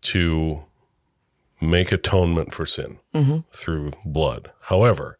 to 0.00 0.64
make 1.60 1.92
atonement 1.92 2.54
for 2.54 2.66
sin 2.66 2.98
mm-hmm. 3.14 3.38
through 3.50 3.92
blood. 4.04 4.50
However, 4.62 5.18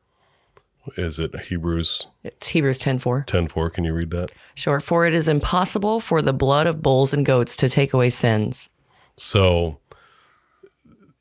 is 0.97 1.18
it 1.18 1.39
Hebrews 1.47 2.07
It's 2.24 2.49
Hebrews 2.49 2.78
10:4. 2.78 3.26
10:4? 3.26 3.72
Can 3.72 3.84
you 3.84 3.93
read 3.93 4.11
that? 4.11 4.30
Sure. 4.55 4.80
For 4.80 5.07
it 5.07 5.14
is 5.14 5.28
impossible 5.28 6.01
for 6.01 6.22
the 6.22 6.32
blood 6.32 6.66
of 6.66 6.82
bulls 6.82 7.12
and 7.12 7.26
goats 7.26 7.57
to 7.57 7.68
take 7.68 7.93
away 7.93 8.11
sins. 8.11 8.68
So 9.16 9.80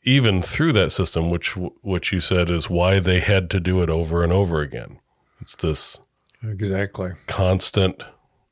even 0.03 0.41
through 0.41 0.71
that 0.73 0.91
system, 0.91 1.29
which 1.29 1.57
which 1.57 2.13
you 2.13 2.19
said 2.21 2.49
is 2.49 2.69
why 2.69 2.99
they 2.99 3.19
had 3.19 3.49
to 3.49 3.59
do 3.59 3.81
it 3.81 3.89
over 3.89 4.23
and 4.23 4.31
over 4.31 4.61
again. 4.61 4.99
It's 5.41 5.55
this 5.55 5.99
Exactly. 6.43 7.11
constant 7.25 8.03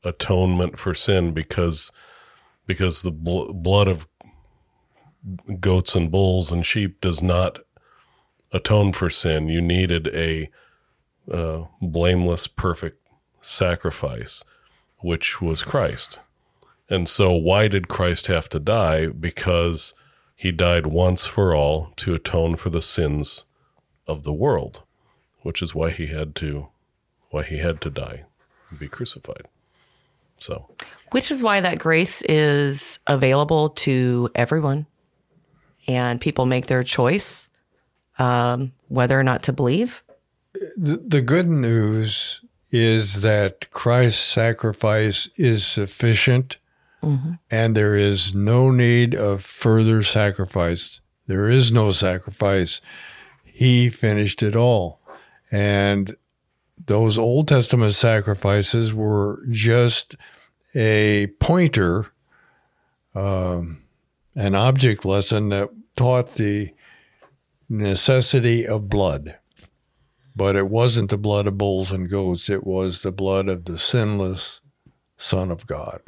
atonement 0.04 0.78
for 0.78 0.94
sin 0.94 1.32
because 1.32 1.92
because 2.68 3.04
the 3.04 3.12
bl- 3.12 3.54
blood 3.54 3.88
of 3.88 4.08
goats 5.60 5.96
and 5.96 6.12
bulls 6.12 6.52
and 6.52 6.66
sheep 6.66 7.02
does 7.02 7.22
not 7.22 7.60
atone 8.52 8.94
for 8.94 9.10
sin. 9.10 9.50
You 9.50 9.62
needed 9.62 10.08
a 10.08 10.50
uh, 11.32 11.66
blameless, 11.82 12.48
perfect 12.48 13.02
sacrifice, 13.42 14.44
which 15.00 15.42
was 15.42 15.64
Christ. 15.64 16.20
And 16.90 17.08
so, 17.08 17.32
why 17.32 17.68
did 17.68 17.88
Christ 17.88 18.28
have 18.28 18.48
to 18.50 18.60
die? 18.60 19.08
Because 19.08 19.94
he 20.36 20.52
died 20.52 20.88
once 20.88 21.26
for 21.26 21.56
all 21.56 21.92
to 21.98 22.14
atone 22.14 22.56
for 22.56 22.70
the 22.70 22.82
sins 22.82 23.46
of 24.08 24.24
the 24.24 24.34
world, 24.34 24.84
which 25.42 25.62
is 25.62 25.74
why 25.74 25.92
he 25.92 26.08
had 26.08 26.36
to 26.36 26.68
why 27.32 27.44
he 27.44 27.58
had 27.58 27.82
to 27.82 27.90
die 27.90 28.24
and 28.70 28.80
be 28.80 28.88
crucified. 28.88 29.48
So, 30.38 30.70
Which 31.12 31.32
is 31.32 31.42
why 31.42 31.62
that 31.62 31.80
grace 31.80 32.22
is 32.24 33.00
available 33.08 33.70
to 33.70 34.30
everyone. 34.36 34.86
And 35.88 36.20
people 36.20 36.46
make 36.46 36.68
their 36.68 36.84
choice 36.84 37.48
um, 38.18 38.72
whether 38.88 39.20
or 39.20 39.24
not 39.24 39.44
to 39.44 39.54
believe. 39.54 40.04
The, 40.78 40.98
the 40.98 41.22
good 41.22 41.48
news 41.48 42.42
is 42.72 43.22
that 43.22 43.70
Christ's 43.72 44.22
sacrifice 44.22 45.30
is 45.36 45.66
sufficient 45.66 46.58
and 47.52 47.76
there 47.76 47.96
is 47.96 48.34
no 48.34 48.72
need 48.72 49.14
of 49.14 49.44
further 49.44 50.02
sacrifice. 50.02 51.02
There 51.28 51.48
is 51.48 51.72
no 51.72 51.92
sacrifice. 51.92 52.82
He 53.44 53.90
finished 53.90 54.42
it 54.42 54.56
all. 54.56 55.02
And 55.52 56.16
those 56.84 57.18
Old 57.18 57.48
Testament 57.48 57.94
sacrifices 57.94 58.94
were 58.94 59.44
just 59.52 60.16
a 60.74 61.28
pointer, 61.40 62.08
um, 63.14 63.84
an 64.36 64.56
object 64.56 65.06
lesson 65.06 65.50
that 65.50 65.70
taught 65.96 66.36
the 66.36 66.74
necessity 67.70 68.68
of 68.68 68.90
blood. 68.90 69.38
But 70.36 70.56
it 70.58 70.68
wasn't 70.70 71.10
the 71.12 71.18
blood 71.18 71.48
of 71.48 71.58
bulls 71.58 71.92
and 71.92 72.10
goats, 72.10 72.50
it 72.50 72.66
was 72.66 73.04
the 73.04 73.12
blood 73.12 73.48
of 73.48 73.66
the 73.66 73.78
sinless 73.78 74.62
Son 75.18 75.50
of 75.52 75.66
God. 75.66 76.02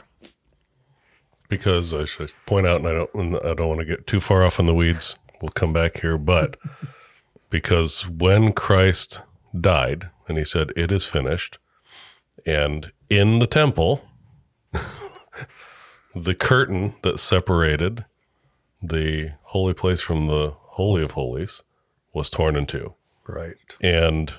because 1.50 1.94
I 1.94 2.06
should 2.06 2.34
point 2.46 2.68
out, 2.68 2.82
and 2.82 2.88
I 2.90 2.94
don't, 2.94 3.46
I 3.46 3.54
don't 3.54 3.68
want 3.70 3.80
to 3.80 3.86
get 3.86 4.06
too 4.06 4.20
far 4.20 4.44
off 4.44 4.60
in 4.60 4.66
the 4.66 4.74
weeds. 4.74 5.18
We'll 5.42 5.50
come 5.50 5.72
back 5.72 6.02
here, 6.02 6.18
but 6.18 6.58
because 7.50 8.08
when 8.08 8.52
Christ 8.52 9.22
died 9.58 10.10
and 10.28 10.38
he 10.38 10.44
said, 10.44 10.74
"It 10.76 10.92
is 10.92 11.06
finished," 11.06 11.58
and 12.46 12.92
in 13.10 13.40
the 13.40 13.48
temple, 13.48 14.04
the 16.16 16.36
curtain 16.36 16.96
that 17.04 17.20
separated 17.20 18.04
the 18.82 19.32
holy 19.44 19.74
place 19.74 20.02
from 20.02 20.28
the 20.28 20.54
holy 20.58 21.04
of 21.04 21.12
holies 21.12 21.64
was 22.14 22.30
torn 22.30 22.56
in 22.56 22.66
two. 22.66 22.94
Right. 23.28 23.56
And 23.82 24.34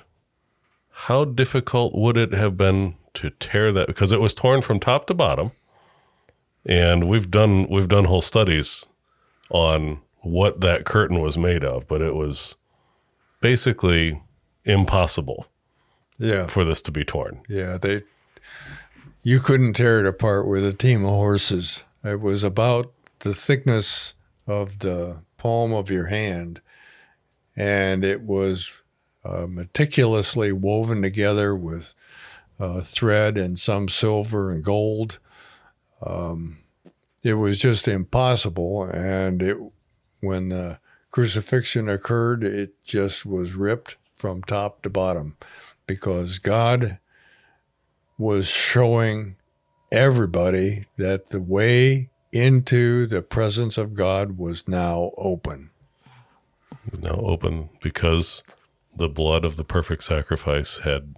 how 0.91 1.25
difficult 1.25 1.93
would 1.95 2.17
it 2.17 2.33
have 2.33 2.57
been 2.57 2.95
to 3.15 3.29
tear 3.31 3.71
that 3.71 3.87
because 3.87 4.11
it 4.11 4.21
was 4.21 4.33
torn 4.33 4.61
from 4.61 4.79
top 4.79 5.07
to 5.07 5.13
bottom. 5.13 5.51
And 6.65 7.07
we've 7.07 7.31
done 7.31 7.67
we've 7.69 7.87
done 7.87 8.05
whole 8.05 8.21
studies 8.21 8.85
on 9.49 10.01
what 10.21 10.61
that 10.61 10.85
curtain 10.85 11.19
was 11.21 11.37
made 11.37 11.63
of, 11.63 11.87
but 11.87 12.01
it 12.01 12.13
was 12.15 12.55
basically 13.41 14.21
impossible 14.65 15.47
Yeah. 16.17 16.47
for 16.47 16.65
this 16.65 16.81
to 16.83 16.91
be 16.91 17.03
torn. 17.05 17.41
Yeah, 17.47 17.77
they 17.77 18.03
you 19.23 19.39
couldn't 19.39 19.73
tear 19.73 19.99
it 19.99 20.05
apart 20.05 20.47
with 20.47 20.65
a 20.65 20.73
team 20.73 21.03
of 21.03 21.11
horses. 21.11 21.83
It 22.03 22.19
was 22.21 22.43
about 22.43 22.91
the 23.19 23.33
thickness 23.33 24.13
of 24.49 24.79
the 24.79 25.23
palm 25.37 25.73
of 25.73 25.89
your 25.89 26.07
hand, 26.07 26.61
and 27.55 28.03
it 28.03 28.21
was 28.21 28.71
uh, 29.23 29.45
meticulously 29.47 30.51
woven 30.51 31.01
together 31.01 31.55
with 31.55 31.93
uh, 32.59 32.81
thread 32.81 33.37
and 33.37 33.59
some 33.59 33.87
silver 33.87 34.51
and 34.51 34.63
gold. 34.63 35.19
Um, 36.01 36.59
it 37.23 37.35
was 37.35 37.59
just 37.59 37.87
impossible, 37.87 38.83
and 38.83 39.41
it 39.41 39.57
when 40.21 40.49
the 40.49 40.79
crucifixion 41.11 41.89
occurred, 41.89 42.43
it 42.43 42.83
just 42.83 43.25
was 43.25 43.53
ripped 43.53 43.97
from 44.15 44.43
top 44.43 44.81
to 44.81 44.89
bottom 44.89 45.37
because 45.87 46.39
God 46.39 46.99
was 48.17 48.47
showing 48.47 49.37
everybody 49.91 50.83
that 50.97 51.29
the 51.29 51.41
way 51.41 52.09
into 52.31 53.05
the 53.05 53.21
presence 53.21 53.77
of 53.77 53.93
God 53.93 54.37
was 54.37 54.67
now 54.67 55.11
open. 55.17 55.71
Now 56.97 57.15
open 57.15 57.69
because 57.81 58.43
the 58.95 59.09
blood 59.09 59.45
of 59.45 59.55
the 59.55 59.63
perfect 59.63 60.03
sacrifice 60.03 60.79
had 60.79 61.15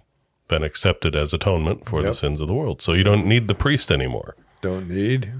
been 0.48 0.62
accepted 0.62 1.16
as 1.16 1.32
atonement 1.32 1.86
for 1.86 2.02
the 2.02 2.14
sins 2.14 2.40
of 2.40 2.48
the 2.48 2.54
world. 2.54 2.82
So 2.82 2.92
you 2.92 3.04
don't 3.04 3.26
need 3.26 3.48
the 3.48 3.54
priest 3.54 3.90
anymore. 3.90 4.36
Don't 4.60 4.88
need. 4.88 5.32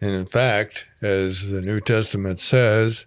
And 0.00 0.10
in 0.10 0.26
fact, 0.26 0.86
as 1.00 1.50
the 1.50 1.60
New 1.60 1.80
Testament 1.80 2.40
says, 2.40 3.06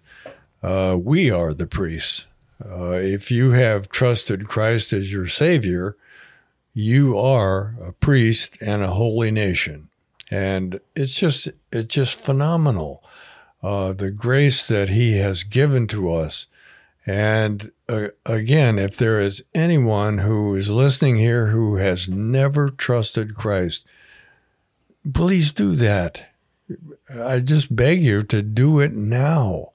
uh, 0.62 0.96
we 1.00 1.30
are 1.30 1.52
the 1.52 1.66
priests. 1.66 2.26
Uh, 2.64 2.92
if 2.92 3.30
you 3.30 3.52
have 3.52 3.88
trusted 3.88 4.46
Christ 4.46 4.92
as 4.92 5.12
your 5.12 5.26
Savior, 5.26 5.96
you 6.74 7.18
are 7.18 7.76
a 7.82 7.92
priest 7.92 8.58
and 8.60 8.82
a 8.82 8.88
holy 8.88 9.30
nation. 9.30 9.89
And 10.30 10.80
it's 10.94 11.14
just 11.14 11.48
it's 11.72 11.92
just 11.92 12.20
phenomenal, 12.20 13.02
uh, 13.62 13.92
the 13.92 14.10
grace 14.10 14.68
that 14.68 14.90
He 14.90 15.16
has 15.18 15.42
given 15.42 15.86
to 15.88 16.10
us. 16.12 16.46
And 17.06 17.72
uh, 17.88 18.08
again, 18.24 18.78
if 18.78 18.96
there 18.96 19.18
is 19.18 19.42
anyone 19.54 20.18
who 20.18 20.54
is 20.54 20.70
listening 20.70 21.16
here 21.16 21.48
who 21.48 21.76
has 21.76 22.08
never 22.08 22.68
trusted 22.68 23.34
Christ, 23.34 23.86
please 25.12 25.50
do 25.50 25.74
that. 25.76 26.26
I 27.12 27.40
just 27.40 27.74
beg 27.74 28.02
you 28.02 28.22
to 28.24 28.42
do 28.42 28.78
it 28.78 28.92
now. 28.92 29.70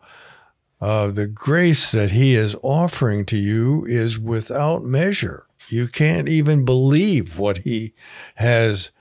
Uh, 0.80 1.08
the 1.08 1.28
grace 1.28 1.91
that 1.91 2.12
He 2.12 2.36
is 2.36 2.56
offering 2.62 3.26
to 3.26 3.38
you 3.38 3.86
is 3.86 4.20
without 4.20 4.84
measure. 4.84 5.45
You 5.68 5.88
can't 5.88 6.30
even 6.30 6.64
believe 6.64 7.38
what 7.38 7.60
He 7.60 7.93
has 8.36 8.91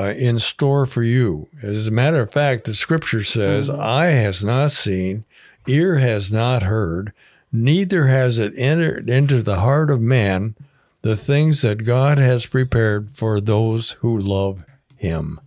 uh, 0.00 0.14
in 0.14 0.38
store 0.38 0.86
for 0.86 1.02
you. 1.02 1.48
As 1.62 1.86
a 1.86 1.92
matter 1.92 2.20
of 2.20 2.32
fact, 2.32 2.64
the 2.64 2.74
scripture 2.74 3.22
says, 3.22 3.68
Eye 3.68 4.06
has 4.06 4.44
not 4.44 4.72
seen, 4.72 5.24
ear 5.66 5.98
has 5.98 6.32
not 6.32 6.62
heard, 6.62 7.12
neither 7.52 8.06
has 8.06 8.38
it 8.38 8.54
entered 8.56 9.10
into 9.10 9.42
the 9.42 9.60
heart 9.60 9.90
of 9.90 10.00
man 10.00 10.56
the 11.02 11.16
things 11.16 11.62
that 11.62 11.84
God 11.84 12.18
has 12.18 12.46
prepared 12.46 13.10
for 13.10 13.40
those 13.40 13.92
who 14.00 14.18
love 14.18 14.64
Him. 14.96 15.40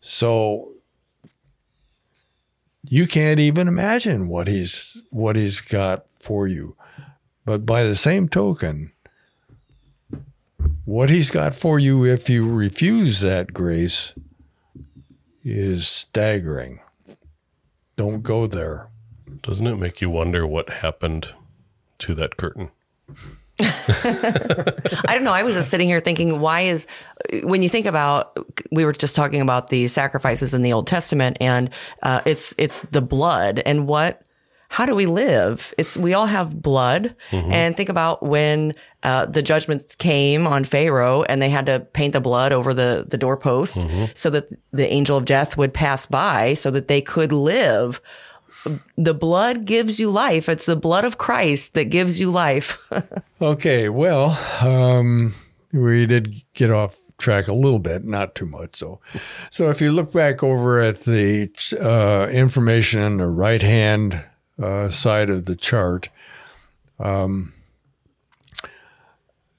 So 0.00 0.72
you 2.84 3.06
can't 3.06 3.40
even 3.40 3.68
imagine 3.68 4.28
what 4.28 4.46
he's 4.46 5.02
what 5.10 5.36
he's 5.36 5.60
got 5.60 6.06
for 6.18 6.48
you. 6.48 6.76
But 7.44 7.66
by 7.66 7.82
the 7.82 7.96
same 7.96 8.28
token, 8.28 8.92
what 10.88 11.10
he's 11.10 11.30
got 11.30 11.54
for 11.54 11.78
you 11.78 12.02
if 12.02 12.30
you 12.30 12.48
refuse 12.48 13.20
that 13.20 13.52
grace 13.52 14.14
is 15.44 15.86
staggering. 15.86 16.80
Don't 17.96 18.22
go 18.22 18.46
there. 18.46 18.88
Doesn't 19.42 19.66
it 19.66 19.76
make 19.76 20.00
you 20.00 20.08
wonder 20.08 20.46
what 20.46 20.70
happened 20.70 21.34
to 21.98 22.14
that 22.14 22.38
curtain? 22.38 22.70
I 23.60 25.10
don't 25.10 25.24
know. 25.24 25.34
I 25.34 25.42
was 25.42 25.56
just 25.56 25.68
sitting 25.68 25.88
here 25.88 26.00
thinking, 26.00 26.40
why 26.40 26.62
is, 26.62 26.86
when 27.42 27.62
you 27.62 27.68
think 27.68 27.84
about, 27.84 28.38
we 28.72 28.86
were 28.86 28.94
just 28.94 29.14
talking 29.14 29.42
about 29.42 29.68
the 29.68 29.88
sacrifices 29.88 30.54
in 30.54 30.62
the 30.62 30.72
Old 30.72 30.86
Testament 30.86 31.36
and 31.38 31.68
uh, 32.02 32.22
it's, 32.24 32.54
it's 32.56 32.80
the 32.92 33.02
blood 33.02 33.60
and 33.66 33.86
what, 33.86 34.22
how 34.70 34.84
do 34.86 34.94
we 34.94 35.06
live? 35.06 35.72
It's 35.78 35.96
we 35.96 36.14
all 36.14 36.26
have 36.26 36.60
blood, 36.62 37.14
and 37.32 37.76
think 37.76 37.88
about 37.88 38.22
when 38.22 38.74
uh, 39.02 39.26
the 39.26 39.42
judgments 39.42 39.94
came 39.96 40.46
on 40.46 40.64
Pharaoh, 40.64 41.22
and 41.22 41.40
they 41.40 41.48
had 41.50 41.66
to 41.66 41.80
paint 41.80 42.12
the 42.12 42.20
blood 42.20 42.52
over 42.52 42.74
the 42.74 43.04
the 43.08 43.16
doorpost 43.18 43.86
so 44.14 44.30
that 44.30 44.48
the 44.72 44.86
angel 44.92 45.16
of 45.16 45.24
death 45.24 45.56
would 45.56 45.72
pass 45.72 46.04
by, 46.06 46.54
so 46.54 46.70
that 46.70 46.88
they 46.88 47.00
could 47.00 47.32
live. 47.32 48.00
The 48.96 49.14
blood 49.14 49.64
gives 49.64 49.98
you 49.98 50.10
life. 50.10 50.48
It's 50.48 50.66
the 50.66 50.76
blood 50.76 51.04
of 51.04 51.16
Christ 51.16 51.74
that 51.74 51.86
gives 51.86 52.20
you 52.20 52.30
life. 52.30 52.78
Okay, 53.40 53.88
well, 53.88 54.36
um, 54.60 55.32
we 55.72 56.06
did 56.06 56.42
get 56.54 56.72
off 56.72 56.96
track 57.18 57.46
a 57.46 57.52
little 57.52 57.78
bit, 57.78 58.04
not 58.04 58.34
too 58.34 58.46
much. 58.46 58.74
So, 58.74 59.00
so 59.48 59.70
if 59.70 59.80
you 59.80 59.92
look 59.92 60.12
back 60.12 60.42
over 60.42 60.80
at 60.80 61.00
the 61.00 61.48
uh, 61.80 62.28
information 62.32 63.00
on 63.00 63.18
the 63.18 63.28
right 63.28 63.62
hand 63.62 64.24
uh, 64.60 64.88
side 64.90 65.30
of 65.30 65.44
the 65.44 65.56
chart, 65.56 66.08
um, 66.98 67.52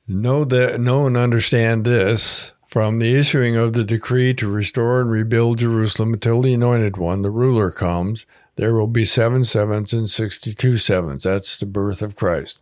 know 0.08 0.44
that 0.46 0.80
know 0.80 1.08
and 1.08 1.18
understand 1.18 1.86
this. 1.86 2.54
From 2.68 3.00
the 3.00 3.16
issuing 3.16 3.56
of 3.56 3.74
the 3.74 3.84
decree 3.84 4.32
to 4.36 4.48
restore 4.48 5.02
and 5.02 5.10
rebuild 5.10 5.58
Jerusalem 5.58 6.14
until 6.14 6.44
the 6.44 6.54
anointed 6.54 6.98
one, 6.98 7.24
the 7.24 7.32
ruler, 7.32 7.72
comes, 7.72 8.28
there 8.58 8.76
will 8.76 8.86
be 8.86 9.06
seven 9.06 9.44
sevens 9.44 9.92
and 9.92 10.08
sixty-two 10.08 10.78
sevens. 10.78 11.24
That's 11.24 11.58
the 11.58 11.66
birth 11.66 12.04
of 12.04 12.16
Christ. 12.16 12.62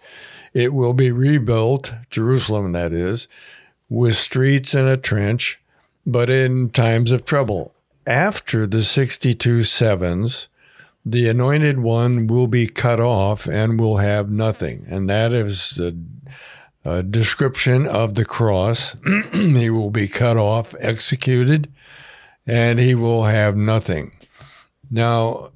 It 0.53 0.73
will 0.73 0.93
be 0.93 1.11
rebuilt, 1.11 1.93
Jerusalem 2.09 2.71
that 2.71 2.93
is, 2.93 3.27
with 3.89 4.15
streets 4.15 4.73
and 4.73 4.87
a 4.87 4.97
trench, 4.97 5.59
but 6.05 6.29
in 6.29 6.69
times 6.69 7.11
of 7.11 7.25
trouble. 7.25 7.73
After 8.05 8.65
the 8.65 8.83
62 8.83 9.63
sevens, 9.63 10.47
the 11.11 11.29
anointed 11.29 11.79
one 11.79 12.27
will 12.27 12.47
be 12.47 12.67
cut 12.67 12.99
off 12.99 13.47
and 13.47 13.79
will 13.79 13.97
have 13.97 14.29
nothing. 14.29 14.85
And 14.89 15.09
that 15.09 15.33
is 15.33 15.71
the 15.71 15.97
a 16.87 17.03
description 17.03 17.85
of 17.85 18.15
the 18.15 18.23
cross. 18.23 18.95
he 19.33 19.69
will 19.69 19.89
be 19.89 20.07
cut 20.07 20.37
off, 20.37 20.73
executed, 20.79 21.69
and 22.45 22.79
he 22.79 22.95
will 22.95 23.25
have 23.25 23.57
nothing. 23.57 24.13
Now, 24.89 25.51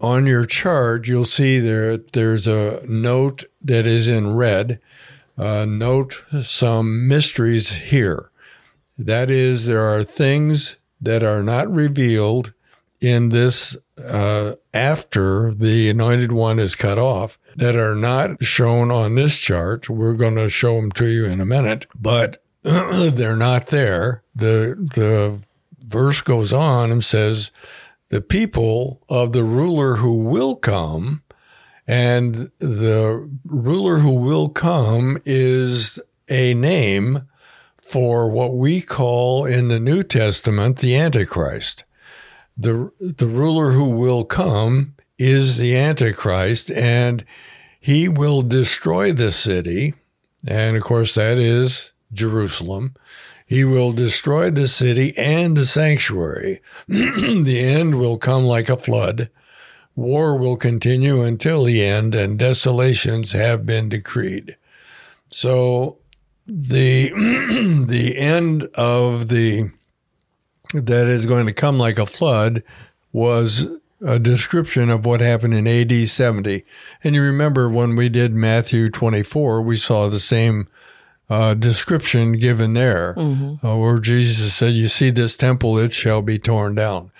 on 0.00 0.26
your 0.26 0.46
chart, 0.46 1.06
you'll 1.06 1.26
see 1.26 1.60
there 1.60 1.98
there's 1.98 2.46
a 2.46 2.82
note 2.88 3.44
that 3.60 3.86
is 3.86 4.08
in 4.08 4.36
red. 4.36 4.80
Uh, 5.36 5.66
note 5.66 6.24
some 6.42 7.06
mysteries 7.06 7.72
here. 7.76 8.30
That 8.96 9.30
is, 9.30 9.66
there 9.66 9.86
are 9.86 10.02
things 10.02 10.76
that 10.98 11.22
are 11.22 11.42
not 11.42 11.70
revealed 11.70 12.54
in 13.00 13.28
this 13.28 13.76
uh, 14.04 14.54
after 14.72 15.52
the 15.52 15.88
anointed 15.88 16.32
one 16.32 16.58
is 16.58 16.76
cut 16.76 16.98
off 16.98 17.38
that 17.56 17.76
are 17.76 17.94
not 17.94 18.44
shown 18.44 18.90
on 18.90 19.14
this 19.14 19.38
chart. 19.38 19.88
We're 19.88 20.14
going 20.14 20.36
to 20.36 20.48
show 20.48 20.76
them 20.76 20.92
to 20.92 21.06
you 21.06 21.24
in 21.24 21.40
a 21.40 21.46
minute, 21.46 21.86
but 21.94 22.42
they're 22.62 23.36
not 23.36 23.68
there. 23.68 24.22
The 24.34 24.76
the 24.94 25.40
verse 25.80 26.20
goes 26.20 26.52
on 26.52 26.90
and 26.92 27.04
says, 27.04 27.50
"The 28.10 28.20
people 28.20 29.02
of 29.08 29.32
the 29.32 29.44
ruler 29.44 29.96
who 29.96 30.28
will 30.28 30.56
come." 30.56 31.22
And 31.86 32.50
the 32.58 33.30
ruler 33.46 34.00
who 34.00 34.12
will 34.12 34.50
come 34.50 35.22
is 35.24 35.98
a 36.28 36.52
name 36.52 37.26
for 37.80 38.30
what 38.30 38.54
we 38.54 38.82
call 38.82 39.46
in 39.46 39.68
the 39.68 39.80
New 39.80 40.02
Testament 40.02 40.80
the 40.80 40.94
Antichrist. 40.94 41.84
The, 42.58 42.90
the 42.98 43.26
ruler 43.26 43.70
who 43.70 43.88
will 43.90 44.24
come 44.24 44.96
is 45.18 45.58
the 45.58 45.76
Antichrist, 45.76 46.70
and 46.70 47.24
he 47.80 48.08
will 48.08 48.42
destroy 48.42 49.12
the 49.12 49.30
city. 49.30 49.94
And 50.46 50.76
of 50.76 50.82
course, 50.82 51.14
that 51.14 51.38
is 51.38 51.92
Jerusalem. 52.12 52.94
He 53.46 53.64
will 53.64 53.92
destroy 53.92 54.50
the 54.50 54.68
city 54.68 55.16
and 55.16 55.56
the 55.56 55.64
sanctuary. 55.64 56.60
the 56.88 57.60
end 57.60 57.94
will 57.94 58.18
come 58.18 58.44
like 58.44 58.68
a 58.68 58.76
flood. 58.76 59.30
War 59.96 60.36
will 60.36 60.56
continue 60.56 61.22
until 61.22 61.64
the 61.64 61.82
end, 61.82 62.14
and 62.14 62.38
desolations 62.38 63.32
have 63.32 63.64
been 63.64 63.88
decreed. 63.88 64.56
So 65.30 65.98
the 66.46 67.10
the 67.86 68.18
end 68.18 68.68
of 68.74 69.28
the 69.28 69.70
that 70.74 71.06
is 71.06 71.26
going 71.26 71.46
to 71.46 71.52
come 71.52 71.78
like 71.78 71.98
a 71.98 72.06
flood 72.06 72.62
was 73.12 73.66
a 74.00 74.18
description 74.18 74.90
of 74.90 75.04
what 75.04 75.20
happened 75.20 75.54
in 75.54 75.66
AD 75.66 76.08
70. 76.08 76.64
And 77.02 77.14
you 77.14 77.22
remember 77.22 77.68
when 77.68 77.96
we 77.96 78.08
did 78.08 78.32
Matthew 78.34 78.90
24, 78.90 79.62
we 79.62 79.76
saw 79.76 80.08
the 80.08 80.20
same 80.20 80.68
uh, 81.30 81.54
description 81.54 82.32
given 82.32 82.74
there, 82.74 83.18
uh, 83.18 83.76
where 83.76 83.98
Jesus 83.98 84.54
said, 84.54 84.74
You 84.74 84.88
see 84.88 85.10
this 85.10 85.36
temple, 85.36 85.78
it 85.78 85.92
shall 85.92 86.22
be 86.22 86.38
torn 86.38 86.74
down. 86.74 87.10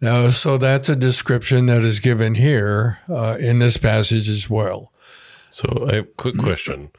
Now, 0.00 0.28
so 0.30 0.58
that's 0.58 0.88
a 0.88 0.96
description 0.96 1.66
that 1.66 1.82
is 1.82 2.00
given 2.00 2.34
here 2.34 2.98
uh, 3.08 3.36
in 3.40 3.58
this 3.58 3.76
passage 3.76 4.28
as 4.28 4.50
well. 4.50 4.92
So, 5.48 5.88
I 5.88 6.02
quick 6.16 6.38
question. 6.38 6.90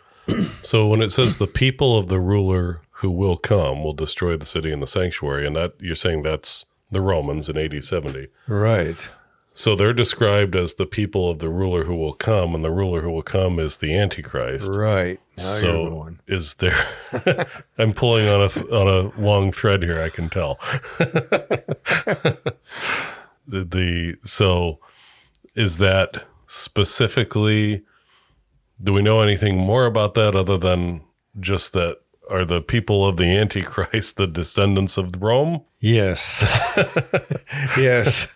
so, 0.61 0.87
when 0.87 1.01
it 1.01 1.11
says 1.11 1.37
the 1.37 1.47
people 1.47 1.97
of 1.97 2.07
the 2.07 2.19
ruler 2.19 2.81
who 3.03 3.11
will 3.11 3.35
come 3.35 3.83
will 3.83 3.93
destroy 3.93 4.37
the 4.37 4.45
city 4.45 4.71
and 4.71 4.81
the 4.81 4.87
sanctuary, 4.87 5.45
and 5.45 5.57
that 5.57 5.73
you're 5.77 5.93
saying 5.93 6.23
that's 6.23 6.65
the 6.89 7.01
Romans 7.01 7.49
in 7.49 7.57
AD 7.57 7.83
70. 7.83 8.29
Right. 8.47 9.09
So 9.51 9.75
they're 9.75 9.91
described 9.91 10.55
as 10.55 10.75
the 10.75 10.85
people 10.85 11.29
of 11.29 11.39
the 11.39 11.49
ruler 11.49 11.83
who 11.83 11.97
will 11.97 12.13
come, 12.13 12.55
and 12.55 12.63
the 12.63 12.71
ruler 12.71 13.01
who 13.01 13.11
will 13.11 13.21
come 13.21 13.59
is 13.59 13.75
the 13.77 13.93
Antichrist. 13.93 14.71
Right. 14.71 15.19
Now 15.37 15.43
so 15.43 15.89
going. 15.89 16.19
is 16.27 16.53
there? 16.55 16.87
I'm 17.77 17.91
pulling 17.91 18.25
on 18.29 18.41
a 18.41 18.47
on 18.73 18.87
a 18.87 19.21
long 19.21 19.51
thread 19.51 19.83
here. 19.83 19.99
I 19.99 20.07
can 20.07 20.29
tell. 20.29 20.57
the, 20.97 22.37
the 23.45 24.15
so 24.23 24.79
is 25.55 25.77
that 25.79 26.23
specifically? 26.47 27.83
Do 28.81 28.93
we 28.93 29.01
know 29.01 29.19
anything 29.19 29.57
more 29.57 29.85
about 29.85 30.13
that 30.13 30.35
other 30.37 30.57
than 30.57 31.01
just 31.37 31.73
that? 31.73 31.97
Are 32.29 32.45
the 32.45 32.61
people 32.61 33.05
of 33.05 33.17
the 33.17 33.25
Antichrist 33.25 34.17
the 34.17 34.27
descendants 34.27 34.97
of 34.97 35.21
Rome? 35.21 35.61
Yes. 35.79 36.43
yes. 37.77 38.27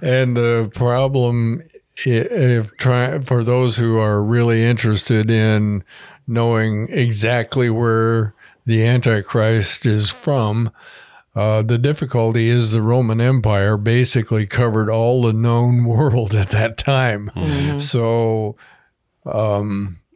And 0.00 0.36
the 0.36 0.70
problem 0.74 1.62
if 1.96 2.74
try 2.76 3.18
for 3.20 3.44
those 3.44 3.76
who 3.76 3.98
are 3.98 4.22
really 4.22 4.64
interested 4.64 5.30
in 5.30 5.84
knowing 6.26 6.88
exactly 6.90 7.68
where 7.68 8.34
the 8.64 8.84
Antichrist 8.84 9.86
is 9.86 10.10
from, 10.10 10.70
uh, 11.34 11.62
the 11.62 11.78
difficulty 11.78 12.48
is 12.48 12.72
the 12.72 12.82
Roman 12.82 13.20
Empire 13.20 13.76
basically 13.76 14.46
covered 14.46 14.90
all 14.90 15.22
the 15.22 15.32
known 15.32 15.84
world 15.86 16.34
at 16.34 16.50
that 16.50 16.78
time. 16.78 17.30
So, 17.78 18.56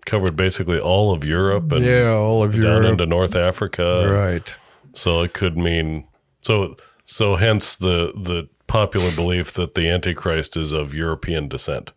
Covered 0.07 0.37
basically 0.37 0.79
all 0.79 1.13
of 1.13 1.25
Europe 1.25 1.71
and 1.73 1.85
yeah, 1.85 2.11
all 2.11 2.43
of 2.43 2.53
down 2.53 2.63
Europe. 2.63 2.93
into 2.93 3.07
North 3.07 3.37
Africa. 3.37 4.09
right. 4.09 4.55
So 4.95 5.21
it 5.21 5.35
could 5.35 5.59
mean 5.59 6.07
so 6.41 6.77
so 7.05 7.37
hence 7.37 7.77
the 7.77 8.13
the 8.17 8.49
popular 8.67 9.15
belief 9.15 9.53
that 9.55 9.75
the 9.75 9.89
Antichrist 9.89 10.57
is 10.57 10.73
of 10.73 10.95
European 10.95 11.49
descent. 11.49 11.93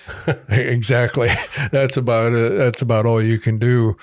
exactly. 0.48 1.30
That's 1.70 1.96
about 1.96 2.32
it. 2.32 2.56
That's 2.56 2.82
about 2.82 3.06
all 3.06 3.22
you 3.22 3.38
can 3.38 3.58
do. 3.58 3.96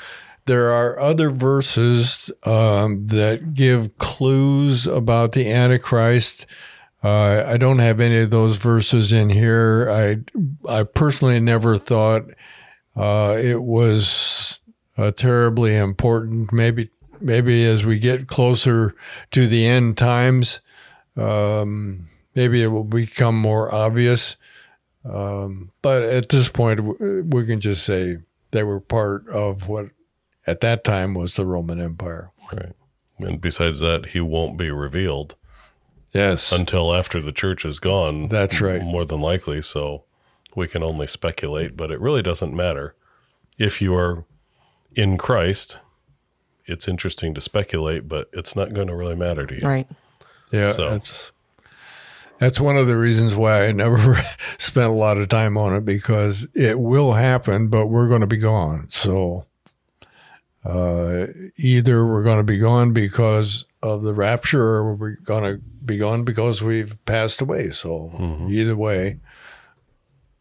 There 0.45 0.72
are 0.72 1.00
other 1.00 1.30
verses 1.30 2.32
um, 2.43 3.06
that 3.08 3.54
give 3.54 3.97
clues 3.97 4.88
about 4.88 5.34
the 5.34 5.52
Antichrist. 5.52 6.45
Uh, 7.04 7.43
I 7.45 7.58
don't 7.58 7.80
have 7.80 8.00
any 8.00 8.20
of 8.20 8.32
those 8.32 8.58
verses 8.58 9.14
in 9.14 9.30
here. 9.30 9.89
I 9.89 10.18
I 10.68 10.84
personally 10.84 11.39
never 11.39 11.78
thought 11.78 12.32
uh, 13.00 13.38
it 13.41 13.62
was 13.64 14.60
uh, 14.97 15.12
terribly 15.12 15.76
important. 15.76 16.52
Maybe 16.52 16.89
maybe 17.22 17.66
as 17.66 17.86
we 17.86 18.00
get 18.00 18.28
closer 18.28 18.95
to 19.32 19.47
the 19.47 19.66
end 19.66 19.97
times, 19.97 20.60
um, 21.18 22.08
maybe 22.36 22.62
it 22.64 22.68
will 22.68 22.84
become 22.84 23.36
more 23.39 23.74
obvious. 23.74 24.36
Um, 25.06 25.72
but 25.82 26.04
at 26.04 26.30
this 26.30 26.50
point, 26.50 26.82
we 27.34 27.45
can 27.45 27.60
just 27.60 27.86
say 27.86 28.18
they 28.52 28.64
were 28.64 28.80
part 28.80 29.28
of 29.30 29.68
what 29.68 29.88
at 30.45 30.62
that 30.62 30.84
time 30.84 31.14
was 31.14 31.36
the 31.36 31.45
Roman 31.45 31.80
Empire. 31.80 32.32
Right. 32.54 32.74
And 33.20 33.39
besides 33.41 33.80
that, 33.82 34.08
he 34.08 34.20
won't 34.22 34.58
be 34.58 34.72
revealed 34.72 35.36
Yes. 36.14 36.52
until 36.52 36.93
after 36.95 37.22
the 37.22 37.32
church 37.32 37.66
is 37.66 37.80
gone. 37.80 38.30
That's 38.30 38.60
right. 38.62 38.82
More 38.82 39.06
than 39.06 39.22
likely. 39.22 39.62
So 39.62 40.04
we 40.56 40.68
can 40.68 40.84
only 40.84 41.08
speculate, 41.08 41.78
but 41.78 41.91
it 41.91 42.00
really 42.00 42.22
doesn't 42.22 42.54
matter. 42.54 42.95
If 43.58 43.82
you 43.82 43.95
are 43.95 44.26
in 44.95 45.18
Christ, 45.18 45.80
it's 46.66 46.88
interesting 46.88 47.34
to 47.34 47.41
speculate, 47.41 48.08
but 48.08 48.30
it's 48.34 48.56
not 48.56 48.74
going 48.74 48.88
to 48.88 48.95
really 48.95 49.16
matter 49.16 49.45
to 49.45 49.56
you. 49.56 49.68
right. 49.68 49.88
yeah. 50.52 50.72
so- 50.72 50.89
That's, 50.91 51.32
That's 52.39 52.60
one 52.60 52.78
of 52.78 52.88
the 52.88 52.95
reasons 52.97 53.36
why 53.36 53.66
I 53.68 53.72
never 53.72 54.16
spent 54.58 54.88
a 54.89 54.93
lot 54.95 55.18
of 55.18 55.28
time 55.30 55.58
on 55.58 55.74
it 55.76 55.86
because 55.86 56.47
it 56.56 56.80
will 56.80 57.14
happen, 57.14 57.68
but 57.68 57.88
we're 57.88 58.08
going 58.08 58.22
to 58.22 58.28
be 58.28 58.38
gone. 58.38 58.88
So 58.89 59.45
uh, 60.66 61.28
either 61.58 62.06
we're 62.06 62.24
going 62.24 62.38
to 62.38 62.43
be 62.43 62.58
gone 62.58 62.91
because 62.93 63.66
of 63.82 64.02
the 64.04 64.14
rapture 64.14 64.62
or 64.64 64.93
we're 64.93 65.16
going 65.24 65.43
to 65.43 65.62
be 65.86 65.97
gone 65.97 66.24
because 66.24 66.62
we've 66.62 66.97
passed 67.06 67.41
away. 67.41 67.72
So 67.72 68.45
either 68.50 68.76
way, 68.76 69.20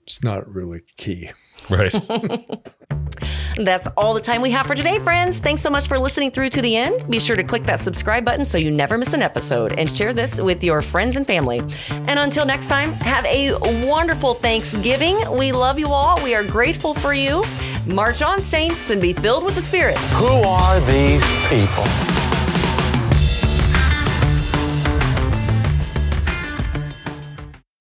it's 0.08 0.24
not 0.24 0.48
really 0.52 0.80
key. 0.96 1.30
Right. 1.68 1.92
That's 3.58 3.88
all 3.88 4.14
the 4.14 4.22
time 4.22 4.40
we 4.40 4.50
have 4.52 4.66
for 4.66 4.74
today, 4.74 4.98
friends. 5.00 5.38
Thanks 5.38 5.60
so 5.60 5.68
much 5.68 5.86
for 5.86 5.98
listening 5.98 6.30
through 6.30 6.48
to 6.50 6.62
the 6.62 6.76
end. 6.76 7.10
Be 7.10 7.20
sure 7.20 7.36
to 7.36 7.44
click 7.44 7.64
that 7.64 7.80
subscribe 7.80 8.24
button 8.24 8.46
so 8.46 8.56
you 8.56 8.70
never 8.70 8.96
miss 8.96 9.12
an 9.12 9.20
episode 9.20 9.78
and 9.78 9.94
share 9.94 10.14
this 10.14 10.40
with 10.40 10.64
your 10.64 10.80
friends 10.80 11.16
and 11.16 11.26
family. 11.26 11.60
And 11.90 12.18
until 12.18 12.46
next 12.46 12.68
time, 12.68 12.94
have 12.94 13.26
a 13.26 13.52
wonderful 13.86 14.32
Thanksgiving. 14.32 15.18
We 15.36 15.52
love 15.52 15.78
you 15.78 15.88
all. 15.88 16.22
We 16.24 16.34
are 16.34 16.44
grateful 16.44 16.94
for 16.94 17.12
you. 17.12 17.44
March 17.86 18.22
on, 18.22 18.38
saints, 18.38 18.88
and 18.88 19.02
be 19.02 19.12
filled 19.12 19.44
with 19.44 19.56
the 19.56 19.62
Spirit. 19.62 19.98
Who 19.98 20.26
are 20.26 20.80
these 20.90 21.24
people? 21.50 22.27